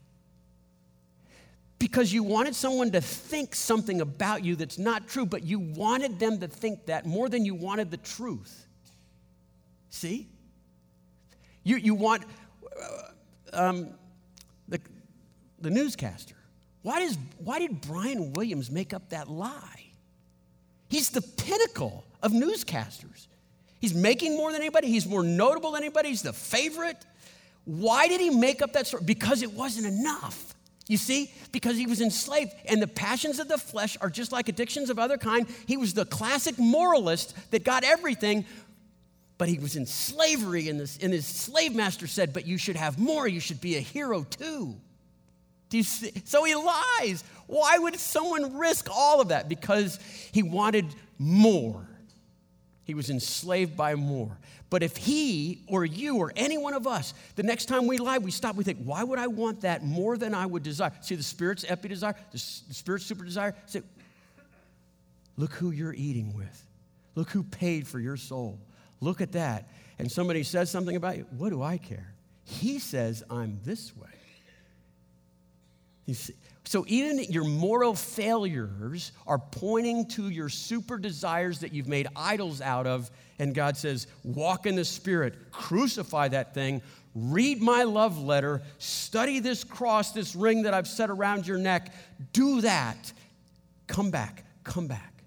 Because 1.79 2.11
you 2.11 2.23
wanted 2.23 2.55
someone 2.55 2.91
to 2.91 3.01
think 3.01 3.53
something 3.53 4.01
about 4.01 4.43
you 4.43 4.55
that's 4.55 4.77
not 4.77 5.07
true, 5.07 5.25
but 5.25 5.43
you 5.43 5.59
wanted 5.59 6.19
them 6.19 6.39
to 6.39 6.47
think 6.47 6.85
that 6.87 7.05
more 7.05 7.29
than 7.29 7.45
you 7.45 7.53
wanted 7.53 7.91
the 7.91 7.97
truth. 7.97 8.65
See? 9.89 10.27
You, 11.63 11.77
you 11.77 11.95
want 11.95 12.23
uh, 12.81 13.09
um, 13.53 13.89
the, 14.67 14.79
the 15.59 15.69
newscaster. 15.69 16.35
Why, 16.81 16.99
does, 16.99 17.17
why 17.37 17.59
did 17.59 17.81
Brian 17.81 18.33
Williams 18.33 18.71
make 18.71 18.93
up 18.93 19.09
that 19.09 19.27
lie? 19.27 19.83
He's 20.89 21.09
the 21.09 21.21
pinnacle 21.21 22.05
of 22.23 22.31
newscasters. 22.31 23.27
He's 23.79 23.93
making 23.93 24.35
more 24.35 24.51
than 24.51 24.61
anybody, 24.61 24.87
he's 24.87 25.05
more 25.05 25.23
notable 25.23 25.71
than 25.71 25.83
anybody, 25.83 26.09
he's 26.09 26.23
the 26.23 26.33
favorite. 26.33 27.05
Why 27.65 28.07
did 28.07 28.21
he 28.21 28.29
make 28.29 28.61
up 28.61 28.73
that 28.73 28.87
story? 28.87 29.03
Because 29.05 29.43
it 29.43 29.51
wasn't 29.51 29.87
enough. 29.87 30.46
You 30.87 30.97
see, 30.97 31.31
because 31.51 31.75
he 31.75 31.85
was 31.85 31.99
enslaved, 31.99 32.53
and 32.65 32.81
the 32.81 32.87
passions 32.87 33.39
of 33.39 33.49
the 33.49 33.57
flesh 33.57 33.97
are 33.99 34.09
just 34.09 34.31
like 34.31 34.47
addictions 34.47 34.89
of 34.89 34.97
other 34.97 35.17
kind. 35.17 35.45
He 35.65 35.75
was 35.75 35.93
the 35.93 36.05
classic 36.05 36.57
moralist 36.57 37.35
that 37.51 37.65
got 37.65 37.83
everything, 37.83 38.45
but 39.37 39.49
he 39.49 39.59
was 39.59 39.75
in 39.75 39.85
slavery, 39.85 40.69
and, 40.69 40.79
this, 40.79 40.97
and 41.01 41.11
his 41.11 41.25
slave 41.25 41.75
master 41.75 42.07
said, 42.07 42.31
But 42.31 42.47
you 42.47 42.57
should 42.57 42.77
have 42.77 42.97
more, 42.97 43.27
you 43.27 43.41
should 43.41 43.59
be 43.59 43.75
a 43.75 43.81
hero 43.81 44.23
too. 44.23 44.75
Do 45.69 45.77
you 45.77 45.83
see? 45.83 46.13
So 46.23 46.45
he 46.45 46.55
lies. 46.55 47.23
Why 47.47 47.77
would 47.77 47.97
someone 47.99 48.57
risk 48.57 48.87
all 48.89 49.19
of 49.19 49.29
that? 49.29 49.49
Because 49.49 49.99
he 50.31 50.43
wanted 50.43 50.85
more. 51.17 51.85
He 52.85 52.93
was 52.93 53.09
enslaved 53.09 53.75
by 53.75 53.95
more. 53.95 54.37
But 54.69 54.83
if 54.83 54.97
he 54.97 55.63
or 55.67 55.85
you 55.85 56.17
or 56.17 56.33
any 56.35 56.57
one 56.57 56.73
of 56.73 56.87
us, 56.87 57.13
the 57.35 57.43
next 57.43 57.65
time 57.65 57.87
we 57.87 57.97
lie, 57.97 58.17
we 58.17 58.31
stop, 58.31 58.55
we 58.55 58.63
think, 58.63 58.79
why 58.83 59.03
would 59.03 59.17
I 59.17 59.27
want 59.27 59.61
that 59.61 59.83
more 59.83 60.17
than 60.17 60.33
I 60.33 60.45
would 60.45 60.63
desire? 60.63 60.91
See, 61.01 61.15
the 61.15 61.23
Spirit's 61.23 61.63
epi 61.67 61.87
desire, 61.87 62.15
the, 62.31 62.37
Spirit's 62.37 63.05
super 63.05 63.23
desire. 63.23 63.55
Say, 63.65 63.81
look 65.37 65.53
who 65.53 65.71
you're 65.71 65.93
eating 65.93 66.33
with. 66.35 66.65
Look 67.15 67.29
who 67.29 67.43
paid 67.43 67.87
for 67.87 67.99
your 67.99 68.17
soul. 68.17 68.59
Look 68.99 69.21
at 69.21 69.31
that. 69.31 69.69
And 69.99 70.11
somebody 70.11 70.43
says 70.43 70.69
something 70.69 70.95
about 70.95 71.17
you. 71.17 71.25
What 71.37 71.49
do 71.49 71.63
I 71.63 71.77
care? 71.77 72.13
He 72.43 72.79
says, 72.79 73.23
I'm 73.29 73.59
this 73.63 73.95
way. 73.95 74.09
You 76.05 76.13
see, 76.13 76.33
so 76.67 76.83
even 76.89 77.23
your 77.31 77.45
moral 77.45 77.95
failures 77.95 79.13
are 79.25 79.39
pointing 79.39 80.05
to 80.09 80.27
your 80.27 80.49
super 80.49 80.97
desires 80.97 81.59
that 81.59 81.71
you've 81.71 81.87
made 81.87 82.07
idols 82.13 82.59
out 82.59 82.85
of. 82.85 83.09
And 83.39 83.55
God 83.55 83.77
says, 83.77 84.05
walk 84.25 84.65
in 84.65 84.75
the 84.75 84.83
Spirit, 84.83 85.49
crucify 85.53 86.27
that 86.27 86.53
thing, 86.53 86.81
read 87.15 87.61
my 87.61 87.83
love 87.83 88.21
letter, 88.21 88.61
study 88.79 89.39
this 89.39 89.63
cross, 89.63 90.11
this 90.11 90.35
ring 90.35 90.63
that 90.63 90.73
I've 90.73 90.89
set 90.89 91.09
around 91.09 91.47
your 91.47 91.57
neck. 91.57 91.93
Do 92.33 92.59
that. 92.59 93.13
Come 93.87 94.11
back, 94.11 94.43
come 94.65 94.87
back. 94.87 95.23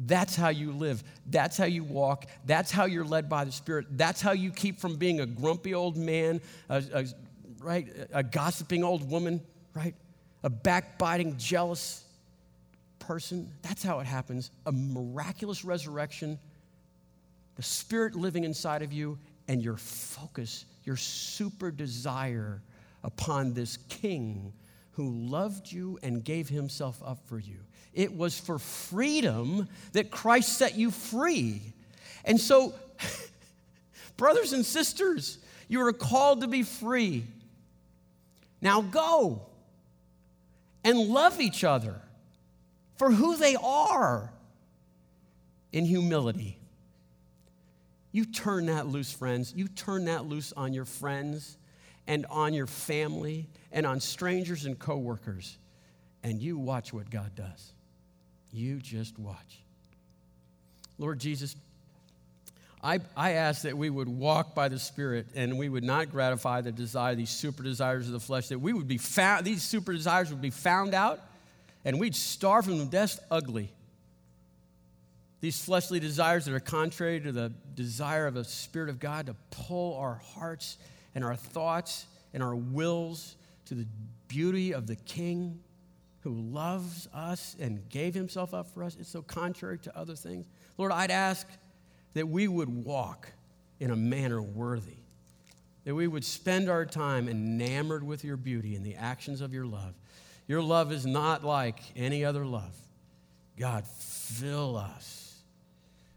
That's 0.00 0.34
how 0.34 0.48
you 0.48 0.72
live. 0.72 1.04
That's 1.26 1.56
how 1.56 1.66
you 1.66 1.84
walk. 1.84 2.26
That's 2.46 2.72
how 2.72 2.86
you're 2.86 3.04
led 3.04 3.28
by 3.28 3.44
the 3.44 3.52
Spirit. 3.52 3.86
That's 3.92 4.20
how 4.20 4.32
you 4.32 4.50
keep 4.50 4.80
from 4.80 4.96
being 4.96 5.20
a 5.20 5.26
grumpy 5.26 5.72
old 5.72 5.96
man, 5.96 6.40
a, 6.68 6.82
a 6.92 7.04
right, 7.62 7.86
a 8.12 8.24
gossiping 8.24 8.82
old 8.82 9.08
woman 9.08 9.40
right? 9.74 9.94
A 10.42 10.50
backbiting, 10.50 11.36
jealous 11.36 12.04
person. 12.98 13.50
That's 13.62 13.82
how 13.82 14.00
it 14.00 14.06
happens. 14.06 14.50
A 14.66 14.72
miraculous 14.72 15.64
resurrection, 15.64 16.38
the 17.56 17.62
Spirit 17.62 18.14
living 18.14 18.44
inside 18.44 18.82
of 18.82 18.92
you, 18.92 19.18
and 19.48 19.62
your 19.62 19.76
focus, 19.76 20.64
your 20.84 20.96
super 20.96 21.70
desire 21.70 22.62
upon 23.02 23.52
this 23.52 23.78
King 23.88 24.52
who 24.92 25.10
loved 25.10 25.70
you 25.70 25.98
and 26.02 26.22
gave 26.22 26.48
himself 26.48 27.02
up 27.04 27.18
for 27.26 27.38
you. 27.38 27.56
It 27.92 28.16
was 28.16 28.38
for 28.38 28.58
freedom 28.58 29.68
that 29.92 30.10
Christ 30.10 30.56
set 30.56 30.76
you 30.76 30.90
free. 30.90 31.60
And 32.24 32.40
so, 32.40 32.74
brothers 34.16 34.52
and 34.52 34.64
sisters, 34.64 35.38
you 35.68 35.80
are 35.80 35.92
called 35.92 36.42
to 36.42 36.46
be 36.46 36.62
free. 36.62 37.24
Now 38.60 38.82
go 38.82 39.46
and 40.84 40.98
love 40.98 41.40
each 41.40 41.64
other 41.64 42.00
for 42.96 43.10
who 43.10 43.36
they 43.36 43.56
are 43.56 44.32
in 45.72 45.84
humility. 45.84 46.58
You 48.12 48.24
turn 48.24 48.66
that 48.66 48.86
loose, 48.86 49.12
friends. 49.12 49.52
You 49.54 49.68
turn 49.68 50.06
that 50.06 50.26
loose 50.26 50.52
on 50.52 50.72
your 50.72 50.84
friends 50.84 51.56
and 52.06 52.26
on 52.26 52.54
your 52.54 52.66
family 52.66 53.48
and 53.70 53.86
on 53.86 54.00
strangers 54.00 54.64
and 54.64 54.78
coworkers, 54.78 55.58
and 56.24 56.42
you 56.42 56.58
watch 56.58 56.92
what 56.92 57.08
God 57.08 57.34
does. 57.36 57.72
You 58.52 58.78
just 58.78 59.18
watch. 59.18 59.62
Lord 60.98 61.20
Jesus, 61.20 61.54
I, 62.82 63.00
I 63.16 63.32
ask 63.32 63.62
that 63.62 63.76
we 63.76 63.90
would 63.90 64.08
walk 64.08 64.54
by 64.54 64.68
the 64.68 64.78
Spirit 64.78 65.26
and 65.34 65.58
we 65.58 65.68
would 65.68 65.84
not 65.84 66.10
gratify 66.10 66.62
the 66.62 66.72
desire, 66.72 67.14
these 67.14 67.30
super 67.30 67.62
desires 67.62 68.06
of 68.06 68.12
the 68.12 68.20
flesh, 68.20 68.48
that 68.48 68.58
we 68.58 68.72
would 68.72 68.88
be 68.88 68.96
found, 68.96 69.44
these 69.44 69.62
super 69.62 69.92
desires 69.92 70.30
would 70.30 70.40
be 70.40 70.50
found 70.50 70.94
out 70.94 71.20
and 71.84 72.00
we'd 72.00 72.14
starve 72.14 72.66
them 72.66 72.78
to 72.78 72.86
death 72.86 73.20
ugly. 73.30 73.70
These 75.40 75.62
fleshly 75.62 76.00
desires 76.00 76.44
that 76.44 76.54
are 76.54 76.60
contrary 76.60 77.20
to 77.20 77.32
the 77.32 77.52
desire 77.74 78.26
of 78.26 78.34
the 78.34 78.44
Spirit 78.44 78.88
of 78.88 78.98
God 78.98 79.26
to 79.26 79.36
pull 79.50 79.96
our 79.96 80.20
hearts 80.34 80.78
and 81.14 81.24
our 81.24 81.36
thoughts 81.36 82.06
and 82.32 82.42
our 82.42 82.54
wills 82.54 83.36
to 83.66 83.74
the 83.74 83.86
beauty 84.28 84.72
of 84.72 84.86
the 84.86 84.96
King 84.96 85.60
who 86.20 86.32
loves 86.32 87.08
us 87.14 87.56
and 87.58 87.88
gave 87.88 88.14
himself 88.14 88.52
up 88.52 88.66
for 88.72 88.84
us. 88.84 88.96
It's 89.00 89.08
so 89.08 89.22
contrary 89.22 89.78
to 89.78 89.98
other 89.98 90.14
things. 90.14 90.46
Lord, 90.76 90.92
I'd 90.92 91.10
ask 91.10 91.46
that 92.14 92.28
we 92.28 92.48
would 92.48 92.68
walk 92.68 93.32
in 93.78 93.90
a 93.90 93.96
manner 93.96 94.42
worthy, 94.42 94.98
that 95.84 95.94
we 95.94 96.06
would 96.06 96.24
spend 96.24 96.68
our 96.68 96.84
time 96.84 97.28
enamored 97.28 98.02
with 98.02 98.24
your 98.24 98.36
beauty 98.36 98.74
and 98.74 98.84
the 98.84 98.94
actions 98.94 99.40
of 99.40 99.52
your 99.52 99.66
love. 99.66 99.94
Your 100.46 100.62
love 100.62 100.92
is 100.92 101.06
not 101.06 101.44
like 101.44 101.80
any 101.96 102.24
other 102.24 102.44
love. 102.44 102.76
God, 103.58 103.86
fill 103.86 104.76
us 104.76 105.38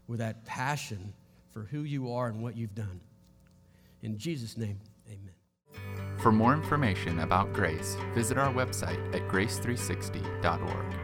with 0.07 0.19
that 0.19 0.45
passion 0.45 1.13
for 1.51 1.61
who 1.63 1.81
you 1.81 2.13
are 2.13 2.27
and 2.27 2.41
what 2.41 2.57
you've 2.57 2.75
done. 2.75 2.99
In 4.01 4.17
Jesus' 4.17 4.57
name, 4.57 4.79
amen. 5.07 5.33
For 6.17 6.31
more 6.31 6.53
information 6.53 7.19
about 7.19 7.53
Grace, 7.53 7.95
visit 8.13 8.37
our 8.37 8.51
website 8.51 9.13
at 9.15 9.27
grace360.org. 9.29 11.02